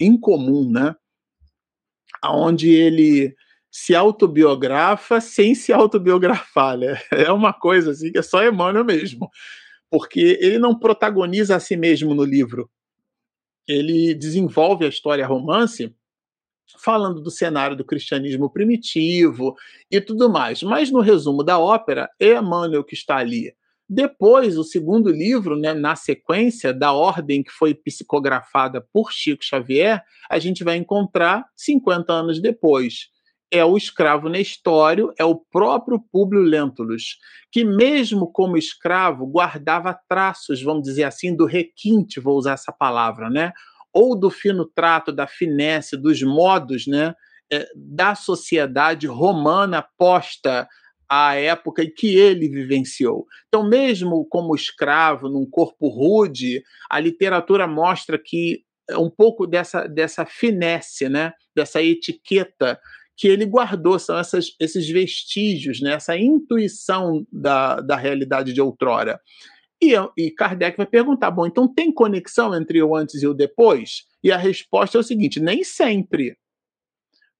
incomum, 0.00 0.70
né? 0.70 0.94
Onde 2.24 2.70
ele 2.70 3.34
se 3.72 3.94
autobiografa 3.94 5.18
sem 5.18 5.54
se 5.54 5.72
autobiografar, 5.72 6.76
né? 6.76 7.00
É 7.10 7.32
uma 7.32 7.54
coisa 7.54 7.92
assim 7.92 8.12
que 8.12 8.18
é 8.18 8.22
só 8.22 8.44
Emmanuel 8.44 8.84
mesmo, 8.84 9.30
porque 9.90 10.38
ele 10.40 10.58
não 10.58 10.78
protagoniza 10.78 11.56
a 11.56 11.60
si 11.60 11.74
mesmo 11.74 12.14
no 12.14 12.22
livro. 12.22 12.70
Ele 13.66 14.14
desenvolve 14.14 14.84
a 14.84 14.88
história 14.88 15.26
romance 15.26 15.94
falando 16.78 17.22
do 17.22 17.30
cenário 17.30 17.76
do 17.76 17.84
cristianismo 17.84 18.50
primitivo 18.50 19.54
e 19.90 20.00
tudo 20.00 20.28
mais. 20.28 20.62
Mas 20.62 20.90
no 20.90 21.00
resumo 21.00 21.42
da 21.42 21.58
ópera, 21.58 22.10
é 22.20 22.34
Emmanuel 22.34 22.84
que 22.84 22.94
está 22.94 23.16
ali. 23.16 23.54
Depois, 23.88 24.58
o 24.58 24.64
segundo 24.64 25.10
livro, 25.10 25.56
né, 25.56 25.72
na 25.72 25.96
sequência 25.96 26.72
da 26.72 26.92
ordem 26.92 27.42
que 27.42 27.52
foi 27.52 27.74
psicografada 27.74 28.86
por 28.92 29.12
Chico 29.12 29.44
Xavier, 29.44 30.02
a 30.30 30.38
gente 30.38 30.64
vai 30.64 30.76
encontrar 30.76 31.44
50 31.56 32.12
anos 32.12 32.40
depois 32.40 33.11
é 33.52 33.62
o 33.62 33.76
escravo 33.76 34.30
Nestório, 34.30 35.12
é 35.18 35.24
o 35.26 35.36
próprio 35.36 36.00
Públio 36.10 36.40
Lentulus, 36.40 37.18
que 37.50 37.62
mesmo 37.62 38.32
como 38.32 38.56
escravo 38.56 39.26
guardava 39.26 39.96
traços, 40.08 40.62
vamos 40.62 40.84
dizer 40.84 41.04
assim, 41.04 41.36
do 41.36 41.44
requinte, 41.44 42.18
vou 42.18 42.38
usar 42.38 42.54
essa 42.54 42.72
palavra, 42.72 43.28
né? 43.28 43.52
Ou 43.92 44.18
do 44.18 44.30
fino 44.30 44.64
trato, 44.64 45.12
da 45.12 45.26
finesse, 45.26 45.98
dos 45.98 46.22
modos, 46.22 46.86
né? 46.86 47.14
É, 47.52 47.68
da 47.76 48.14
sociedade 48.14 49.06
romana 49.06 49.86
posta 49.98 50.66
à 51.06 51.34
época 51.34 51.84
em 51.84 51.92
que 51.92 52.16
ele 52.16 52.48
vivenciou. 52.48 53.26
Então, 53.48 53.68
mesmo 53.68 54.26
como 54.30 54.54
escravo, 54.54 55.28
num 55.28 55.44
corpo 55.44 55.88
rude, 55.88 56.62
a 56.88 56.98
literatura 56.98 57.66
mostra 57.66 58.18
que 58.18 58.64
um 58.92 59.10
pouco 59.10 59.46
dessa, 59.46 59.86
dessa 59.86 60.24
finesse, 60.24 61.10
né? 61.10 61.34
dessa 61.54 61.82
etiqueta 61.82 62.80
que 63.22 63.28
ele 63.28 63.46
guardou, 63.46 64.00
são 64.00 64.18
essas, 64.18 64.56
esses 64.58 64.88
vestígios, 64.88 65.80
né, 65.80 65.92
essa 65.92 66.18
intuição 66.18 67.24
da, 67.30 67.76
da 67.80 67.94
realidade 67.94 68.52
de 68.52 68.60
outrora. 68.60 69.20
E, 69.80 69.92
e 70.18 70.28
Kardec 70.32 70.76
vai 70.76 70.86
perguntar: 70.86 71.30
bom, 71.30 71.46
então 71.46 71.72
tem 71.72 71.92
conexão 71.92 72.52
entre 72.52 72.82
o 72.82 72.96
antes 72.96 73.22
e 73.22 73.26
o 73.28 73.32
depois? 73.32 74.08
E 74.24 74.32
a 74.32 74.36
resposta 74.36 74.98
é 74.98 75.00
o 75.00 75.04
seguinte: 75.04 75.38
nem 75.38 75.62
sempre. 75.62 76.36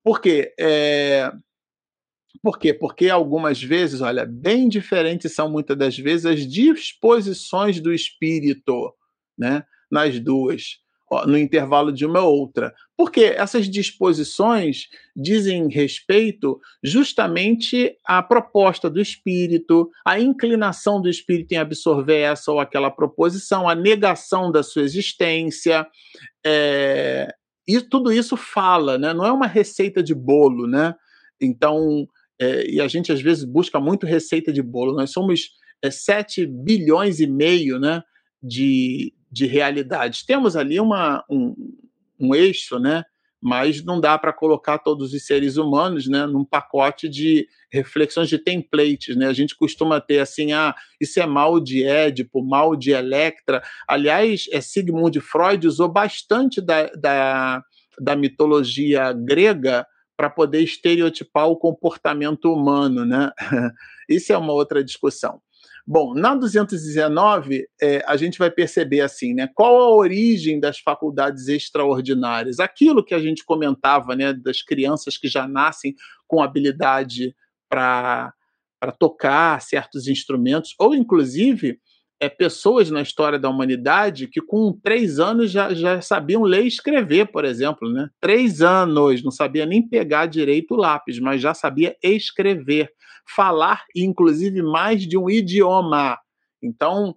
Por 0.05 0.21
quê? 0.21 0.55
É... 0.57 1.33
Por 2.41 2.61
quê? 2.61 2.73
Porque 2.73 3.09
algumas 3.09 3.61
vezes, 3.61 4.01
olha, 4.01 4.25
bem 4.25 4.69
diferentes 4.69 5.35
são 5.35 5.51
muitas 5.51 5.77
das 5.77 5.99
vezes 5.99 6.27
as 6.27 6.47
disposições 6.47 7.81
do 7.81 7.93
espírito, 7.93 8.95
né, 9.37 9.65
nas 9.91 10.21
duas. 10.21 10.79
No 11.27 11.37
intervalo 11.37 11.93
de 11.93 12.07
uma 12.07 12.21
outra. 12.21 12.73
Porque 12.97 13.21
essas 13.21 13.69
disposições 13.69 14.89
dizem 15.15 15.69
respeito 15.69 16.61
justamente 16.83 17.97
à 18.05 18.23
proposta 18.23 18.89
do 18.89 19.01
espírito, 19.01 19.91
à 20.05 20.19
inclinação 20.19 21.01
do 21.01 21.09
espírito 21.09 21.53
em 21.53 21.57
absorver 21.57 22.21
essa 22.21 22.51
ou 22.51 22.61
aquela 22.61 22.91
proposição, 22.91 23.69
à 23.69 23.75
negação 23.75 24.51
da 24.51 24.63
sua 24.63 24.83
existência. 24.83 25.87
É, 26.45 27.29
e 27.69 27.81
tudo 27.81 28.13
isso 28.13 28.37
fala, 28.37 28.99
né? 28.99 29.13
não 29.13 29.27
é 29.27 29.33
uma 29.33 29.47
receita 29.47 30.03
de 30.03 30.15
bolo. 30.15 30.67
Né? 30.67 30.95
Então, 31.41 32.07
é, 32.41 32.71
e 32.71 32.81
a 32.81 32.89
gente 32.89 33.13
às 33.13 33.21
vezes 33.21 33.45
busca 33.45 33.79
muito 33.79 34.07
receita 34.07 34.53
de 34.53 34.63
bolo. 34.63 34.95
Nós 34.95 35.11
somos 35.11 35.51
é, 35.83 35.91
7 35.91 36.47
bilhões 36.47 37.21
e 37.21 37.27
meio 37.27 37.79
né, 37.79 38.03
de, 38.43 39.13
de 39.33 39.47
realidades. 39.47 40.25
Temos 40.25 40.55
ali 40.55 40.79
uma, 40.79 41.25
um, 41.29 41.57
um 42.21 42.35
eixo, 42.35 42.79
né? 42.79 43.03
mas 43.43 43.85
não 43.85 44.01
dá 44.01 44.17
para 44.17 44.33
colocar 44.33 44.79
todos 44.79 45.13
os 45.13 45.27
seres 45.27 45.57
humanos 45.57 46.07
né, 46.07 46.27
num 46.27 46.45
pacote 46.45 47.09
de 47.09 47.49
reflexões 47.73 48.29
de 48.29 48.39
templates. 48.39 49.17
Né? 49.17 49.27
A 49.27 49.33
gente 49.33 49.57
costuma 49.57 50.01
ter 50.01 50.21
assim, 50.21 50.53
ah, 50.53 50.73
isso 51.01 51.19
é 51.19 51.27
mal 51.27 51.59
de 51.59 51.83
Édipo, 51.83 52.41
mal 52.41 52.77
de 52.77 52.93
Electra. 52.93 53.61
Aliás, 53.89 54.47
é, 54.53 54.61
Sigmund 54.61 55.21
Freud 55.21 55.67
usou 55.67 55.89
bastante 55.89 56.61
da, 56.61 56.87
da, 56.91 57.63
da 57.99 58.15
mitologia 58.15 59.13
grega 59.13 59.85
para 60.17 60.31
poder 60.31 60.61
estereotipar 60.61 61.49
o 61.49 61.57
comportamento 61.57 62.45
humano. 62.45 63.05
Né? 63.05 63.33
Isso 64.09 64.33
é 64.33 64.39
uma 64.39 64.53
outra 64.53 64.85
discussão. 64.85 65.41
Bom, 65.87 66.15
na 66.15 66.35
219, 66.35 67.67
é, 67.81 68.05
a 68.07 68.17
gente 68.17 68.39
vai 68.39 68.51
perceber 68.51 69.01
assim, 69.01 69.35
né? 69.35 69.49
Qual 69.53 69.77
a 69.81 69.95
origem 69.95 70.61
das 70.61 70.79
faculdades 70.79 71.49
extraordinárias? 71.49 72.61
Aquilo 72.61 73.05
que 73.05 73.15
a 73.15 73.19
gente 73.19 73.45
comentava, 73.45 74.15
né? 74.15 74.33
Das 74.33 74.63
crianças 74.63 75.19
que 75.19 75.27
já 75.27 75.49
nascem 75.49 75.95
com 76.29 76.41
habilidade 76.41 77.35
para 77.69 78.33
tocar 78.99 79.61
certos 79.61 80.07
instrumentos, 80.07 80.75
ou 80.79 80.95
inclusive 80.95 81.81
é, 82.23 82.29
pessoas 82.29 82.89
na 82.89 83.03
história 83.03 83.37
da 83.37 83.51
humanidade 83.51 84.29
que 84.29 84.41
com 84.41 84.73
três 84.73 85.19
anos 85.19 85.51
já, 85.51 85.75
já 85.75 86.01
sabiam 86.01 86.45
ler 86.45 86.63
e 86.63 86.69
escrever, 86.69 87.27
por 87.33 87.45
exemplo. 87.45 87.93
Né? 87.93 88.09
Três 88.21 88.63
anos, 88.63 89.25
não 89.25 89.33
sabia 89.33 89.67
nem 89.67 89.83
pegar 89.83 90.27
direito 90.27 90.75
o 90.75 90.77
lápis, 90.77 91.19
mas 91.19 91.43
já 91.43 91.53
sabia 91.53 91.97
escrever, 92.01 92.93
falar, 93.27 93.85
inclusive 93.93 94.63
mais 94.63 95.03
de 95.03 95.19
um 95.19 95.29
idioma. 95.29 96.17
Então, 96.63 97.17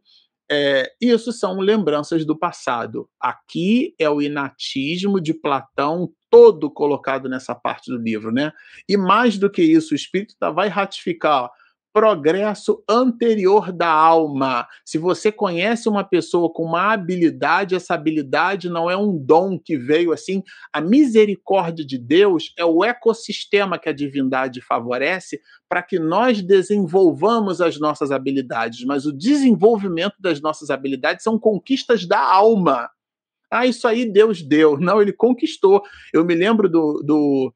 é, 0.49 0.91
isso 0.99 1.31
são 1.31 1.59
lembranças 1.59 2.25
do 2.25 2.35
passado. 2.35 3.07
Aqui 3.19 3.93
é 3.99 4.09
o 4.09 4.23
inatismo 4.23 5.21
de 5.21 5.35
Platão 5.35 6.09
todo 6.31 6.71
colocado 6.71 7.29
nessa 7.29 7.53
parte 7.53 7.91
do 7.91 7.97
livro, 8.01 8.31
né? 8.31 8.51
E 8.89 8.97
mais 8.97 9.37
do 9.37 9.51
que 9.51 9.61
isso, 9.61 9.93
o 9.93 9.95
Espírito 9.95 10.33
tá, 10.39 10.49
vai 10.49 10.67
ratificar 10.67 11.51
progresso 11.95 12.83
anterior 12.89 13.71
da 13.71 13.87
alma. 13.87 14.67
Se 14.83 14.97
você 14.97 15.31
conhece 15.31 15.87
uma 15.87 16.03
pessoa 16.03 16.51
com 16.51 16.65
uma 16.65 16.91
habilidade, 16.91 17.73
essa 17.73 17.93
habilidade 17.93 18.67
não 18.67 18.91
é 18.91 18.97
um 18.97 19.17
dom 19.17 19.57
que 19.57 19.77
veio 19.77 20.11
assim. 20.11 20.43
A 20.73 20.81
misericórdia 20.81 21.85
de 21.85 21.97
Deus 21.97 22.53
é 22.57 22.65
o 22.65 22.83
ecossistema 22.83 23.79
que 23.79 23.87
a 23.87 23.93
divindade 23.93 24.59
favorece 24.59 25.39
para 25.69 25.81
que 25.81 25.97
nós 25.97 26.41
desenvolvamos 26.41 27.61
as 27.61 27.79
nossas 27.79 28.11
habilidades. 28.11 28.83
Mas 28.83 29.05
o 29.05 29.17
desenvolvimento 29.17 30.15
das 30.19 30.41
nossas 30.41 30.69
habilidades 30.69 31.23
são 31.23 31.39
conquistas 31.39 32.05
da 32.05 32.19
alma. 32.19 32.89
Ah, 33.49 33.65
isso 33.65 33.87
aí 33.87 34.11
Deus 34.11 34.41
deu. 34.41 34.75
Não, 34.83 35.01
ele 35.01 35.13
conquistou. 35.13 35.81
Eu 36.13 36.25
me 36.25 36.35
lembro 36.35 36.67
do, 36.67 37.01
do, 37.05 37.53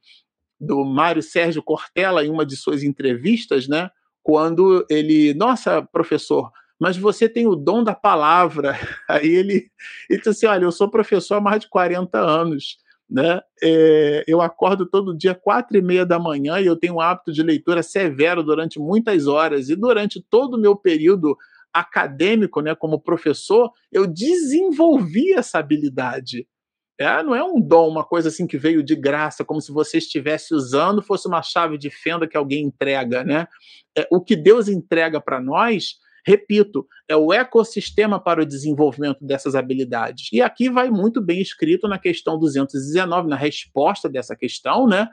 do 0.58 0.86
Mário 0.86 1.22
Sérgio 1.22 1.62
Cortella, 1.62 2.24
em 2.24 2.30
uma 2.30 2.46
de 2.46 2.56
suas 2.56 2.84
entrevistas, 2.84 3.68
né? 3.68 3.90
Quando 4.24 4.86
ele, 4.90 5.34
nossa, 5.34 5.82
professor, 5.82 6.52
mas 6.80 6.98
você 6.98 7.28
tem 7.28 7.46
o 7.46 7.56
dom 7.56 7.84
da 7.84 7.94
palavra. 7.94 8.74
Aí 9.08 9.28
ele, 9.28 9.70
ele 10.10 10.20
disse 10.20 10.30
assim: 10.30 10.46
olha, 10.46 10.64
eu 10.64 10.72
sou 10.72 10.90
professor 10.90 11.36
há 11.36 11.42
mais 11.42 11.62
de 11.62 11.70
40 11.70 12.18
anos. 12.18 12.78
Né? 13.10 13.42
É, 13.64 14.24
eu 14.28 14.40
acordo 14.40 14.86
todo 14.86 15.18
dia 15.18 15.34
quatro 15.34 15.76
e 15.76 15.82
meia 15.82 16.06
da 16.06 16.20
manhã 16.20 16.60
e 16.60 16.68
eu 16.68 16.76
tenho 16.76 16.96
um 16.96 17.02
hábito 17.02 17.34
de 17.34 17.42
leitura 17.42 17.82
severo 17.82 18.44
durante 18.44 18.80
muitas 18.80 19.26
horas 19.26 19.68
e 19.68 19.76
durante 19.76 20.24
todo 20.30 20.54
o 20.54 20.60
meu 20.60 20.76
período 20.76 21.36
acadêmico, 21.74 22.62
né, 22.62 22.76
como 22.76 23.02
professor, 23.02 23.72
eu 23.92 24.06
desenvolvi 24.06 25.34
essa 25.34 25.58
habilidade. 25.58 26.48
É, 27.00 27.24
não 27.24 27.34
é 27.34 27.42
um 27.42 27.62
dom, 27.62 27.88
uma 27.88 28.04
coisa 28.04 28.28
assim 28.28 28.46
que 28.46 28.58
veio 28.58 28.84
de 28.84 28.94
graça, 28.94 29.46
como 29.46 29.62
se 29.62 29.72
você 29.72 30.00
estivesse 30.00 30.54
usando, 30.54 31.02
fosse 31.02 31.30
uma 31.30 31.42
chave 31.42 31.78
de 31.78 31.90
fenda 31.90 32.28
que 32.28 32.36
alguém 32.36 32.66
entrega, 32.66 33.24
né? 33.24 33.48
É, 33.98 34.06
o 34.12 34.20
que 34.20 34.36
Deus 34.36 34.68
entrega 34.68 35.22
para 35.22 35.40
nós, 35.40 35.96
repito, 36.28 36.86
é 37.08 37.16
o 37.16 37.32
ecossistema 37.32 38.20
para 38.20 38.42
o 38.42 38.46
desenvolvimento 38.46 39.24
dessas 39.24 39.56
habilidades. 39.56 40.28
E 40.34 40.42
aqui 40.42 40.70
vai 40.70 40.90
muito 40.90 41.22
bem 41.22 41.42
escrito 41.42 41.88
na 41.88 41.98
questão 41.98 42.38
219, 42.38 43.30
na 43.30 43.38
resposta 43.38 44.10
dessa 44.10 44.36
questão, 44.36 44.86
né? 44.86 45.08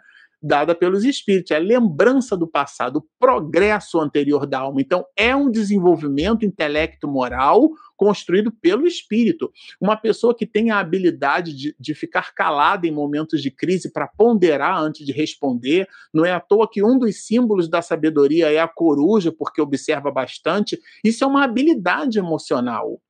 Dada 0.47 0.75
pelos 0.75 1.05
espíritos, 1.05 1.51
é 1.51 1.59
lembrança 1.59 2.37
do 2.37 2.47
passado, 2.47 2.99
o 2.99 3.07
progresso 3.19 3.99
anterior 4.01 4.47
da 4.47 4.61
alma. 4.61 4.81
Então, 4.81 5.05
é 5.17 5.35
um 5.35 5.51
desenvolvimento 5.51 6.45
intelecto-moral 6.45 7.71
construído 7.97 8.53
pelo 8.53 8.87
espírito. 8.87 9.51
Uma 9.81 9.97
pessoa 9.97 10.35
que 10.35 10.47
tem 10.47 10.71
a 10.71 10.79
habilidade 10.79 11.55
de, 11.55 11.75
de 11.79 11.95
ficar 11.95 12.35
calada 12.35 12.87
em 12.87 12.93
momentos 12.93 13.43
de 13.43 13.51
crise 13.51 13.91
para 13.91 14.07
ponderar 14.07 14.79
antes 14.79 15.05
de 15.05 15.13
responder. 15.13 15.89
Não 16.13 16.25
é 16.25 16.33
à 16.33 16.41
toa 16.41 16.69
que 16.71 16.85
um 16.85 16.99
dos 16.99 17.27
símbolos 17.27 17.69
da 17.69 17.83
sabedoria 17.83 18.53
é 18.53 18.59
a 18.59 18.69
coruja, 18.69 19.33
porque 19.33 19.61
observa 19.61 20.11
bastante. 20.11 20.79
Isso 21.03 21.25
é 21.25 21.27
uma 21.27 21.45
habilidade 21.45 22.19
emocional 22.19 23.01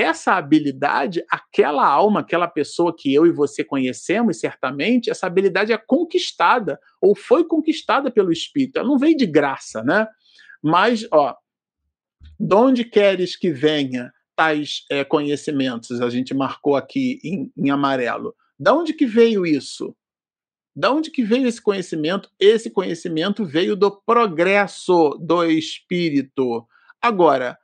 essa 0.00 0.34
habilidade, 0.34 1.24
aquela 1.28 1.84
alma, 1.84 2.20
aquela 2.20 2.46
pessoa 2.46 2.94
que 2.96 3.12
eu 3.12 3.26
e 3.26 3.32
você 3.32 3.64
conhecemos, 3.64 4.38
certamente, 4.38 5.10
essa 5.10 5.26
habilidade 5.26 5.72
é 5.72 5.76
conquistada 5.76 6.78
ou 7.02 7.16
foi 7.16 7.44
conquistada 7.44 8.08
pelo 8.08 8.30
Espírito. 8.30 8.78
Ela 8.78 8.86
não 8.86 8.96
veio 8.96 9.16
de 9.16 9.26
graça, 9.26 9.82
né? 9.82 10.06
Mas, 10.62 11.04
ó, 11.12 11.34
de 12.38 12.54
onde 12.54 12.84
queres 12.84 13.34
que 13.34 13.50
venha 13.50 14.12
tais 14.36 14.84
é, 14.88 15.02
conhecimentos? 15.02 16.00
A 16.00 16.08
gente 16.08 16.32
marcou 16.32 16.76
aqui 16.76 17.18
em, 17.24 17.50
em 17.56 17.70
amarelo. 17.70 18.36
De 18.56 18.70
onde 18.70 18.92
que 18.92 19.04
veio 19.04 19.44
isso? 19.44 19.96
Da 20.76 20.92
onde 20.92 21.10
que 21.10 21.24
veio 21.24 21.48
esse 21.48 21.60
conhecimento? 21.60 22.30
Esse 22.38 22.70
conhecimento 22.70 23.44
veio 23.44 23.74
do 23.74 23.90
progresso 23.90 25.18
do 25.20 25.44
espírito. 25.44 26.64
Agora, 27.02 27.58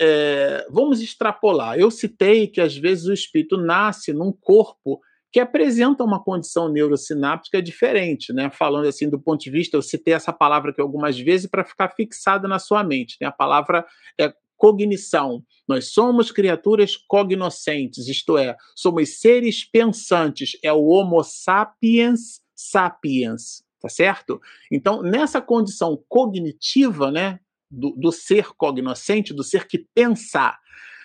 é, 0.00 0.66
vamos 0.70 1.00
extrapolar. 1.00 1.78
Eu 1.78 1.90
citei 1.90 2.46
que 2.46 2.60
às 2.60 2.76
vezes 2.76 3.06
o 3.06 3.12
espírito 3.12 3.56
nasce 3.56 4.12
num 4.12 4.32
corpo 4.32 5.00
que 5.32 5.40
apresenta 5.40 6.02
uma 6.02 6.22
condição 6.22 6.68
neurosináptica 6.68 7.60
diferente, 7.60 8.32
né? 8.32 8.50
Falando 8.50 8.86
assim 8.88 9.08
do 9.08 9.18
ponto 9.18 9.42
de 9.42 9.50
vista, 9.50 9.76
eu 9.76 9.82
citei 9.82 10.14
essa 10.14 10.32
palavra 10.32 10.70
aqui 10.70 10.80
algumas 10.80 11.18
vezes 11.18 11.46
para 11.46 11.64
ficar 11.64 11.90
fixada 11.90 12.48
na 12.48 12.58
sua 12.58 12.82
mente. 12.82 13.16
Né? 13.20 13.26
A 13.26 13.32
palavra 13.32 13.84
é 14.18 14.32
cognição. 14.56 15.42
Nós 15.68 15.92
somos 15.92 16.30
criaturas 16.30 16.96
cognoscentes, 16.96 18.08
isto 18.08 18.38
é, 18.38 18.56
somos 18.74 19.20
seres 19.20 19.64
pensantes. 19.64 20.56
É 20.62 20.72
o 20.72 20.86
Homo 20.86 21.22
sapiens 21.22 22.40
sapiens, 22.56 23.62
tá 23.80 23.88
certo? 23.88 24.40
Então, 24.72 25.02
nessa 25.02 25.40
condição 25.40 26.02
cognitiva, 26.08 27.10
né, 27.10 27.38
do, 27.70 27.90
do 27.90 28.12
ser 28.12 28.48
cognoscente, 28.56 29.34
do 29.34 29.42
ser 29.42 29.66
que 29.66 29.86
pensa, 29.94 30.56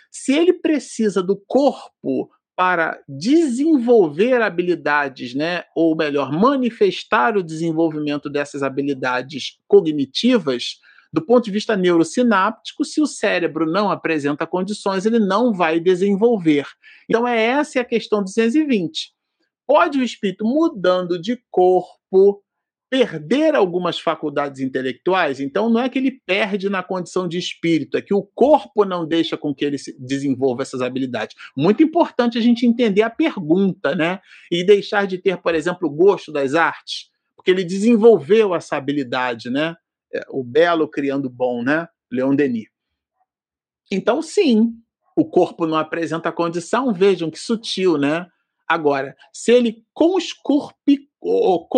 se 0.10 0.34
ele 0.34 0.54
precisa 0.54 1.24
do 1.24 1.36
corpo 1.48 2.30
para 2.56 3.02
desenvolver 3.08 4.42
habilidades, 4.42 5.34
né, 5.34 5.64
ou 5.76 5.96
melhor, 5.96 6.32
manifestar 6.32 7.38
o 7.38 7.44
desenvolvimento 7.44 8.30
dessas 8.30 8.62
habilidades 8.62 9.58
cognitivas, 9.68 10.80
do 11.14 11.22
ponto 11.22 11.46
de 11.46 11.52
vista 11.52 11.76
neurosináptico, 11.76 12.86
se 12.86 13.02
o 13.02 13.08
cérebro 13.08 13.66
não 13.66 13.90
apresenta 13.90 14.48
condições, 14.48 15.06
ele 15.06 15.20
não 15.20 15.54
vai 15.54 15.80
desenvolver. 15.80 16.66
Então, 17.10 17.28
é 17.28 17.42
essa 17.42 17.82
a 17.82 17.86
questão 17.86 18.24
220. 18.24 19.12
Pode 19.68 20.00
o 20.00 20.04
espírito 20.04 20.46
mudando 20.46 21.20
de 21.20 21.42
corpo, 21.50 22.44
perder 22.92 23.56
algumas 23.56 23.98
faculdades 23.98 24.60
intelectuais, 24.60 25.40
então 25.40 25.70
não 25.70 25.80
é 25.80 25.88
que 25.88 25.98
ele 25.98 26.12
perde 26.26 26.70
na 26.70 26.84
condição 26.84 27.26
de 27.26 27.38
espírito, 27.38 27.96
é 27.96 28.02
que 28.02 28.14
o 28.14 28.22
corpo 28.22 28.84
não 28.84 29.08
deixa 29.08 29.38
com 29.38 29.56
que 29.56 29.64
ele 29.64 29.78
desenvolva 29.98 30.64
essas 30.64 30.82
habilidades. 30.82 31.38
Muito 31.56 31.82
importante 31.82 32.38
a 32.38 32.42
gente 32.42 32.66
entender 32.66 33.02
a 33.02 33.10
pergunta, 33.10 33.96
né? 33.96 34.20
E 34.52 34.62
deixar 34.66 35.08
de 35.08 35.18
ter, 35.18 35.38
por 35.38 35.56
exemplo, 35.56 35.88
o 35.88 35.92
gosto 35.92 36.34
das 36.34 36.54
artes, 36.54 37.10
porque 37.34 37.50
ele 37.50 37.64
desenvolveu 37.64 38.54
essa 38.54 38.76
habilidade, 38.76 39.50
né? 39.50 39.78
É, 40.14 40.26
o 40.30 40.44
belo 40.44 40.86
criando 40.86 41.30
bom, 41.30 41.64
né? 41.64 41.88
Leon 42.12 42.36
Denis. 42.36 42.68
Então, 43.90 44.22
sim, 44.22 44.74
o 45.16 45.24
corpo 45.24 45.66
não 45.66 45.78
apresenta 45.78 46.30
condição, 46.30 46.94
vejam 46.94 47.32
que 47.32 47.40
sutil, 47.40 47.98
né? 47.98 48.28
Agora, 48.68 49.16
se 49.32 49.54
ele 49.54 49.86
conscorpicou, 49.94 51.70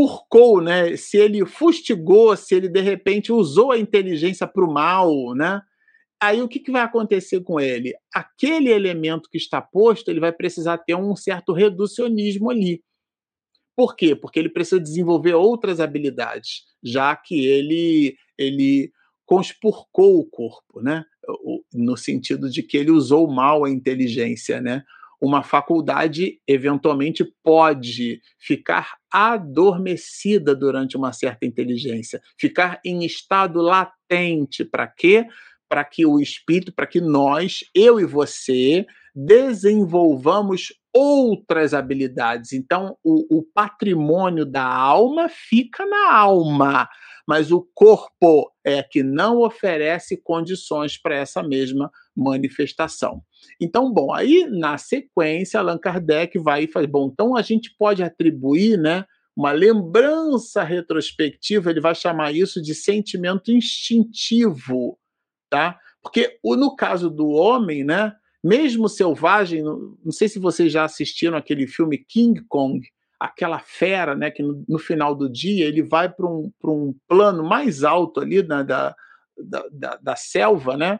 conspurcou, 0.00 0.60
né? 0.60 0.96
se 0.96 1.16
ele 1.16 1.44
fustigou, 1.44 2.36
se 2.36 2.54
ele 2.54 2.68
de 2.68 2.80
repente 2.80 3.32
usou 3.32 3.72
a 3.72 3.78
inteligência 3.78 4.46
para 4.46 4.64
o 4.64 4.72
mal, 4.72 5.34
né? 5.34 5.60
aí 6.20 6.40
o 6.42 6.48
que, 6.48 6.60
que 6.60 6.70
vai 6.70 6.82
acontecer 6.82 7.40
com 7.40 7.60
ele? 7.60 7.94
Aquele 8.14 8.70
elemento 8.70 9.28
que 9.30 9.38
está 9.38 9.60
posto, 9.60 10.10
ele 10.10 10.20
vai 10.20 10.32
precisar 10.32 10.78
ter 10.78 10.94
um 10.94 11.14
certo 11.16 11.52
reducionismo 11.52 12.50
ali. 12.50 12.82
Por 13.76 13.96
quê? 13.96 14.14
Porque 14.14 14.38
ele 14.38 14.50
precisa 14.50 14.80
desenvolver 14.80 15.34
outras 15.34 15.80
habilidades, 15.80 16.64
já 16.82 17.16
que 17.16 17.46
ele 17.46 18.16
ele 18.36 18.92
conspurcou 19.24 20.18
o 20.18 20.24
corpo, 20.24 20.80
né? 20.82 21.04
No 21.72 21.96
sentido 21.96 22.50
de 22.50 22.62
que 22.62 22.76
ele 22.76 22.90
usou 22.90 23.30
mal 23.30 23.64
a 23.64 23.70
inteligência, 23.70 24.60
né? 24.60 24.82
Uma 25.20 25.42
faculdade 25.42 26.40
eventualmente 26.48 27.24
pode 27.42 28.20
ficar 28.38 28.96
adormecida 29.12 30.54
durante 30.54 30.96
uma 30.96 31.12
certa 31.12 31.44
inteligência, 31.44 32.20
ficar 32.38 32.80
em 32.84 33.04
estado 33.04 33.60
latente. 33.60 34.64
Para 34.64 34.86
quê? 34.86 35.26
Para 35.68 35.84
que 35.84 36.06
o 36.06 36.18
espírito, 36.18 36.72
para 36.72 36.86
que 36.86 37.00
nós, 37.00 37.60
eu 37.74 38.00
e 38.00 38.04
você, 38.04 38.86
desenvolvamos 39.26 40.72
outras 40.94 41.74
habilidades. 41.74 42.52
Então, 42.52 42.96
o, 43.04 43.38
o, 43.38 43.42
patrimônio 43.42 44.44
da 44.44 44.64
alma 44.64 45.28
fica 45.28 45.84
na 45.86 46.12
alma, 46.12 46.88
mas 47.26 47.52
o 47.52 47.66
corpo 47.74 48.50
é 48.64 48.82
que 48.82 49.02
não 49.02 49.38
oferece 49.38 50.16
condições 50.16 51.00
para 51.00 51.14
essa 51.14 51.42
mesma 51.42 51.90
manifestação. 52.16 53.22
Então, 53.60 53.92
bom, 53.92 54.12
aí 54.12 54.46
na 54.46 54.78
sequência, 54.78 55.60
Allan 55.60 55.78
Kardec 55.78 56.38
vai 56.38 56.64
e 56.64 56.68
faz, 56.68 56.86
bom, 56.86 57.10
então 57.12 57.36
a 57.36 57.42
gente 57.42 57.74
pode 57.78 58.02
atribuir, 58.02 58.78
né, 58.78 59.04
uma 59.36 59.52
lembrança 59.52 60.62
retrospectiva, 60.64 61.70
ele 61.70 61.80
vai 61.80 61.94
chamar 61.94 62.34
isso 62.34 62.60
de 62.60 62.74
sentimento 62.74 63.52
instintivo, 63.52 64.98
tá? 65.48 65.78
Porque 66.02 66.38
no 66.44 66.74
caso 66.74 67.08
do 67.08 67.28
homem, 67.28 67.84
né, 67.84 68.12
mesmo 68.42 68.88
selvagem, 68.88 69.62
não 69.62 70.10
sei 70.10 70.28
se 70.28 70.38
vocês 70.38 70.72
já 70.72 70.84
assistiram 70.84 71.36
aquele 71.36 71.66
filme 71.66 71.98
King 71.98 72.42
Kong, 72.48 72.80
aquela 73.18 73.58
fera, 73.58 74.14
né, 74.14 74.30
que 74.30 74.42
no, 74.42 74.64
no 74.66 74.78
final 74.78 75.14
do 75.14 75.30
dia 75.30 75.66
ele 75.66 75.82
vai 75.82 76.08
para 76.08 76.26
um, 76.26 76.50
um 76.64 76.94
plano 77.06 77.44
mais 77.44 77.84
alto 77.84 78.20
ali 78.20 78.42
né, 78.42 78.64
da, 78.64 78.94
da, 79.36 79.64
da, 79.70 79.96
da, 79.96 80.16
selva, 80.16 80.74
né, 80.74 80.98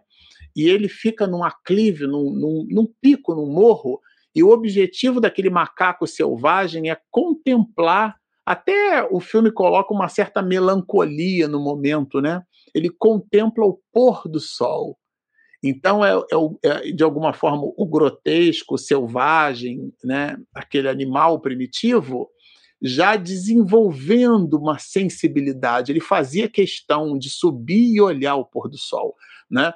e 0.54 0.68
ele 0.68 0.86
fica 0.86 1.26
num 1.26 1.42
aclive, 1.42 2.06
num, 2.06 2.30
num, 2.30 2.66
num 2.68 2.86
pico, 3.00 3.34
num 3.34 3.46
morro, 3.46 4.00
e 4.34 4.42
o 4.42 4.50
objetivo 4.50 5.20
daquele 5.20 5.48
macaco 5.48 6.06
selvagem 6.06 6.90
é 6.90 6.98
contemplar. 7.10 8.16
Até 8.46 9.02
o 9.10 9.18
filme 9.18 9.50
coloca 9.50 9.92
uma 9.92 10.08
certa 10.08 10.40
melancolia 10.42 11.48
no 11.48 11.58
momento, 11.58 12.20
né? 12.20 12.42
Ele 12.74 12.90
contempla 12.90 13.64
o 13.64 13.80
pôr 13.92 14.28
do 14.28 14.38
sol. 14.38 14.96
Então, 15.62 16.04
é, 16.04 16.14
é, 16.14 16.68
é, 16.68 16.92
de 16.92 17.02
alguma 17.04 17.32
forma, 17.32 17.62
o 17.76 17.86
grotesco, 17.86 18.74
o 18.74 18.78
selvagem, 18.78 19.92
né, 20.02 20.36
aquele 20.54 20.88
animal 20.88 21.38
primitivo, 21.40 22.30
já 22.82 23.14
desenvolvendo 23.14 24.54
uma 24.54 24.78
sensibilidade. 24.78 25.92
Ele 25.92 26.00
fazia 26.00 26.48
questão 26.48 27.18
de 27.18 27.28
subir 27.28 27.94
e 27.94 28.00
olhar 28.00 28.36
o 28.36 28.44
pôr 28.44 28.70
do 28.70 28.78
sol. 28.78 29.14
Né? 29.50 29.74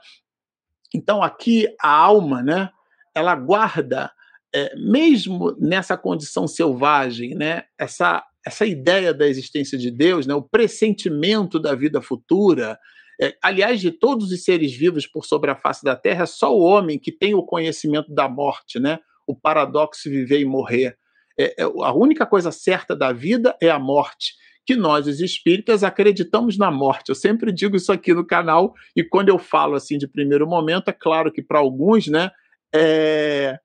Então, 0.95 1.23
aqui, 1.23 1.69
a 1.79 1.91
alma, 1.91 2.43
né, 2.43 2.71
ela 3.15 3.35
guarda, 3.35 4.11
é, 4.55 4.75
mesmo 4.77 5.55
nessa 5.59 5.99
condição 5.99 6.49
selvagem, 6.49 7.35
né, 7.35 7.65
essa, 7.77 8.25
essa 8.47 8.65
ideia 8.65 9.13
da 9.13 9.27
existência 9.27 9.77
de 9.77 9.91
Deus, 9.91 10.27
né, 10.27 10.35
o 10.35 10.43
pressentimento 10.43 11.59
da 11.61 11.75
vida 11.75 12.01
futura, 12.01 12.79
é, 13.21 13.37
aliás, 13.43 13.81
de 13.81 13.91
todos 13.91 14.31
os 14.31 14.45
seres 14.45 14.75
vivos 14.75 15.07
por 15.07 15.25
sobre 15.25 15.51
a 15.51 15.57
face 15.57 15.85
da 15.85 15.95
Terra, 15.95 16.25
é 16.25 16.27
só 16.27 16.55
o 16.55 16.63
homem 16.63 16.99
que 16.99 17.13
tem 17.13 17.35
o 17.35 17.43
conhecimento 17.43 18.13
da 18.13 18.29
morte, 18.29 18.79
né? 18.79 18.99
o 19.27 19.35
paradoxo 19.35 20.09
viver 20.09 20.41
e 20.41 20.45
morrer. 20.45 20.97
É, 21.39 21.63
é, 21.63 21.65
a 21.65 21.93
única 21.93 22.27
coisa 22.27 22.53
certa 22.53 22.95
da 22.95 23.13
vida 23.13 23.57
é 23.61 23.71
a 23.71 23.79
morte. 23.79 24.35
Que 24.67 24.77
nós, 24.77 25.07
os 25.07 25.21
espíritas, 25.21 25.85
acreditamos 25.85 26.57
na 26.57 26.71
morte. 26.71 27.11
Eu 27.11 27.15
sempre 27.15 27.53
digo 27.53 27.77
isso 27.77 27.93
aqui 27.93 28.15
no 28.15 28.27
canal, 28.27 28.73
e 28.97 29.05
quando 29.05 29.29
eu 29.29 29.39
falo 29.39 29.75
assim 29.75 29.99
de 29.99 30.09
primeiro 30.09 30.47
momento, 30.47 30.89
é 30.89 30.93
claro 30.93 31.31
que 31.31 31.43
para 31.43 31.59
alguns, 31.59 32.07
né, 32.07 32.31
é, 32.75 33.59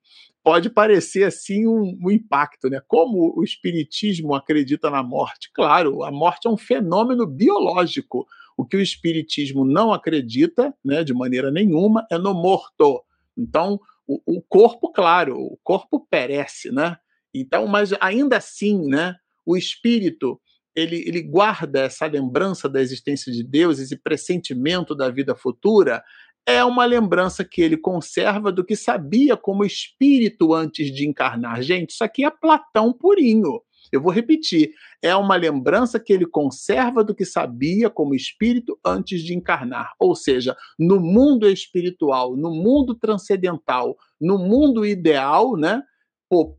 pode 0.43 0.69
parecer 0.69 1.23
assim 1.23 1.65
um, 1.67 1.97
um, 2.03 2.11
impacto, 2.11 2.69
né? 2.69 2.81
Como 2.85 3.33
o 3.37 3.43
espiritismo 3.43 4.35
acredita 4.35 4.89
na 4.89 5.01
morte? 5.01 5.49
Claro, 5.53 6.03
a 6.03 6.11
morte 6.11 6.47
é 6.47 6.49
um 6.49 6.57
fenômeno 6.57 7.25
biológico. 7.25 8.27
O 8.59 8.65
que 8.65 8.75
o 8.75 8.81
espiritismo 8.81 9.63
não 9.63 9.93
acredita, 9.93 10.75
né, 10.83 11.01
de 11.01 11.13
maneira 11.13 11.49
nenhuma, 11.49 12.05
é 12.11 12.17
no 12.17 12.33
morto. 12.33 13.01
Então, 13.37 13.79
o, 14.05 14.19
o 14.25 14.41
corpo, 14.41 14.91
claro, 14.91 15.39
o 15.39 15.57
corpo 15.63 16.05
perece, 16.11 16.69
né? 16.69 16.97
Então, 17.33 17.65
mas 17.67 17.93
ainda 18.01 18.35
assim, 18.35 18.85
né, 18.85 19.15
o 19.45 19.55
espírito 19.55 20.41
ele, 20.75 20.97
ele 21.07 21.21
guarda 21.21 21.83
essa 21.83 22.05
lembrança 22.05 22.67
da 22.67 22.81
existência 22.81 23.31
de 23.31 23.45
Deus, 23.45 23.79
esse 23.79 23.95
pressentimento 23.95 24.93
da 24.93 25.09
vida 25.09 25.33
futura, 25.33 26.03
é 26.45 26.61
uma 26.61 26.83
lembrança 26.83 27.45
que 27.45 27.61
ele 27.61 27.77
conserva 27.77 28.51
do 28.51 28.65
que 28.65 28.75
sabia 28.75 29.37
como 29.37 29.63
espírito 29.63 30.53
antes 30.53 30.93
de 30.93 31.07
encarnar. 31.07 31.61
Gente, 31.61 31.91
isso 31.91 32.03
aqui 32.03 32.25
é 32.25 32.29
Platão 32.29 32.91
purinho. 32.91 33.61
Eu 33.91 34.01
vou 34.01 34.11
repetir: 34.11 34.71
é 35.01 35.15
uma 35.15 35.35
lembrança 35.35 35.99
que 35.99 36.13
ele 36.13 36.25
conserva 36.25 37.03
do 37.03 37.15
que 37.15 37.25
sabia 37.25 37.89
como 37.89 38.15
espírito 38.15 38.79
antes 38.85 39.21
de 39.21 39.33
encarnar. 39.33 39.93
Ou 39.99 40.15
seja, 40.15 40.55
no 40.77 40.99
mundo 40.99 41.47
espiritual, 41.49 42.35
no 42.35 42.51
mundo 42.51 42.95
transcendental, 42.95 43.97
no 44.19 44.37
mundo 44.37 44.85
ideal, 44.85 45.55
né? 45.57 45.83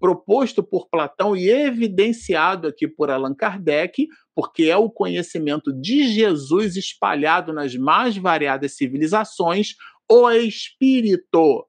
proposto 0.00 0.64
por 0.64 0.88
Platão 0.88 1.36
e 1.36 1.48
evidenciado 1.48 2.66
aqui 2.66 2.88
por 2.88 3.08
Allan 3.08 3.34
Kardec, 3.34 4.08
porque 4.34 4.64
é 4.64 4.76
o 4.76 4.90
conhecimento 4.90 5.72
de 5.72 6.12
Jesus 6.12 6.76
espalhado 6.76 7.52
nas 7.52 7.76
mais 7.76 8.16
variadas 8.16 8.76
civilizações, 8.76 9.74
o 10.10 10.28
espírito, 10.32 11.64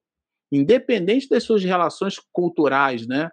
independente 0.51 1.29
das 1.29 1.43
suas 1.43 1.63
relações 1.63 2.15
culturais, 2.31 3.05
né? 3.05 3.29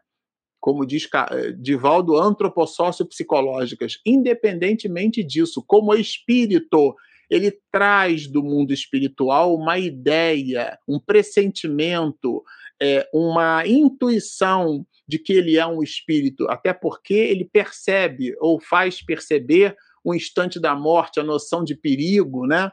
Como 0.61 0.87
diz 0.87 1.09
eh, 1.31 1.53
Divaldo, 1.53 2.17
antropossócio-psicológicas. 2.17 4.01
Independentemente 4.05 5.23
disso, 5.23 5.63
como 5.67 5.95
espírito, 5.95 6.95
ele 7.31 7.59
traz 7.71 8.27
do 8.27 8.43
mundo 8.43 8.73
espiritual 8.73 9.55
uma 9.55 9.79
ideia, 9.79 10.79
um 10.89 10.99
pressentimento, 10.99 12.43
é, 12.81 13.09
uma 13.13 13.67
intuição 13.67 14.87
de 15.07 15.19
que 15.19 15.33
ele 15.33 15.57
é 15.57 15.67
um 15.67 15.83
espírito, 15.83 16.49
até 16.49 16.73
porque 16.73 17.15
ele 17.15 17.45
percebe 17.45 18.35
ou 18.41 18.61
faz 18.61 19.03
perceber 19.03 19.77
o 20.05 20.15
instante 20.15 20.61
da 20.61 20.75
morte, 20.75 21.21
a 21.21 21.25
noção 21.25 21.65
de 21.65 21.75
perigo, 21.75 22.47
né? 22.47 22.71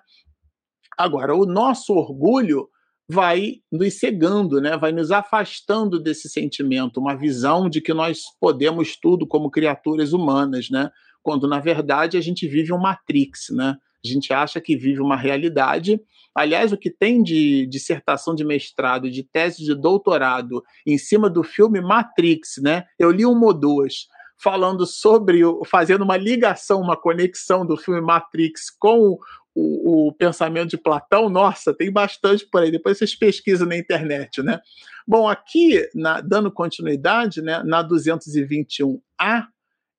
Agora, 0.97 1.35
o 1.35 1.45
nosso 1.45 1.93
orgulho 1.93 2.69
vai 3.07 3.57
nos 3.71 3.99
cegando, 3.99 4.59
né? 4.59 4.77
vai 4.77 4.91
nos 4.91 5.11
afastando 5.11 5.99
desse 5.99 6.27
sentimento, 6.27 6.99
uma 6.99 7.15
visão 7.15 7.69
de 7.69 7.81
que 7.81 7.93
nós 7.93 8.21
podemos 8.39 8.97
tudo 8.97 9.27
como 9.27 9.51
criaturas 9.51 10.13
humanas, 10.13 10.69
né? 10.69 10.89
quando 11.21 11.47
na 11.47 11.59
verdade 11.59 12.17
a 12.17 12.21
gente 12.21 12.47
vive 12.47 12.71
uma 12.71 12.89
matrix, 12.89 13.47
né? 13.51 13.77
a 14.03 14.07
gente 14.07 14.31
acha 14.31 14.61
que 14.61 14.77
vive 14.77 15.01
uma 15.01 15.15
realidade. 15.15 15.99
Aliás, 16.33 16.71
o 16.71 16.77
que 16.77 16.91
tem 16.91 17.23
de 17.23 17.65
dissertação 17.65 18.35
de 18.35 18.43
mestrado, 18.43 19.09
de 19.09 19.23
tese 19.23 19.63
de 19.63 19.73
doutorado 19.73 20.63
em 20.85 20.97
cima 20.97 21.29
do 21.29 21.43
filme 21.43 21.81
Matrix, 21.81 22.61
né? 22.61 22.83
Eu 22.99 23.09
li 23.09 23.25
uma 23.25 23.47
ou 23.47 23.53
duas 23.53 24.07
falando 24.37 24.85
sobre, 24.85 25.41
fazendo 25.65 26.03
uma 26.03 26.17
ligação, 26.17 26.81
uma 26.81 26.97
conexão 26.97 27.65
do 27.65 27.77
filme 27.77 28.01
Matrix 28.01 28.69
com 28.69 29.17
o, 29.55 30.07
o, 30.07 30.13
pensamento 30.13 30.71
de 30.71 30.77
Platão, 30.77 31.29
nossa, 31.29 31.73
tem 31.73 31.89
bastante 31.89 32.45
por 32.45 32.61
aí. 32.61 32.69
Depois 32.69 32.97
vocês 32.97 33.15
pesquisam 33.15 33.65
na 33.65 33.77
internet, 33.77 34.43
né? 34.43 34.59
Bom, 35.07 35.29
aqui, 35.29 35.87
na, 35.95 36.19
dando 36.19 36.51
continuidade, 36.51 37.41
né, 37.41 37.63
na 37.63 37.87
221A, 37.87 39.47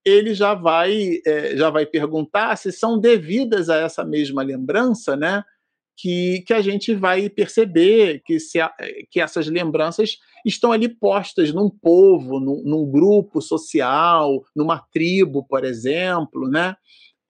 ele 0.04 0.34
já 0.34 0.52
vai, 0.52 1.20
é, 1.26 1.56
já 1.56 1.70
vai 1.70 1.86
perguntar 1.86 2.54
se 2.56 2.70
são 2.70 2.98
devidas 3.00 3.70
a 3.70 3.76
essa 3.76 4.04
mesma 4.04 4.42
lembrança, 4.42 5.16
né? 5.16 5.42
Que, 5.98 6.42
que 6.46 6.52
a 6.52 6.60
gente 6.60 6.94
vai 6.94 7.30
perceber 7.30 8.20
que, 8.24 8.38
se 8.38 8.60
a, 8.60 8.70
que 9.10 9.18
essas 9.18 9.46
lembranças 9.46 10.18
estão 10.44 10.70
ali 10.70 10.88
postas 10.88 11.52
num 11.52 11.70
povo, 11.70 12.38
num, 12.38 12.62
num 12.62 12.90
grupo 12.90 13.40
social, 13.40 14.44
numa 14.54 14.78
tribo, 14.92 15.42
por 15.44 15.64
exemplo, 15.64 16.46
né? 16.48 16.76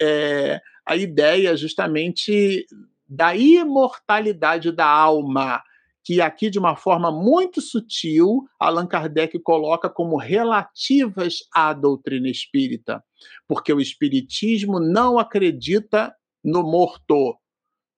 É, 0.02 0.60
a 0.86 0.96
ideia 0.96 1.56
justamente 1.56 2.64
da 3.08 3.34
imortalidade 3.36 4.70
da 4.70 4.86
alma, 4.86 5.62
que 6.04 6.20
aqui, 6.20 6.48
de 6.48 6.58
uma 6.58 6.76
forma 6.76 7.10
muito 7.10 7.60
sutil, 7.60 8.44
Allan 8.60 8.86
Kardec 8.86 9.38
coloca 9.40 9.90
como 9.90 10.16
relativas 10.16 11.38
à 11.52 11.72
doutrina 11.72 12.28
espírita, 12.28 13.02
porque 13.48 13.72
o 13.72 13.80
espiritismo 13.80 14.78
não 14.78 15.18
acredita 15.18 16.14
no 16.44 16.62
morto. 16.62 17.36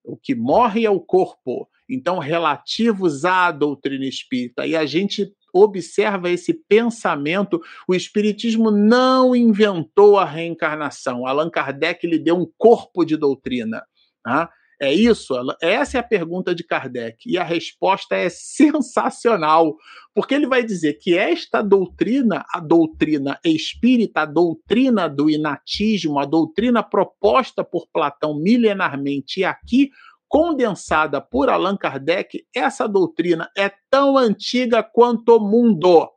O 0.02 0.16
que 0.16 0.34
morre 0.34 0.86
é 0.86 0.90
o 0.90 1.00
corpo. 1.00 1.68
Então, 1.86 2.18
relativos 2.18 3.26
à 3.26 3.50
doutrina 3.50 4.06
espírita. 4.06 4.66
E 4.66 4.74
a 4.74 4.86
gente 4.86 5.30
observa 5.60 6.30
esse 6.30 6.54
pensamento. 6.54 7.60
O 7.86 7.94
Espiritismo 7.94 8.70
não 8.70 9.34
inventou 9.34 10.18
a 10.18 10.24
reencarnação. 10.24 11.26
Allan 11.26 11.50
Kardec 11.50 12.06
lhe 12.06 12.18
deu 12.18 12.36
um 12.36 12.50
corpo 12.56 13.04
de 13.04 13.16
doutrina. 13.16 13.82
Tá? 14.22 14.50
É 14.80 14.94
isso? 14.94 15.34
Essa 15.60 15.96
é 15.96 16.00
a 16.00 16.04
pergunta 16.04 16.54
de 16.54 16.62
Kardec. 16.62 17.28
E 17.28 17.36
a 17.36 17.42
resposta 17.42 18.14
é 18.14 18.28
sensacional, 18.28 19.76
porque 20.14 20.34
ele 20.34 20.46
vai 20.46 20.62
dizer 20.62 20.94
que 20.94 21.18
esta 21.18 21.62
doutrina, 21.62 22.44
a 22.54 22.60
doutrina 22.60 23.40
espírita, 23.44 24.20
a 24.20 24.26
doutrina 24.26 25.08
do 25.08 25.28
inatismo, 25.28 26.20
a 26.20 26.24
doutrina 26.24 26.80
proposta 26.80 27.64
por 27.64 27.88
Platão 27.92 28.38
milenarmente 28.38 29.40
e 29.40 29.44
aqui 29.44 29.90
condensada 30.28 31.20
por 31.20 31.48
Allan 31.48 31.76
Kardec, 31.76 32.46
essa 32.54 32.86
doutrina 32.86 33.50
é 33.56 33.72
tão 33.90 34.16
antiga 34.16 34.82
quanto 34.82 35.36
o 35.36 35.40
mundo. 35.40 36.08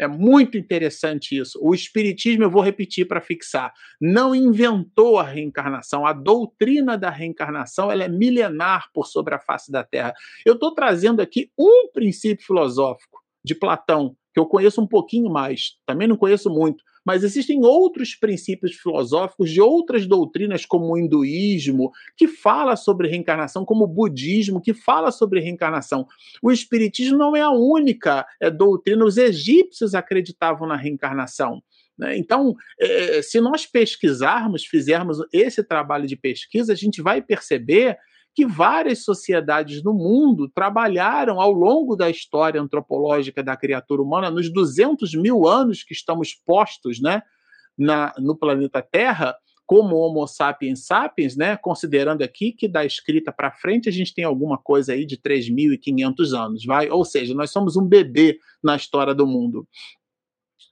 É 0.00 0.06
muito 0.06 0.56
interessante 0.56 1.36
isso. 1.36 1.58
O 1.60 1.74
Espiritismo, 1.74 2.44
eu 2.44 2.50
vou 2.50 2.62
repetir 2.62 3.08
para 3.08 3.20
fixar, 3.20 3.72
não 4.00 4.32
inventou 4.32 5.18
a 5.18 5.24
reencarnação. 5.24 6.06
A 6.06 6.12
doutrina 6.12 6.96
da 6.96 7.10
reencarnação 7.10 7.90
ela 7.90 8.04
é 8.04 8.08
milenar 8.08 8.90
por 8.94 9.06
sobre 9.06 9.34
a 9.34 9.40
face 9.40 9.72
da 9.72 9.82
Terra. 9.82 10.14
Eu 10.46 10.54
estou 10.54 10.72
trazendo 10.72 11.20
aqui 11.20 11.50
um 11.58 11.90
princípio 11.92 12.46
filosófico 12.46 13.18
de 13.44 13.56
Platão, 13.56 14.14
que 14.32 14.38
eu 14.38 14.46
conheço 14.46 14.80
um 14.80 14.86
pouquinho 14.86 15.30
mais, 15.30 15.78
também 15.84 16.06
não 16.06 16.16
conheço 16.16 16.48
muito, 16.48 16.84
mas 17.08 17.24
existem 17.24 17.64
outros 17.64 18.14
princípios 18.14 18.74
filosóficos 18.76 19.50
de 19.50 19.62
outras 19.62 20.06
doutrinas, 20.06 20.66
como 20.66 20.92
o 20.92 20.98
hinduísmo, 20.98 21.90
que 22.14 22.28
fala 22.28 22.76
sobre 22.76 23.08
reencarnação, 23.08 23.64
como 23.64 23.84
o 23.84 23.88
budismo, 23.88 24.60
que 24.60 24.74
fala 24.74 25.10
sobre 25.10 25.40
reencarnação. 25.40 26.06
O 26.42 26.52
espiritismo 26.52 27.16
não 27.16 27.34
é 27.34 27.40
a 27.40 27.50
única 27.50 28.26
é, 28.38 28.50
doutrina, 28.50 29.06
os 29.06 29.16
egípcios 29.16 29.94
acreditavam 29.94 30.68
na 30.68 30.76
reencarnação. 30.76 31.62
Né? 31.96 32.18
Então, 32.18 32.54
é, 32.78 33.22
se 33.22 33.40
nós 33.40 33.64
pesquisarmos, 33.64 34.66
fizermos 34.66 35.16
esse 35.32 35.64
trabalho 35.64 36.06
de 36.06 36.14
pesquisa, 36.14 36.74
a 36.74 36.76
gente 36.76 37.00
vai 37.00 37.22
perceber 37.22 37.96
que 38.38 38.46
várias 38.46 39.02
sociedades 39.02 39.82
no 39.82 39.92
mundo 39.92 40.48
trabalharam 40.48 41.40
ao 41.40 41.50
longo 41.50 41.96
da 41.96 42.08
história 42.08 42.62
antropológica 42.62 43.42
da 43.42 43.56
criatura 43.56 44.00
humana, 44.00 44.30
nos 44.30 44.48
200 44.52 45.12
mil 45.16 45.48
anos 45.48 45.82
que 45.82 45.92
estamos 45.92 46.34
postos 46.46 47.00
né, 47.00 47.20
na, 47.76 48.14
no 48.16 48.36
planeta 48.36 48.80
Terra, 48.80 49.34
como 49.66 49.96
Homo 49.96 50.24
sapiens 50.28 50.86
sapiens, 50.86 51.36
né, 51.36 51.56
considerando 51.56 52.22
aqui 52.22 52.52
que 52.52 52.68
da 52.68 52.84
escrita 52.84 53.32
para 53.32 53.50
frente 53.50 53.88
a 53.88 53.92
gente 53.92 54.14
tem 54.14 54.24
alguma 54.24 54.56
coisa 54.56 54.92
aí 54.92 55.04
de 55.04 55.16
3.500 55.16 56.32
anos, 56.32 56.64
vai? 56.64 56.88
Ou 56.88 57.04
seja, 57.04 57.34
nós 57.34 57.50
somos 57.50 57.74
um 57.74 57.84
bebê 57.84 58.38
na 58.62 58.76
história 58.76 59.16
do 59.16 59.26
mundo. 59.26 59.66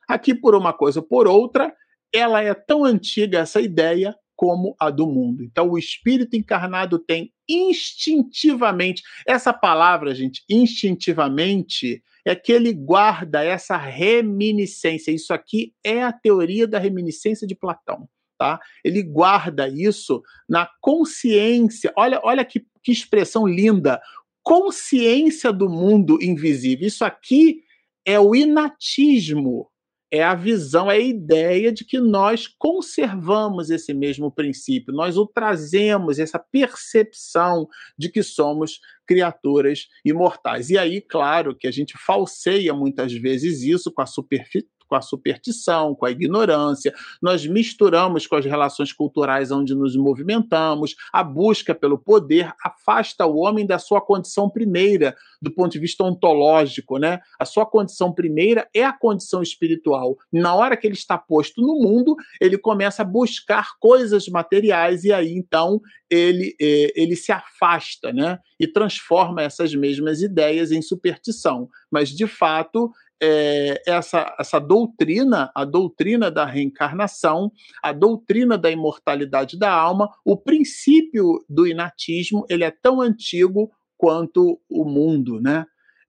Aqui, 0.09 0.37
por 0.37 0.55
uma 0.55 0.73
coisa 0.73 1.01
ou 1.01 1.05
por 1.05 1.27
outra, 1.27 1.75
ela 2.15 2.41
é 2.41 2.55
tão 2.55 2.85
antiga 2.85 3.41
essa 3.41 3.61
ideia 3.61 4.15
como 4.37 4.77
a 4.79 4.91
do 4.91 5.07
mundo. 5.07 5.43
Então, 5.43 5.71
o 5.71 5.79
espírito 5.79 6.37
encarnado 6.37 6.99
tem 6.99 7.33
instintivamente, 7.49 9.03
essa 9.27 9.53
palavra, 9.53 10.15
gente, 10.15 10.45
instintivamente, 10.49 12.03
é 12.25 12.35
que 12.35 12.53
ele 12.53 12.73
guarda 12.73 13.43
essa 13.43 13.77
reminiscência. 13.77 15.11
Isso 15.13 15.33
aqui 15.33 15.73
é 15.83 16.03
a 16.03 16.13
teoria 16.13 16.67
da 16.67 16.79
reminiscência 16.79 17.47
de 17.47 17.55
Platão. 17.55 18.09
Tá? 18.39 18.61
Ele 18.85 19.03
guarda 19.03 19.67
isso 19.69 20.23
na 20.49 20.69
consciência. 20.81 21.93
Olha, 21.97 22.21
olha 22.23 22.45
que, 22.45 22.67
que 22.83 22.93
expressão 22.93 23.47
linda! 23.47 24.01
Consciência 24.43 25.53
do 25.53 25.71
mundo 25.71 26.19
invisível. 26.21 26.87
Isso 26.87 27.05
aqui 27.05 27.63
é 28.05 28.21
o 28.21 28.35
inatismo 28.35 29.69
é 30.17 30.25
a 30.25 30.35
visão, 30.35 30.91
é 30.91 30.97
a 30.97 31.01
ideia 31.01 31.73
de 31.73 31.85
que 31.85 31.99
nós 31.99 32.47
conservamos 32.47 33.71
esse 33.71 33.93
mesmo 33.95 34.31
princípio, 34.31 34.95
nós 34.95 35.17
o 35.17 35.27
trazemos, 35.27 36.19
essa 36.19 36.39
percepção 36.39 37.69
de 37.99 38.11
que 38.11 38.23
somos 38.23 38.81
criaturas 39.07 39.87
imortais. 40.05 40.71
E 40.71 40.79
aí, 40.79 41.01
claro, 41.01 41.57
que 41.57 41.67
a 41.67 41.71
gente 41.71 41.95
falseia 41.97 42.75
muitas 42.75 43.13
vezes 43.13 43.63
isso 43.63 43.93
com 43.93 44.03
a 44.03 44.07
superfície 44.07 44.76
com 44.87 44.95
a 44.95 45.01
superstição, 45.01 45.95
com 45.95 46.07
a 46.07 46.11
ignorância, 46.11 46.95
nós 47.21 47.47
misturamos 47.47 48.27
com 48.27 48.37
as 48.37 48.45
relações 48.45 48.93
culturais 48.93 49.51
onde 49.51 49.75
nos 49.75 49.97
movimentamos, 49.97 50.95
a 51.13 51.23
busca 51.23 51.75
pelo 51.75 51.99
poder 51.99 52.53
afasta 52.63 53.27
o 53.27 53.37
homem 53.37 53.67
da 53.67 53.79
sua 53.79 54.01
condição 54.01 54.49
primeira, 54.49 55.15
do 55.41 55.53
ponto 55.53 55.73
de 55.73 55.79
vista 55.79 56.05
ontológico, 56.05 56.99
né? 56.99 57.21
A 57.39 57.45
sua 57.45 57.67
condição 57.67 58.13
primeira 58.13 58.69
é 58.75 58.85
a 58.85 58.93
condição 58.93 59.43
espiritual. 59.43 60.17
Na 60.33 60.55
hora 60.55 60.77
que 60.77 60.87
ele 60.87 60.95
está 60.95 61.19
posto 61.19 61.61
no 61.61 61.81
mundo, 61.81 62.17
ele 62.41 62.59
começa 62.59 63.03
a 63.03 63.05
buscar 63.05 63.71
coisas 63.79 64.27
materiais 64.29 65.05
e 65.05 65.13
aí 65.13 65.33
então 65.33 65.81
ele, 66.11 66.55
eh, 66.61 66.93
ele 66.95 67.17
se 67.17 67.33
afasta, 67.33 68.13
né? 68.13 68.39
E 68.59 68.67
transforma 68.67 69.43
essas 69.43 69.75
mesmas 69.75 70.23
ideias 70.23 70.71
em 70.71 70.81
superstição. 70.81 71.69
Mas 71.91 72.11
de 72.11 72.27
fato, 72.27 72.91
é, 73.23 73.83
essa, 73.87 74.35
essa 74.39 74.59
doutrina, 74.59 75.51
a 75.55 75.65
doutrina 75.65 76.31
da 76.31 76.45
reencarnação, 76.45 77.51
a 77.83 77.93
doutrina 77.93 78.59
da 78.59 78.71
imortalidade 78.71 79.59
da 79.59 79.73
alma, 79.73 80.11
o 80.25 80.37
princípio 80.37 81.45
do 81.49 81.67
inatismo, 81.67 82.45
ele 82.49 82.65
é 82.65 82.71
tão 82.71 83.01
antigo 83.01 83.71
quanto 83.97 84.61
o 84.69 84.85
mundo, 84.85 85.41
né? 85.41 85.65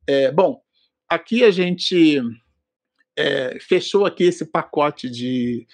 É, 0.06 0.32
bom, 0.32 0.62
aqui 1.10 1.44
a 1.44 1.52
gente 1.52 2.22
é, 3.18 3.58
fechou 3.60 4.06
aqui 4.06 4.26
esse 4.26 4.46
pacote 4.46 5.10
de, 5.10 5.66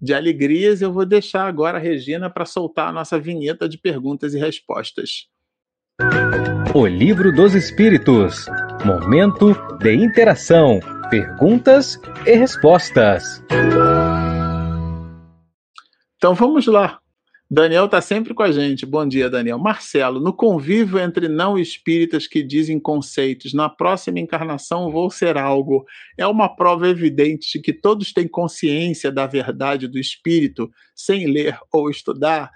de 0.00 0.14
alegrias. 0.14 0.82
Eu 0.82 0.92
vou 0.92 1.06
deixar 1.06 1.46
agora 1.46 1.78
a 1.78 1.80
Regina 1.80 2.30
para 2.30 2.44
soltar 2.44 2.88
a 2.88 2.92
nossa 2.92 3.18
vinheta 3.18 3.68
de 3.68 3.78
perguntas 3.78 4.34
e 4.34 4.38
respostas. 4.38 5.28
O 6.74 6.86
Livro 6.86 7.30
dos 7.34 7.54
Espíritos 7.54 8.46
Momento 8.84 9.54
de 9.78 9.94
interação, 9.94 10.80
perguntas 11.08 12.00
e 12.26 12.34
respostas. 12.34 13.40
Então 16.16 16.34
vamos 16.34 16.66
lá. 16.66 16.98
Daniel 17.48 17.84
está 17.84 18.00
sempre 18.00 18.34
com 18.34 18.42
a 18.42 18.50
gente. 18.50 18.84
Bom 18.84 19.06
dia, 19.06 19.30
Daniel. 19.30 19.56
Marcelo, 19.56 20.18
no 20.18 20.32
convívio 20.32 20.98
entre 20.98 21.28
não 21.28 21.56
espíritas 21.56 22.26
que 22.26 22.42
dizem 22.42 22.80
conceitos, 22.80 23.54
na 23.54 23.68
próxima 23.68 24.18
encarnação 24.18 24.90
vou 24.90 25.10
ser 25.12 25.38
algo, 25.38 25.84
é 26.18 26.26
uma 26.26 26.48
prova 26.48 26.88
evidente 26.88 27.52
de 27.52 27.60
que 27.60 27.72
todos 27.72 28.12
têm 28.12 28.26
consciência 28.26 29.12
da 29.12 29.28
verdade 29.28 29.86
do 29.86 29.98
espírito, 29.98 30.68
sem 30.92 31.30
ler 31.32 31.56
ou 31.72 31.88
estudar? 31.88 32.50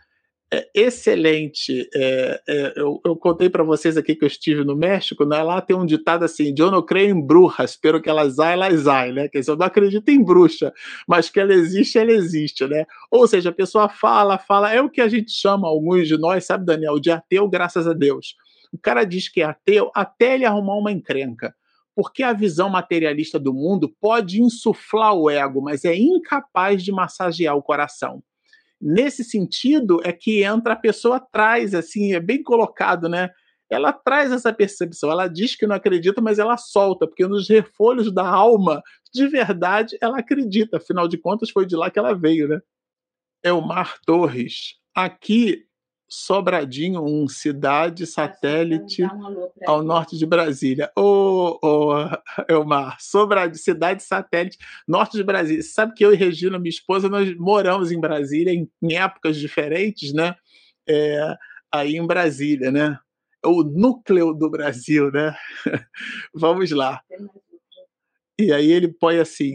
É 0.53 0.69
excelente. 0.75 1.89
É, 1.95 2.41
é, 2.49 2.73
eu, 2.77 3.01
eu, 3.05 3.17
contei 3.17 3.51
para 3.51 3.65
vocês 3.65 3.97
aqui 3.97 4.15
que 4.15 4.25
eu 4.25 4.29
estive 4.29 4.65
no 4.65 4.77
México, 4.77 5.25
né? 5.25 5.43
lá 5.43 5.61
tem 5.61 5.77
um 5.77 5.85
ditado 5.85 6.25
assim: 6.25 6.55
eu 6.57 6.71
não 6.71 6.83
creio 6.83 7.17
em 7.17 7.21
bruxas, 7.21 7.77
pero 7.77 8.01
que 8.01 8.09
elas 8.09 8.39
há, 8.39 8.51
elas 8.53 8.87
há, 8.87 9.07
né? 9.07 9.29
Quer 9.29 9.41
dizer, 9.41 9.51
eu 9.51 9.57
não 9.57 9.67
acredito 9.67 10.09
em 10.09 10.23
bruxa, 10.23 10.73
mas 11.07 11.29
que 11.29 11.41
ela 11.41 11.53
existe, 11.53 11.99
ela 11.99 12.13
existe, 12.13 12.67
né? 12.67 12.87
Ou 13.11 13.27
seja, 13.27 13.51
a 13.51 13.53
pessoa 13.53 13.89
fala, 13.89 14.39
fala, 14.39 14.73
é 14.73 14.81
o 14.81 14.91
que 14.91 15.01
a 15.01 15.09
gente 15.09 15.33
chama, 15.33 15.67
alguns 15.67 16.07
de 16.07 16.17
nós, 16.17 16.45
sabe, 16.45 16.65
Daniel, 16.65 17.01
de 17.01 17.11
ateu, 17.11 17.49
graças 17.49 17.87
a 17.89 17.93
Deus. 17.93 18.37
O 18.73 18.79
cara 18.79 19.05
diz 19.05 19.29
que 19.29 19.41
é 19.41 19.45
ateu 19.45 19.91
até 19.95 20.35
ele 20.35 20.45
arrumar 20.45 20.77
uma 20.77 20.93
encrenca. 20.93 21.55
Porque 21.95 22.23
a 22.23 22.35
visão 22.35 22.69
materialista 22.69 23.41
do 23.41 23.55
mundo 23.55 23.89
pode 24.01 24.43
insuflar 24.43 25.15
o 25.15 25.31
ego, 25.31 25.63
mas 25.63 25.83
é 25.83 25.97
incapaz 25.97 26.85
de 26.85 26.93
massagear 26.93 27.57
o 27.57 27.63
coração. 27.63 28.23
Nesse 28.81 29.25
sentido 29.25 30.01
é 30.05 30.13
que 30.13 30.45
entra 30.45 30.75
a 30.75 30.77
pessoa 30.77 31.17
atrás, 31.17 31.75
assim, 31.75 32.15
é 32.15 32.21
bem 32.21 32.43
colocado, 32.43 33.09
né? 33.09 33.31
Ela 33.71 33.93
traz 33.93 34.31
essa 34.31 34.53
percepção, 34.53 35.11
ela 35.11 35.27
diz 35.27 35.57
que 35.57 35.67
não 35.67 35.75
acredita, 35.75 36.21
mas 36.21 36.39
ela 36.39 36.57
solta, 36.57 37.07
porque 37.07 37.27
nos 37.27 37.49
refolhos 37.49 38.13
da 38.13 38.27
alma, 38.27 38.81
de 39.13 39.27
verdade, 39.27 39.97
ela 40.01 40.19
acredita. 40.19 40.77
Afinal 40.77 41.09
de 41.09 41.19
contas, 41.19 41.51
foi 41.51 41.67
de 41.67 41.75
lá 41.75 41.91
que 41.91 41.99
ela 41.99 42.15
veio, 42.15 42.49
né? 42.49 42.61
É 43.43 43.53
o 43.53 43.61
Mar 43.61 43.99
Torres. 44.07 44.77
Aqui 44.95 45.65
Sobradinho 46.09 47.03
1, 47.03 47.29
cidade 47.29 48.07
satélite 48.07 49.03
ao 49.67 49.83
norte 49.83 50.17
de 50.17 50.25
Brasília. 50.25 50.91
Ô, 50.97 51.59
ô 51.63 51.95
Elmar, 52.49 52.97
Sobradinho, 53.01 53.59
cidade 53.59 54.03
satélite, 54.03 54.59
norte 54.87 55.17
de 55.17 55.25
Brasília. 55.25 55.63
Você 55.63 55.71
sabe 55.71 55.95
que 55.95 56.05
eu 56.05 56.13
e 56.13 56.17
Regina, 56.17 56.59
minha 56.59 56.71
esposa, 56.71 57.09
nós 57.09 57.35
moramos 57.37 57.91
em 57.91 58.01
Brasília 58.01 58.53
em, 58.53 58.71
em 58.83 58.97
épocas 58.97 59.37
diferentes, 59.37 60.13
né? 60.13 60.35
É, 60.89 61.35
aí 61.73 61.97
em 61.97 62.07
Brasília, 62.07 62.71
né? 62.71 62.99
o 63.47 63.63
núcleo 63.63 64.35
do 64.35 64.51
Brasil, 64.51 65.11
né? 65.11 65.35
Vamos 66.35 66.71
lá. 66.71 67.01
E 68.39 68.53
aí 68.53 68.71
ele 68.71 68.89
põe 68.89 69.19
assim, 69.19 69.55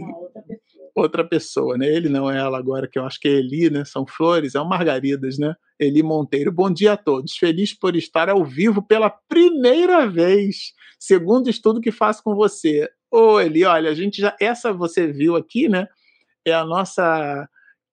outra 0.95 1.23
pessoa, 1.23 1.77
né? 1.77 1.87
Ele 1.87 2.09
não 2.09 2.29
é 2.29 2.37
ela 2.37 2.57
agora, 2.57 2.87
que 2.87 2.97
eu 2.99 3.05
acho 3.05 3.19
que 3.19 3.27
é 3.27 3.31
Eli, 3.31 3.69
né? 3.69 3.85
São 3.85 4.05
flores, 4.05 4.55
é 4.55 4.63
margaridas, 4.63 5.37
né? 5.37 5.55
Eli 5.79 6.03
Monteiro. 6.03 6.51
Bom 6.51 6.71
dia 6.71 6.93
a 6.93 6.97
todos. 6.97 7.35
Feliz 7.37 7.73
por 7.73 7.95
estar 7.95 8.29
ao 8.29 8.45
vivo 8.45 8.81
pela 8.81 9.09
primeira 9.09 10.07
vez, 10.07 10.73
segundo 10.99 11.49
estudo 11.49 11.81
que 11.81 11.91
faço 11.91 12.23
com 12.23 12.35
você. 12.35 12.89
Ô, 13.09 13.39
Eli, 13.39 13.65
olha, 13.65 13.89
a 13.89 13.93
gente 13.93 14.21
já 14.21 14.35
essa 14.39 14.71
você 14.71 15.07
viu 15.07 15.35
aqui, 15.35 15.67
né? 15.67 15.87
É 16.45 16.53
a 16.53 16.65
nossa 16.65 17.47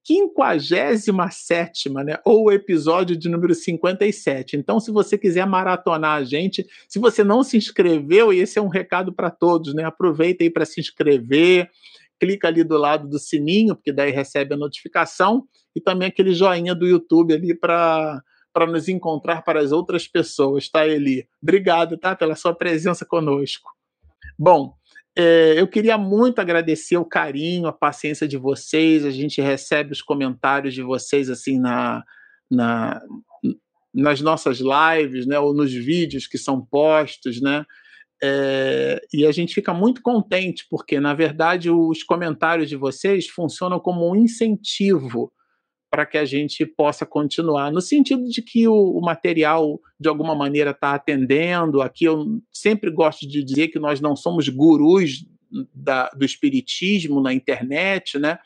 57 0.08 1.90
né? 1.90 2.18
Ou 2.24 2.46
o 2.46 2.52
episódio 2.52 3.14
de 3.14 3.28
número 3.28 3.54
57. 3.54 4.56
Então, 4.56 4.80
se 4.80 4.90
você 4.90 5.18
quiser 5.18 5.46
maratonar 5.46 6.16
a 6.16 6.24
gente, 6.24 6.66
se 6.88 6.98
você 6.98 7.22
não 7.22 7.42
se 7.42 7.58
inscreveu, 7.58 8.32
e 8.32 8.38
esse 8.38 8.58
é 8.58 8.62
um 8.62 8.68
recado 8.68 9.12
para 9.12 9.30
todos, 9.30 9.74
né? 9.74 9.84
Aproveita 9.84 10.42
aí 10.42 10.48
para 10.48 10.64
se 10.64 10.80
inscrever, 10.80 11.70
clica 12.18 12.48
ali 12.48 12.64
do 12.64 12.76
lado 12.76 13.08
do 13.08 13.18
sininho, 13.18 13.74
porque 13.74 13.92
daí 13.92 14.10
recebe 14.10 14.54
a 14.54 14.58
notificação, 14.58 15.44
e 15.74 15.80
também 15.80 16.08
aquele 16.08 16.32
joinha 16.32 16.74
do 16.74 16.86
YouTube 16.86 17.34
ali 17.34 17.54
para 17.54 18.22
para 18.50 18.66
nos 18.66 18.88
encontrar 18.88 19.42
para 19.42 19.60
as 19.60 19.70
outras 19.70 20.08
pessoas, 20.08 20.68
tá, 20.68 20.84
Eli? 20.84 21.28
Obrigado, 21.40 21.96
tá, 21.96 22.16
pela 22.16 22.34
sua 22.34 22.52
presença 22.52 23.06
conosco. 23.06 23.70
Bom, 24.36 24.74
é, 25.16 25.54
eu 25.56 25.68
queria 25.68 25.96
muito 25.96 26.40
agradecer 26.40 26.96
o 26.96 27.04
carinho, 27.04 27.68
a 27.68 27.72
paciência 27.72 28.26
de 28.26 28.36
vocês. 28.36 29.04
A 29.04 29.10
gente 29.10 29.40
recebe 29.40 29.92
os 29.92 30.02
comentários 30.02 30.74
de 30.74 30.82
vocês 30.82 31.30
assim 31.30 31.58
na, 31.58 32.02
na 32.50 33.00
nas 33.92 34.20
nossas 34.20 34.58
lives, 34.60 35.26
né, 35.26 35.38
ou 35.38 35.54
nos 35.54 35.72
vídeos 35.72 36.26
que 36.26 36.38
são 36.38 36.64
postos, 36.64 37.40
né? 37.40 37.64
É, 38.22 39.00
e 39.12 39.24
a 39.24 39.32
gente 39.32 39.54
fica 39.54 39.72
muito 39.72 40.02
contente, 40.02 40.66
porque, 40.68 40.98
na 40.98 41.14
verdade, 41.14 41.70
os 41.70 42.02
comentários 42.02 42.68
de 42.68 42.76
vocês 42.76 43.28
funcionam 43.28 43.78
como 43.78 44.10
um 44.10 44.16
incentivo 44.16 45.32
para 45.90 46.04
que 46.04 46.18
a 46.18 46.24
gente 46.24 46.66
possa 46.66 47.06
continuar, 47.06 47.72
no 47.72 47.80
sentido 47.80 48.28
de 48.28 48.42
que 48.42 48.68
o, 48.68 48.74
o 48.74 49.00
material, 49.00 49.80
de 49.98 50.08
alguma 50.08 50.34
maneira, 50.34 50.72
está 50.72 50.94
atendendo. 50.94 51.80
Aqui 51.80 52.04
eu 52.04 52.40
sempre 52.52 52.90
gosto 52.90 53.26
de 53.26 53.42
dizer 53.42 53.68
que 53.68 53.78
nós 53.78 54.00
não 54.00 54.14
somos 54.14 54.48
gurus 54.48 55.24
da, 55.74 56.10
do 56.10 56.24
espiritismo 56.24 57.22
na 57.22 57.32
internet, 57.32 58.18
né? 58.18 58.38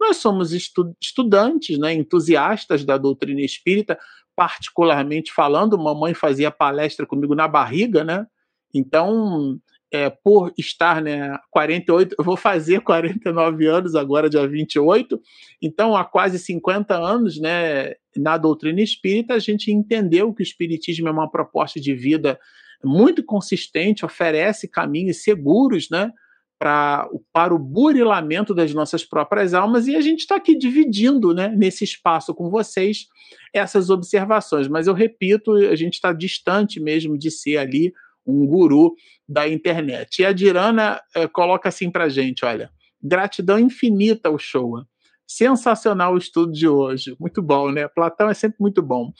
Nós 0.00 0.18
somos 0.18 0.52
estu, 0.52 0.94
estudantes, 1.00 1.78
né, 1.78 1.92
entusiastas 1.92 2.84
da 2.84 2.98
doutrina 2.98 3.40
espírita, 3.40 3.98
particularmente 4.34 5.32
falando. 5.32 5.78
Mamãe 5.78 6.14
fazia 6.14 6.50
palestra 6.50 7.06
comigo 7.06 7.34
na 7.34 7.48
barriga, 7.48 8.04
né? 8.04 8.26
Então, 8.74 9.58
é, 9.92 10.10
por 10.10 10.52
estar, 10.58 11.00
né, 11.00 11.38
48, 11.50 12.16
eu 12.18 12.24
vou 12.24 12.36
fazer 12.36 12.80
49 12.80 13.66
anos 13.66 13.94
agora, 13.94 14.28
dia 14.28 14.46
28, 14.46 15.20
então 15.62 15.96
há 15.96 16.04
quase 16.04 16.38
50 16.38 16.96
anos, 16.96 17.40
né, 17.40 17.94
na 18.16 18.36
doutrina 18.36 18.80
espírita, 18.80 19.34
a 19.34 19.38
gente 19.38 19.70
entendeu 19.70 20.32
que 20.34 20.42
o 20.42 20.44
espiritismo 20.44 21.08
é 21.08 21.10
uma 21.10 21.30
proposta 21.30 21.80
de 21.80 21.94
vida 21.94 22.38
muito 22.84 23.24
consistente, 23.24 24.04
oferece 24.04 24.68
caminhos 24.68 25.22
seguros, 25.22 25.88
né, 25.90 26.10
pra, 26.58 27.08
para 27.32 27.54
o 27.54 27.58
burilamento 27.58 28.54
das 28.54 28.72
nossas 28.74 29.04
próprias 29.04 29.54
almas, 29.54 29.86
e 29.86 29.94
a 29.94 30.00
gente 30.00 30.20
está 30.20 30.36
aqui 30.36 30.56
dividindo, 30.56 31.32
né, 31.32 31.48
nesse 31.56 31.84
espaço 31.84 32.34
com 32.34 32.50
vocês, 32.50 33.06
essas 33.54 33.88
observações, 33.88 34.66
mas 34.66 34.86
eu 34.86 34.94
repito, 34.94 35.52
a 35.52 35.76
gente 35.76 35.94
está 35.94 36.12
distante 36.12 36.80
mesmo 36.80 37.16
de 37.16 37.30
ser 37.30 37.58
ali 37.58 37.92
um 38.26 38.46
guru 38.46 38.94
da 39.28 39.48
internet. 39.48 40.20
E 40.20 40.26
a 40.26 40.32
Dirana 40.32 41.00
é, 41.14 41.26
coloca 41.28 41.68
assim 41.68 41.90
para 41.90 42.08
gente, 42.08 42.44
olha, 42.44 42.70
gratidão 43.02 43.58
infinita 43.58 44.28
ao 44.28 44.38
show. 44.38 44.82
Sensacional 45.26 46.14
o 46.14 46.18
estudo 46.18 46.52
de 46.52 46.68
hoje. 46.68 47.16
Muito 47.18 47.42
bom, 47.42 47.70
né? 47.70 47.88
Platão 47.88 48.28
é 48.28 48.34
sempre 48.34 48.58
muito 48.60 48.82
bom. 48.82 49.12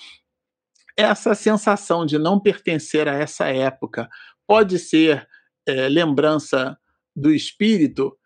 Essa 0.96 1.34
sensação 1.34 2.06
de 2.06 2.18
não 2.18 2.40
pertencer 2.40 3.08
a 3.08 3.14
essa 3.14 3.48
época 3.48 4.08
pode 4.46 4.78
ser 4.78 5.26
é, 5.66 5.88
lembrança 5.88 6.78
do 7.14 7.32
espírito? 7.32 8.16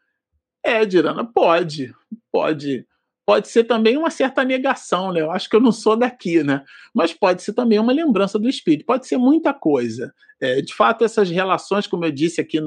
É, 0.64 0.84
Dirana, 0.84 1.24
pode, 1.24 1.94
pode 2.30 2.86
pode 3.30 3.46
ser 3.46 3.62
também 3.62 3.96
uma 3.96 4.10
certa 4.10 4.42
negação, 4.42 5.12
né? 5.12 5.20
Eu 5.20 5.30
acho 5.30 5.48
que 5.48 5.54
eu 5.54 5.60
não 5.60 5.70
sou 5.70 5.94
daqui, 5.94 6.42
né? 6.42 6.64
Mas 6.92 7.12
pode 7.12 7.44
ser 7.44 7.52
também 7.52 7.78
uma 7.78 7.92
lembrança 7.92 8.40
do 8.40 8.48
espírito, 8.48 8.84
pode 8.84 9.06
ser 9.06 9.18
muita 9.18 9.54
coisa. 9.54 10.12
É, 10.40 10.60
de 10.60 10.74
fato, 10.74 11.04
essas 11.04 11.30
relações, 11.30 11.86
como 11.86 12.04
eu 12.04 12.10
disse 12.10 12.40
aqui 12.40 12.58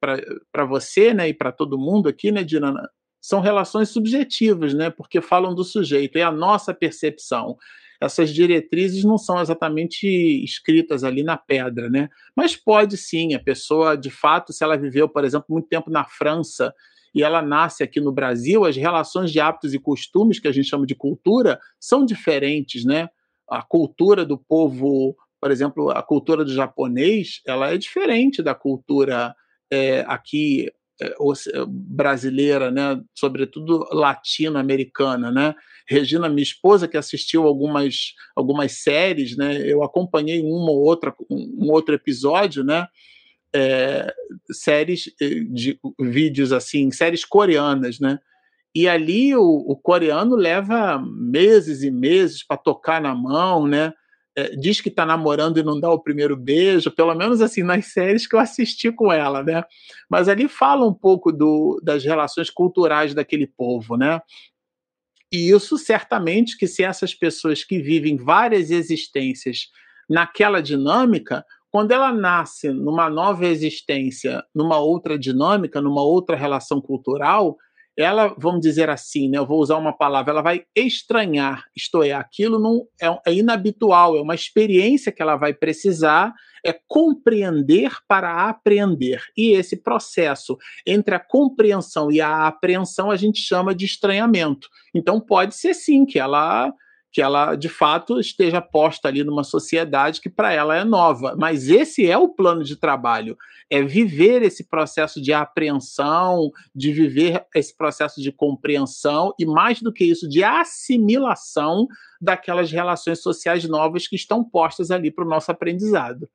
para 0.00 0.64
você, 0.64 1.14
né, 1.14 1.28
e 1.28 1.32
para 1.32 1.52
todo 1.52 1.78
mundo 1.78 2.08
aqui, 2.08 2.32
né, 2.32 2.42
Dirana, 2.42 2.90
são 3.20 3.40
relações 3.40 3.90
subjetivas, 3.90 4.74
né? 4.74 4.90
Porque 4.90 5.20
falam 5.20 5.54
do 5.54 5.62
sujeito, 5.62 6.16
é 6.16 6.22
a 6.22 6.32
nossa 6.32 6.74
percepção. 6.74 7.56
Essas 8.02 8.34
diretrizes 8.34 9.04
não 9.04 9.18
são 9.18 9.40
exatamente 9.40 10.08
escritas 10.42 11.04
ali 11.04 11.22
na 11.22 11.36
pedra, 11.36 11.88
né? 11.88 12.08
Mas 12.34 12.56
pode 12.56 12.96
sim, 12.96 13.34
a 13.34 13.38
pessoa, 13.38 13.96
de 13.96 14.10
fato, 14.10 14.52
se 14.52 14.64
ela 14.64 14.76
viveu, 14.76 15.08
por 15.08 15.24
exemplo, 15.24 15.46
muito 15.48 15.68
tempo 15.68 15.88
na 15.88 16.04
França 16.04 16.74
e 17.14 17.22
ela 17.22 17.42
nasce 17.42 17.82
aqui 17.82 18.00
no 18.00 18.12
Brasil, 18.12 18.64
as 18.64 18.76
relações 18.76 19.30
de 19.30 19.40
hábitos 19.40 19.74
e 19.74 19.78
costumes, 19.78 20.38
que 20.38 20.48
a 20.48 20.52
gente 20.52 20.68
chama 20.68 20.86
de 20.86 20.94
cultura, 20.94 21.58
são 21.80 22.04
diferentes, 22.04 22.84
né? 22.84 23.08
A 23.48 23.62
cultura 23.62 24.24
do 24.24 24.36
povo, 24.36 25.16
por 25.40 25.50
exemplo, 25.50 25.90
a 25.90 26.02
cultura 26.02 26.44
do 26.44 26.52
japonês, 26.52 27.40
ela 27.46 27.72
é 27.72 27.78
diferente 27.78 28.42
da 28.42 28.54
cultura 28.54 29.34
é, 29.70 30.04
aqui 30.06 30.70
é, 31.00 31.14
brasileira, 31.66 32.70
né? 32.70 33.00
Sobretudo 33.14 33.86
latino-americana, 33.92 35.30
né? 35.30 35.54
Regina, 35.88 36.28
minha 36.28 36.42
esposa, 36.42 36.88
que 36.88 36.96
assistiu 36.96 37.46
algumas, 37.46 38.12
algumas 38.36 38.72
séries, 38.72 39.36
né? 39.36 39.58
Eu 39.64 39.82
acompanhei 39.82 40.40
uma 40.42 40.70
ou 40.70 40.82
outra, 40.84 41.14
um 41.30 41.70
outro 41.70 41.94
episódio, 41.94 42.62
né? 42.64 42.86
É, 43.54 44.12
séries 44.50 45.10
eh, 45.20 45.40
de 45.50 45.78
vídeos 45.98 46.52
assim, 46.52 46.90
séries 46.90 47.24
coreanas, 47.24 47.98
né? 47.98 48.18
E 48.74 48.88
ali 48.88 49.34
o, 49.34 49.42
o 49.42 49.76
coreano 49.76 50.36
leva 50.36 50.98
meses 50.98 51.82
e 51.82 51.90
meses 51.90 52.44
para 52.46 52.56
tocar 52.56 53.00
na 53.00 53.14
mão, 53.14 53.66
né? 53.66 53.92
É, 54.36 54.54
diz 54.54 54.80
que 54.80 54.88
está 54.88 55.04
namorando 55.04 55.58
e 55.58 55.64
não 55.64 55.80
dá 55.80 55.90
o 55.90 56.00
primeiro 56.00 56.36
beijo, 56.36 56.92
pelo 56.92 57.12
menos 57.14 57.40
assim 57.40 57.62
nas 57.62 57.86
séries 57.92 58.26
que 58.26 58.36
eu 58.36 58.40
assisti 58.40 58.92
com 58.92 59.12
ela, 59.12 59.42
né? 59.42 59.64
Mas 60.08 60.28
ali 60.28 60.46
fala 60.46 60.86
um 60.86 60.94
pouco 60.94 61.32
do, 61.32 61.80
das 61.82 62.04
relações 62.04 62.50
culturais 62.50 63.14
daquele 63.14 63.46
povo, 63.46 63.96
né? 63.96 64.20
E 65.32 65.50
isso 65.50 65.76
certamente 65.76 66.56
que 66.56 66.66
se 66.66 66.82
essas 66.82 67.14
pessoas 67.14 67.64
que 67.64 67.80
vivem 67.80 68.16
várias 68.16 68.70
existências 68.70 69.68
naquela 70.08 70.62
dinâmica 70.62 71.44
quando 71.70 71.92
ela 71.92 72.12
nasce 72.12 72.70
numa 72.70 73.10
nova 73.10 73.46
existência, 73.46 74.42
numa 74.54 74.78
outra 74.78 75.18
dinâmica, 75.18 75.80
numa 75.80 76.02
outra 76.02 76.36
relação 76.36 76.80
cultural, 76.80 77.56
ela, 77.98 78.32
vamos 78.38 78.60
dizer 78.60 78.88
assim, 78.88 79.28
né, 79.28 79.38
eu 79.38 79.46
vou 79.46 79.58
usar 79.58 79.76
uma 79.76 79.92
palavra, 79.92 80.30
ela 80.30 80.40
vai 80.40 80.62
estranhar, 80.74 81.64
isto 81.76 82.00
é, 82.00 82.12
aquilo 82.12 82.60
não 82.60 82.86
é, 83.02 83.30
é 83.30 83.34
inabitual, 83.34 84.16
é 84.16 84.22
uma 84.22 84.36
experiência 84.36 85.10
que 85.10 85.20
ela 85.20 85.34
vai 85.34 85.52
precisar, 85.52 86.32
é 86.64 86.72
compreender 86.86 87.90
para 88.06 88.48
apreender. 88.48 89.20
E 89.36 89.50
esse 89.50 89.76
processo 89.76 90.56
entre 90.86 91.16
a 91.16 91.18
compreensão 91.18 92.10
e 92.10 92.20
a 92.20 92.46
apreensão 92.46 93.10
a 93.10 93.16
gente 93.16 93.40
chama 93.40 93.74
de 93.74 93.84
estranhamento. 93.84 94.68
Então 94.94 95.20
pode 95.20 95.56
ser 95.56 95.74
sim 95.74 96.06
que 96.06 96.20
ela 96.20 96.72
que 97.10 97.22
ela 97.22 97.56
de 97.56 97.68
fato 97.68 98.20
esteja 98.20 98.60
posta 98.60 99.08
ali 99.08 99.24
numa 99.24 99.44
sociedade 99.44 100.20
que 100.20 100.28
para 100.28 100.52
ela 100.52 100.76
é 100.76 100.84
nova. 100.84 101.34
Mas 101.38 101.68
esse 101.68 102.06
é 102.06 102.18
o 102.18 102.28
plano 102.28 102.62
de 102.62 102.76
trabalho, 102.76 103.36
é 103.70 103.82
viver 103.82 104.42
esse 104.42 104.68
processo 104.68 105.20
de 105.20 105.32
apreensão, 105.32 106.50
de 106.74 106.92
viver 106.92 107.46
esse 107.54 107.76
processo 107.76 108.20
de 108.20 108.30
compreensão 108.30 109.34
e 109.38 109.46
mais 109.46 109.80
do 109.80 109.92
que 109.92 110.04
isso, 110.04 110.28
de 110.28 110.44
assimilação 110.44 111.86
daquelas 112.20 112.70
relações 112.70 113.22
sociais 113.22 113.64
novas 113.64 114.06
que 114.06 114.16
estão 114.16 114.44
postas 114.44 114.90
ali 114.90 115.10
para 115.10 115.24
o 115.24 115.28
nosso 115.28 115.50
aprendizado. 115.50 116.28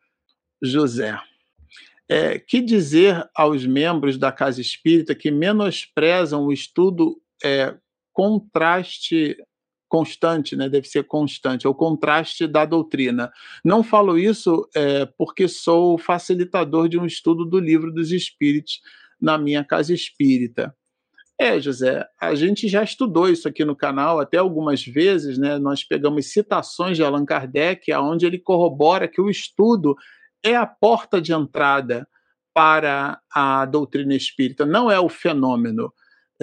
José. 0.61 1.17
É, 2.09 2.37
que 2.37 2.61
dizer 2.61 3.27
aos 3.33 3.65
membros 3.65 4.17
da 4.17 4.31
Casa 4.31 4.59
Espírita 4.59 5.15
que 5.15 5.31
menosprezam 5.31 6.45
o 6.45 6.51
estudo 6.51 7.17
é, 7.43 7.75
contraste 8.11 9.37
constante, 9.93 10.55
né? 10.55 10.67
deve 10.67 10.87
ser 10.87 11.03
constante, 11.03 11.67
é 11.67 11.69
o 11.69 11.75
contraste 11.75 12.47
da 12.47 12.65
doutrina. 12.65 13.31
Não 13.63 13.83
falo 13.83 14.17
isso 14.17 14.67
é, 14.75 15.05
porque 15.05 15.47
sou 15.47 15.99
facilitador 15.99 16.89
de 16.89 16.97
um 16.97 17.05
estudo 17.05 17.45
do 17.45 17.59
livro 17.59 17.93
dos 17.93 18.11
Espíritos 18.11 18.81
na 19.21 19.37
minha 19.37 19.63
casa 19.63 19.93
espírita. 19.93 20.75
É, 21.39 21.59
José, 21.59 22.07
a 22.19 22.33
gente 22.33 22.67
já 22.67 22.83
estudou 22.83 23.29
isso 23.29 23.47
aqui 23.47 23.63
no 23.63 23.75
canal 23.75 24.19
até 24.19 24.39
algumas 24.39 24.83
vezes, 24.83 25.37
né? 25.37 25.59
Nós 25.59 25.83
pegamos 25.83 26.33
citações 26.33 26.97
de 26.97 27.03
Allan 27.03 27.23
Kardec, 27.23 27.93
onde 27.93 28.25
ele 28.25 28.39
corrobora 28.39 29.07
que 29.07 29.21
o 29.21 29.29
estudo 29.29 29.95
é 30.43 30.55
a 30.55 30.65
porta 30.65 31.21
de 31.21 31.33
entrada 31.33 32.07
para 32.51 33.21
a 33.31 33.63
doutrina 33.65 34.15
espírita, 34.15 34.65
não 34.65 34.89
é 34.89 34.99
o 34.99 35.07
fenômeno. 35.07 35.93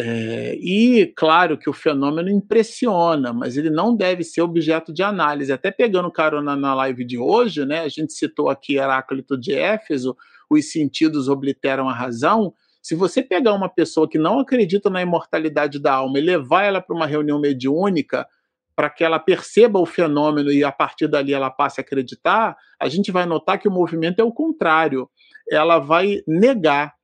É, 0.03 0.55
e 0.55 1.13
claro 1.15 1.59
que 1.59 1.69
o 1.69 1.75
fenômeno 1.75 2.31
impressiona, 2.31 3.35
mas 3.35 3.59
ele 3.59 3.69
não 3.69 3.95
deve 3.95 4.25
ser 4.25 4.41
objeto 4.41 4.95
de 4.95 5.03
análise. 5.03 5.53
Até 5.53 5.71
pegando 5.71 6.11
carona 6.11 6.57
na 6.57 6.75
live 6.75 7.05
de 7.05 7.19
hoje, 7.19 7.67
né, 7.67 7.81
a 7.81 7.89
gente 7.89 8.15
citou 8.15 8.49
aqui 8.49 8.77
Heráclito 8.77 9.39
de 9.39 9.53
Éfeso, 9.53 10.17
os 10.49 10.73
sentidos 10.73 11.29
obliteram 11.29 11.87
a 11.87 11.93
razão. 11.93 12.55
Se 12.81 12.95
você 12.95 13.23
pegar 13.23 13.53
uma 13.53 13.69
pessoa 13.69 14.09
que 14.09 14.19
não 14.19 14.39
acredita 14.39 14.89
na 14.89 15.03
imortalidade 15.03 15.79
da 15.79 15.93
alma 15.93 16.19
e 16.19 16.23
levar 16.23 16.63
ela 16.63 16.81
para 16.81 16.97
uma 16.97 17.07
reunião 17.07 17.39
mediúnica, 17.39 18.27
para 18.75 18.89
que 18.89 19.05
ela 19.05 19.19
perceba 19.19 19.79
o 19.79 19.85
fenômeno 19.85 20.51
e 20.51 20.65
a 20.65 20.73
partir 20.73 21.09
dali 21.09 21.35
ela 21.35 21.51
passe 21.51 21.79
a 21.79 21.83
acreditar, 21.83 22.57
a 22.81 22.89
gente 22.89 23.13
vai 23.13 23.27
notar 23.27 23.59
que 23.59 23.69
o 23.69 23.71
movimento 23.71 24.21
é 24.21 24.25
o 24.25 24.33
contrário. 24.33 25.11
Ela 25.51 25.79
vai 25.79 26.23
negar. 26.27 26.95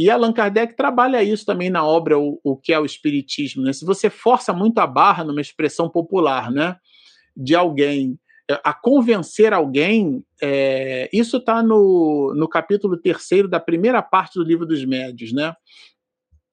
E 0.00 0.10
Allan 0.10 0.32
Kardec 0.32 0.74
trabalha 0.74 1.22
isso 1.22 1.44
também 1.44 1.68
na 1.68 1.84
obra 1.84 2.18
O, 2.18 2.40
o 2.42 2.56
que 2.56 2.72
é 2.72 2.80
o 2.80 2.86
Espiritismo. 2.86 3.62
Né? 3.62 3.72
Se 3.72 3.84
você 3.84 4.08
força 4.08 4.52
muito 4.52 4.78
a 4.78 4.86
barra 4.86 5.24
numa 5.24 5.40
expressão 5.40 5.90
popular 5.90 6.50
né, 6.50 6.76
de 7.36 7.54
alguém 7.54 8.18
é, 8.50 8.58
a 8.64 8.72
convencer 8.72 9.52
alguém, 9.52 10.24
é, 10.42 11.08
isso 11.12 11.36
está 11.36 11.62
no, 11.62 12.34
no 12.34 12.48
capítulo 12.48 12.96
terceiro 12.96 13.46
da 13.46 13.60
primeira 13.60 14.00
parte 14.00 14.34
do 14.34 14.42
livro 14.42 14.64
dos 14.66 14.84
médios, 14.84 15.32
né? 15.32 15.54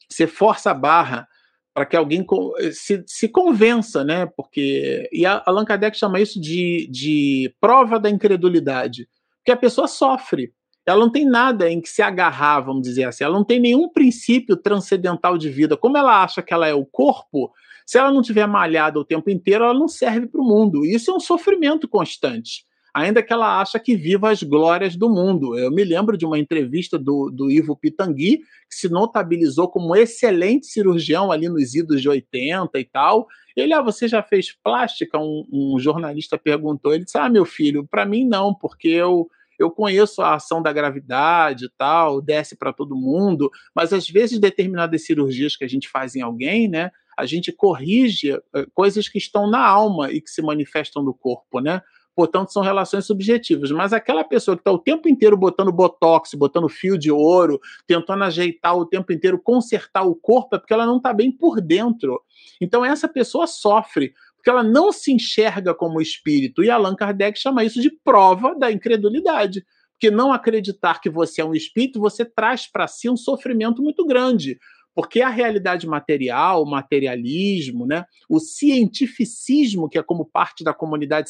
Você 0.09 0.27
força 0.27 0.71
a 0.71 0.73
barra 0.73 1.27
para 1.73 1.85
que 1.85 1.95
alguém 1.95 2.25
se, 2.71 3.03
se 3.07 3.29
convença, 3.29 4.03
né? 4.03 4.25
Porque 4.25 5.09
e 5.11 5.25
Allan 5.25 5.65
Kardec 5.65 5.97
chama 5.97 6.19
isso 6.19 6.39
de, 6.39 6.87
de 6.91 7.55
prova 7.59 7.99
da 7.99 8.09
incredulidade, 8.09 9.07
porque 9.37 9.51
a 9.51 9.57
pessoa 9.57 9.87
sofre. 9.87 10.53
Ela 10.87 10.99
não 10.99 11.11
tem 11.11 11.25
nada 11.25 11.69
em 11.69 11.81
que 11.81 11.89
se 11.89 12.01
agarrar, 12.01 12.61
vamos 12.61 12.81
dizer 12.81 13.03
assim. 13.03 13.23
Ela 13.23 13.35
não 13.35 13.43
tem 13.43 13.59
nenhum 13.59 13.89
princípio 13.89 14.55
transcendental 14.55 15.37
de 15.37 15.49
vida. 15.49 15.75
Como 15.75 15.97
ela 15.97 16.23
acha 16.23 16.41
que 16.41 16.53
ela 16.53 16.67
é 16.67 16.73
o 16.73 16.85
corpo, 16.85 17.51
se 17.85 17.97
ela 17.97 18.11
não 18.11 18.21
tiver 18.21 18.47
malhada 18.47 18.99
o 18.99 19.05
tempo 19.05 19.29
inteiro, 19.29 19.65
ela 19.65 19.73
não 19.73 19.87
serve 19.87 20.27
para 20.27 20.41
o 20.41 20.45
mundo. 20.45 20.85
Isso 20.85 21.11
é 21.11 21.13
um 21.13 21.19
sofrimento 21.19 21.87
constante 21.87 22.67
ainda 22.97 23.21
que 23.21 23.31
ela 23.31 23.61
acha 23.61 23.79
que 23.79 23.95
viva 23.95 24.31
as 24.31 24.41
glórias 24.41 24.95
do 24.95 25.07
mundo. 25.07 25.55
Eu 25.55 25.69
me 25.69 25.83
lembro 25.83 26.17
de 26.17 26.25
uma 26.25 26.39
entrevista 26.39 26.97
do, 26.97 27.29
do 27.29 27.51
Ivo 27.51 27.75
Pitangui, 27.75 28.39
que 28.39 28.75
se 28.75 28.89
notabilizou 28.89 29.67
como 29.67 29.95
excelente 29.95 30.65
cirurgião 30.65 31.31
ali 31.31 31.47
nos 31.47 31.75
idos 31.75 32.01
de 32.01 32.09
80 32.09 32.79
e 32.79 32.83
tal. 32.85 33.27
Ele, 33.55 33.71
ah, 33.71 33.83
você 33.83 34.07
já 34.07 34.23
fez 34.23 34.51
plástica? 34.63 35.19
Um, 35.19 35.45
um 35.51 35.79
jornalista 35.79 36.39
perguntou. 36.39 36.91
Ele 36.91 37.05
disse, 37.05 37.19
ah, 37.19 37.29
meu 37.29 37.45
filho, 37.45 37.87
para 37.87 38.03
mim 38.03 38.25
não, 38.25 38.51
porque 38.51 38.87
eu 38.87 39.29
eu 39.57 39.71
conheço 39.71 40.21
a 40.21 40.35
ação 40.35 40.61
da 40.61 40.71
gravidade 40.71 41.65
e 41.65 41.71
tal, 41.77 42.21
desce 42.21 42.55
para 42.55 42.73
todo 42.73 42.95
mundo, 42.95 43.49
mas 43.75 43.93
às 43.93 44.09
vezes 44.09 44.39
determinadas 44.39 45.05
cirurgias 45.05 45.55
que 45.55 45.63
a 45.63 45.69
gente 45.69 45.89
faz 45.89 46.15
em 46.15 46.21
alguém, 46.21 46.67
né, 46.67 46.91
a 47.17 47.25
gente 47.25 47.51
corrige 47.51 48.31
eh, 48.31 48.67
coisas 48.73 49.09
que 49.09 49.17
estão 49.17 49.49
na 49.49 49.65
alma 49.65 50.11
e 50.11 50.21
que 50.21 50.29
se 50.29 50.41
manifestam 50.41 51.03
no 51.03 51.13
corpo, 51.13 51.59
né? 51.59 51.81
portanto, 52.17 52.51
são 52.51 52.63
relações 52.63 53.05
subjetivas. 53.05 53.69
Mas 53.69 53.93
aquela 53.93 54.23
pessoa 54.23 54.57
que 54.57 54.61
está 54.61 54.71
o 54.71 54.79
tempo 54.79 55.07
inteiro 55.07 55.37
botando 55.37 55.71
botox, 55.71 56.33
botando 56.33 56.67
fio 56.67 56.97
de 56.97 57.11
ouro, 57.11 57.61
tentando 57.85 58.23
ajeitar 58.23 58.75
o 58.75 58.87
tempo 58.87 59.13
inteiro, 59.13 59.39
consertar 59.39 60.01
o 60.01 60.15
corpo, 60.15 60.55
é 60.55 60.57
porque 60.57 60.73
ela 60.73 60.87
não 60.87 60.97
está 60.97 61.13
bem 61.13 61.31
por 61.31 61.61
dentro. 61.61 62.19
Então, 62.59 62.83
essa 62.83 63.07
pessoa 63.07 63.45
sofre, 63.45 64.15
porque 64.37 64.49
ela 64.49 64.63
não 64.63 64.91
se 64.91 65.11
enxerga 65.11 65.73
como 65.73 66.01
espírito. 66.01 66.63
E 66.63 66.69
Allan 66.69 66.95
Kardec 66.95 67.37
chama 67.37 67.65
isso 67.65 67.81
de 67.81 67.91
prova 68.03 68.55
da 68.55 68.71
incredulidade. 68.71 69.65
Porque 69.93 70.09
não 70.09 70.31
acreditar 70.31 71.01
que 71.01 71.09
você 71.09 71.41
é 71.41 71.45
um 71.45 71.55
espírito, 71.55 71.99
você 71.99 72.23
traz 72.23 72.67
para 72.71 72.87
si 72.87 73.09
um 73.09 73.17
sofrimento 73.17 73.81
muito 73.81 74.05
grande 74.05 74.57
porque 74.97 75.21
a 75.21 75.29
realidade 75.29 75.85
material, 75.85 76.63
o 76.63 76.65
materialismo, 76.65 77.85
né, 77.85 78.03
o 78.27 78.39
cientificismo, 78.39 79.87
que 79.87 79.99
é 79.99 80.01
como 80.01 80.25
parte 80.25 80.63
da 80.63 80.73
comunidade 80.73 81.29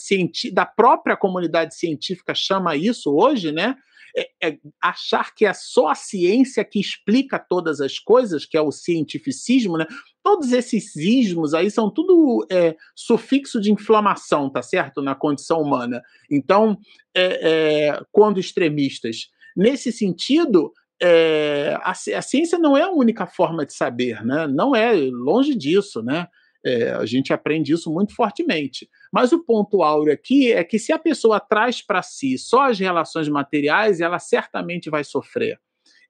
da 0.54 0.66
própria 0.66 1.18
comunidade 1.18 1.76
científica 1.76 2.34
chama 2.34 2.78
isso 2.78 3.14
hoje, 3.14 3.52
né, 3.52 3.76
é, 4.18 4.30
é 4.42 4.58
achar 4.82 5.36
que 5.36 5.46
é 5.46 5.54
só 5.54 5.90
a 5.90 5.96
ciência 5.96 6.66
que 6.66 6.80
explica 6.80 7.38
todas 7.38 7.80
as 7.80 8.00
coisas, 8.00 8.46
que 8.46 8.58
é 8.58 8.62
o 8.62 8.72
cientificismo, 8.72 9.78
né? 9.78 9.86
Todos 10.24 10.52
esses 10.52 10.96
ismos 10.96 11.54
aí 11.54 11.70
são 11.70 11.90
tudo 11.90 12.46
é, 12.50 12.76
sufixo 12.96 13.62
de 13.62 13.72
inflamação, 13.72 14.50
tá 14.50 14.62
certo? 14.62 15.02
Na 15.02 15.14
condição 15.14 15.62
humana. 15.62 16.02
Então, 16.30 16.78
é, 17.16 17.92
é 17.92 18.02
quando 18.12 18.40
extremistas. 18.40 19.30
Nesse 19.56 19.92
sentido, 19.92 20.74
é, 21.02 21.78
a, 21.82 21.92
a, 21.92 22.22
ciência 22.22 22.58
não 22.58 22.76
é 22.76 22.82
a 22.82 22.92
única 22.92 23.28
forma 23.28 23.66
de 23.66 23.74
saber, 23.74 24.26
né? 24.26 24.48
Não 24.48 24.76
é, 24.76 24.94
longe 24.94 25.54
disso, 25.54 26.02
né? 26.02 26.28
É, 26.68 26.92
a 26.92 27.06
gente 27.06 27.32
aprende 27.32 27.72
isso 27.72 27.90
muito 27.92 28.14
fortemente. 28.14 28.90
Mas 29.12 29.32
o 29.32 29.42
ponto 29.42 29.82
áureo 29.82 30.14
aqui 30.14 30.52
é 30.52 30.64
que 30.66 30.78
se 30.78 30.92
a 30.92 31.00
pessoa 31.00 31.40
traz 31.40 31.82
para 31.82 32.02
si 32.02 32.38
só 32.38 32.70
as 32.70 32.78
relações 32.78 33.30
materiais, 33.30 34.02
ela 34.02 34.20
certamente 34.20 34.90
vai 34.90 35.06
sofrer. 35.06 35.58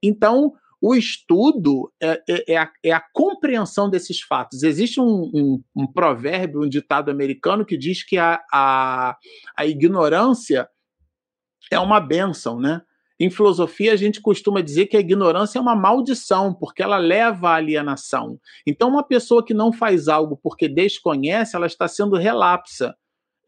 Então, 0.02 0.54
o 0.82 0.96
estudo 0.96 1.92
é, 2.02 2.24
é, 2.28 2.54
é, 2.54 2.58
a, 2.58 2.72
é 2.84 2.92
a, 2.92 3.04
compreensão 3.14 3.88
desses 3.88 4.22
fatos. 4.22 4.64
Existe 4.64 5.00
um, 5.00 5.30
um, 5.34 5.64
um, 5.76 5.88
provérbio, 5.88 6.64
um 6.64 6.70
ditado 6.70 7.12
americano 7.12 7.66
que 7.66 7.78
diz 7.78 8.04
que 8.04 8.18
a, 8.18 8.42
a, 8.52 9.16
a 9.56 9.66
ignorância 9.66 10.68
é 11.72 11.80
uma 11.80 12.00
bênção, 12.00 12.60
né? 12.60 12.82
Em 13.20 13.32
filosofia, 13.32 13.94
a 13.94 13.96
gente 13.96 14.22
costuma 14.22 14.62
dizer 14.62 14.86
que 14.86 14.96
a 14.96 15.00
ignorância 15.00 15.58
é 15.58 15.62
uma 15.62 15.76
maldição, 15.76 16.54
porque 16.54 16.84
ela 16.84 16.98
leva 16.98 17.50
à 17.50 17.56
alienação. 17.56 18.40
Então, 18.66 18.90
uma 18.90 19.04
pessoa 19.04 19.44
que 19.44 19.56
não 19.56 19.74
faz 19.74 20.08
algo 20.08 20.38
porque 20.38 20.68
desconhece, 20.68 21.56
ela 21.56 21.66
está 21.66 21.88
sendo 21.88 22.16
relapsa. 22.16 22.96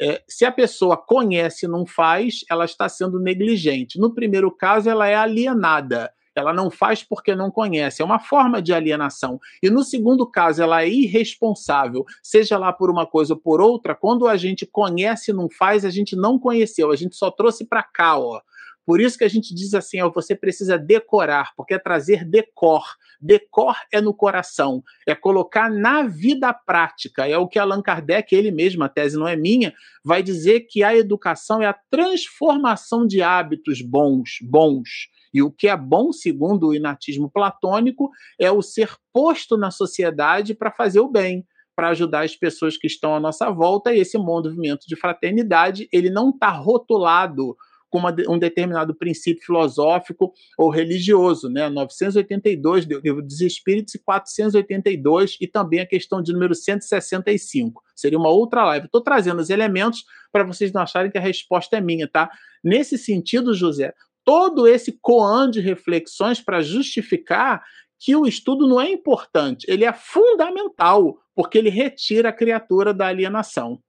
É, 0.01 0.23
se 0.27 0.43
a 0.43 0.51
pessoa 0.51 0.97
conhece 0.97 1.65
e 1.65 1.69
não 1.69 1.85
faz, 1.85 2.39
ela 2.49 2.65
está 2.65 2.89
sendo 2.89 3.19
negligente. 3.19 3.99
No 3.99 4.13
primeiro 4.13 4.49
caso, 4.49 4.89
ela 4.89 5.07
é 5.07 5.13
alienada. 5.13 6.11
Ela 6.35 6.53
não 6.53 6.71
faz 6.71 7.03
porque 7.03 7.35
não 7.35 7.51
conhece. 7.51 8.01
É 8.01 8.05
uma 8.05 8.19
forma 8.19 8.61
de 8.61 8.73
alienação. 8.73 9.39
E 9.61 9.69
no 9.69 9.83
segundo 9.83 10.25
caso, 10.25 10.63
ela 10.63 10.81
é 10.81 10.89
irresponsável, 10.89 12.05
seja 12.23 12.57
lá 12.57 12.71
por 12.71 12.89
uma 12.89 13.05
coisa 13.05 13.33
ou 13.33 13.39
por 13.39 13.61
outra. 13.61 13.93
Quando 13.93 14.27
a 14.27 14.37
gente 14.37 14.65
conhece 14.65 15.29
e 15.29 15.33
não 15.33 15.47
faz, 15.49 15.85
a 15.85 15.89
gente 15.89 16.15
não 16.15 16.39
conheceu. 16.39 16.91
A 16.91 16.95
gente 16.95 17.15
só 17.15 17.29
trouxe 17.29 17.65
para 17.65 17.83
cá, 17.83 18.17
ó 18.17 18.41
por 18.89 18.99
isso 18.99 19.19
que 19.19 19.23
a 19.23 19.29
gente 19.29 19.53
diz 19.53 19.75
assim, 19.75 20.01
ó, 20.01 20.09
você 20.09 20.35
precisa 20.35 20.75
decorar, 20.75 21.53
porque 21.55 21.75
é 21.75 21.77
trazer 21.77 22.25
decor. 22.25 22.81
Decor 23.21 23.75
é 23.93 24.01
no 24.01 24.15
coração, 24.15 24.83
é 25.07 25.13
colocar 25.13 25.69
na 25.69 26.01
vida 26.01 26.51
prática. 26.51 27.27
É 27.27 27.37
o 27.37 27.47
que 27.47 27.59
Allan 27.59 27.83
Kardec, 27.83 28.33
ele 28.33 28.49
mesmo, 28.49 28.83
a 28.83 28.89
tese 28.89 29.15
não 29.15 29.27
é 29.27 29.35
minha, 29.35 29.75
vai 30.03 30.23
dizer 30.23 30.61
que 30.61 30.83
a 30.83 30.97
educação 30.97 31.61
é 31.61 31.67
a 31.67 31.77
transformação 31.91 33.05
de 33.05 33.21
hábitos 33.21 33.79
bons, 33.79 34.39
bons. 34.41 34.89
E 35.31 35.43
o 35.43 35.51
que 35.51 35.67
é 35.67 35.77
bom, 35.77 36.11
segundo 36.11 36.69
o 36.69 36.73
inatismo 36.73 37.29
platônico, 37.29 38.09
é 38.39 38.51
o 38.51 38.63
ser 38.63 38.89
posto 39.13 39.55
na 39.55 39.69
sociedade 39.69 40.55
para 40.55 40.71
fazer 40.71 40.99
o 40.99 41.07
bem, 41.07 41.45
para 41.75 41.89
ajudar 41.89 42.25
as 42.25 42.35
pessoas 42.35 42.75
que 42.75 42.87
estão 42.87 43.13
à 43.13 43.19
nossa 43.19 43.51
volta. 43.51 43.93
E 43.93 43.99
esse 43.99 44.17
movimento 44.17 44.87
de 44.87 44.95
fraternidade, 44.95 45.87
ele 45.93 46.09
não 46.09 46.31
está 46.31 46.49
rotulado 46.49 47.55
com 47.89 47.97
uma, 47.97 48.15
um 48.27 48.37
determinado 48.37 48.93
princípio 48.93 49.43
filosófico 49.45 50.33
ou 50.57 50.69
religioso, 50.69 51.49
né? 51.49 51.67
982 51.69 52.85
do 52.85 52.99
Livro 52.99 53.21
dos 53.21 53.41
Espíritos 53.41 53.95
e 53.95 53.99
482 53.99 55.37
e 55.41 55.47
também 55.47 55.79
a 55.79 55.85
questão 55.85 56.21
de 56.21 56.31
número 56.31 56.53
165. 56.53 57.83
Seria 57.95 58.17
uma 58.17 58.29
outra 58.29 58.63
live. 58.65 58.85
Estou 58.85 59.01
trazendo 59.01 59.39
os 59.39 59.49
elementos 59.49 60.03
para 60.31 60.43
vocês 60.43 60.71
não 60.71 60.81
acharem 60.81 61.11
que 61.11 61.17
a 61.17 61.21
resposta 61.21 61.77
é 61.77 61.81
minha, 61.81 62.07
tá? 62.07 62.29
Nesse 62.63 62.97
sentido, 62.97 63.53
José, 63.53 63.93
todo 64.23 64.67
esse 64.67 64.97
coan 65.01 65.49
de 65.49 65.59
reflexões 65.59 66.39
para 66.39 66.61
justificar 66.61 67.63
que 67.99 68.15
o 68.15 68.25
estudo 68.25 68.67
não 68.67 68.79
é 68.79 68.89
importante, 68.89 69.65
ele 69.67 69.83
é 69.83 69.91
fundamental, 69.91 71.17
porque 71.35 71.57
ele 71.57 71.69
retira 71.69 72.29
a 72.29 72.33
criatura 72.33 72.93
da 72.93 73.07
alienação. 73.07 73.81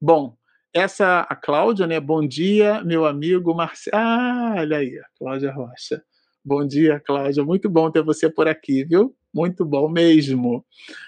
Bom, 0.00 0.36
essa, 0.74 1.20
a 1.20 1.36
Cláudia, 1.36 1.86
né? 1.86 2.00
Bom 2.00 2.26
dia, 2.26 2.82
meu 2.82 3.06
amigo 3.06 3.54
Marcelo. 3.54 3.96
Ah, 3.96 4.56
olha 4.58 4.78
aí, 4.78 5.00
Cláudia 5.16 5.52
Rocha. 5.52 6.02
Bom 6.44 6.66
dia, 6.66 7.00
Cláudia. 7.00 7.44
Muito 7.44 7.70
bom 7.70 7.88
ter 7.92 8.02
você 8.02 8.28
por 8.28 8.48
aqui, 8.48 8.82
viu? 8.84 9.14
Muito 9.32 9.64
bom 9.64 9.88
mesmo. 9.88 10.66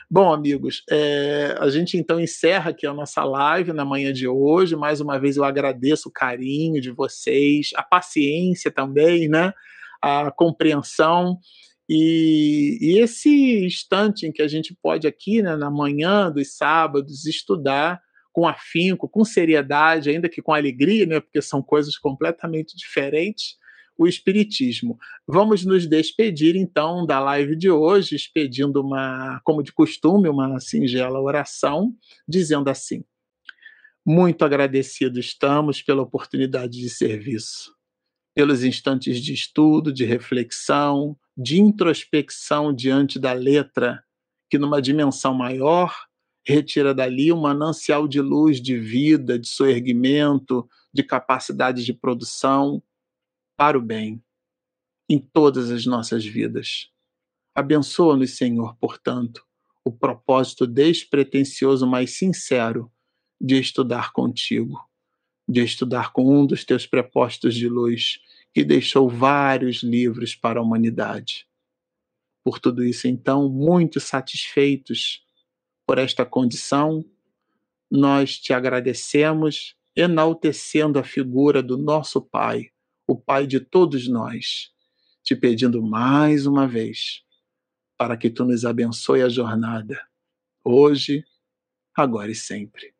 Bom, 0.09 0.33
amigos, 0.33 0.85
é, 0.89 1.57
a 1.59 1.69
gente 1.69 1.97
então 1.99 2.21
encerra 2.21 2.71
aqui 2.71 2.87
a 2.87 2.95
nossa 2.95 3.25
live 3.25 3.73
na 3.73 3.85
manhã 3.85 4.13
de 4.13 4.29
hoje. 4.29 4.77
Mais 4.77 5.01
uma 5.01 5.19
vez 5.19 5.37
eu 5.37 5.43
agradeço 5.43 6.09
o 6.09 6.13
carinho 6.13 6.81
de 6.81 6.93
vocês, 6.93 7.71
a 7.75 7.83
paciência 7.83 8.71
também, 8.71 9.29
né? 9.29 9.53
A 10.01 10.31
compreensão. 10.31 11.39
E, 11.89 12.79
e, 12.81 12.99
esse 13.01 13.65
instante 13.65 14.27
em 14.27 14.33
que 14.33 14.43
a 14.43 14.49
gente 14.49 14.77
pode 14.81 15.07
aqui, 15.07 15.41
né, 15.41 15.57
na 15.57 15.71
manhã 15.71 16.31
dos 16.31 16.57
sábados, 16.57 17.27
estudar 17.27 18.01
com 18.37 18.47
afinco, 18.47 19.09
com 19.09 19.25
seriedade, 19.25 20.11
ainda 20.11 20.29
que 20.29 20.43
com 20.43 20.53
alegria, 20.53 21.07
né, 21.07 21.21
porque 21.21 21.41
são 21.41 21.63
coisas 21.63 21.97
completamente 21.97 22.77
diferentes, 22.77 23.57
o 23.97 24.07
Espiritismo. 24.07 24.99
Vamos 25.27 25.65
nos 25.65 25.87
despedir, 25.87 26.55
então, 26.55 27.07
da 27.07 27.19
live 27.19 27.57
de 27.57 27.71
hoje, 27.71 28.15
expedindo 28.15 28.83
uma, 28.83 29.41
como 29.43 29.63
de 29.63 29.73
costume, 29.73 30.29
uma 30.29 30.61
singela 30.61 31.19
oração, 31.19 31.97
dizendo 32.29 32.69
assim: 32.69 33.03
Muito 34.05 34.45
agradecidos 34.45 35.25
estamos 35.25 35.81
pela 35.81 36.03
oportunidade 36.03 36.79
de 36.79 36.91
serviço, 36.91 37.75
pelos 38.35 38.63
instantes 38.63 39.19
de 39.19 39.33
estudo, 39.33 39.91
de 39.91 40.05
reflexão, 40.05 41.17
de 41.35 41.59
introspecção 41.59 42.71
diante 42.71 43.19
da 43.19 43.33
letra, 43.33 44.05
que 44.51 44.59
numa 44.59 44.83
dimensão 44.83 45.33
maior 45.33 46.06
retira 46.47 46.95
dali 46.95 47.33
um 47.33 47.41
manancial 47.41 48.07
de 48.07 48.21
luz, 48.21 48.61
de 48.61 48.79
vida, 48.79 49.39
de 49.39 49.49
soerguimento, 49.49 50.69
de 50.93 51.03
capacidade 51.03 51.85
de 51.85 51.93
produção 51.93 52.81
para 53.57 53.77
o 53.77 53.83
bem 53.83 54.23
em 55.09 55.19
todas 55.19 55.71
as 55.71 55.85
nossas 55.87 56.25
vidas. 56.25 56.91
Abençoa-nos, 57.55 58.37
Senhor, 58.37 58.77
portanto, 58.77 59.45
o 59.85 59.91
propósito 59.91 60.67
despretensioso, 60.67 61.87
mas 61.87 62.13
sincero 62.13 62.91
de 63.41 63.59
estudar 63.59 64.13
contigo, 64.13 64.79
de 65.49 65.63
estudar 65.63 66.13
com 66.13 66.41
um 66.41 66.47
dos 66.47 66.65
teus 66.65 66.87
prepostos 66.87 67.55
de 67.55 67.69
luz, 67.69 68.21
que 68.55 68.65
deixou 68.65 69.09
vários 69.09 69.83
livros 69.83 70.35
para 70.35 70.59
a 70.59 70.63
humanidade. 70.63 71.47
Por 72.45 72.59
tudo 72.59 72.85
isso, 72.85 73.09
então, 73.09 73.49
muito 73.49 74.01
satisfeitos 74.01 75.26
por 75.87 75.99
esta 75.99 76.27
condição, 76.27 77.05
nós 77.91 78.39
te 78.39 78.53
agradecemos, 78.53 79.77
enaltecendo 79.95 80.99
a 80.99 81.05
figura 81.05 81.63
do 81.63 81.79
nosso 81.79 82.21
Pai, 82.21 82.71
o 83.07 83.17
Pai 83.17 83.47
de 83.47 83.61
todos 83.61 84.09
nós, 84.09 84.73
te 85.23 85.37
pedindo 85.37 85.81
mais 85.83 86.47
uma 86.47 86.67
vez 86.67 87.23
para 87.97 88.17
que 88.17 88.29
tu 88.29 88.45
nos 88.45 88.65
abençoe 88.65 89.23
a 89.23 89.29
jornada, 89.29 89.99
hoje, 90.65 91.25
agora 91.95 92.31
e 92.31 92.35
sempre. 92.35 92.96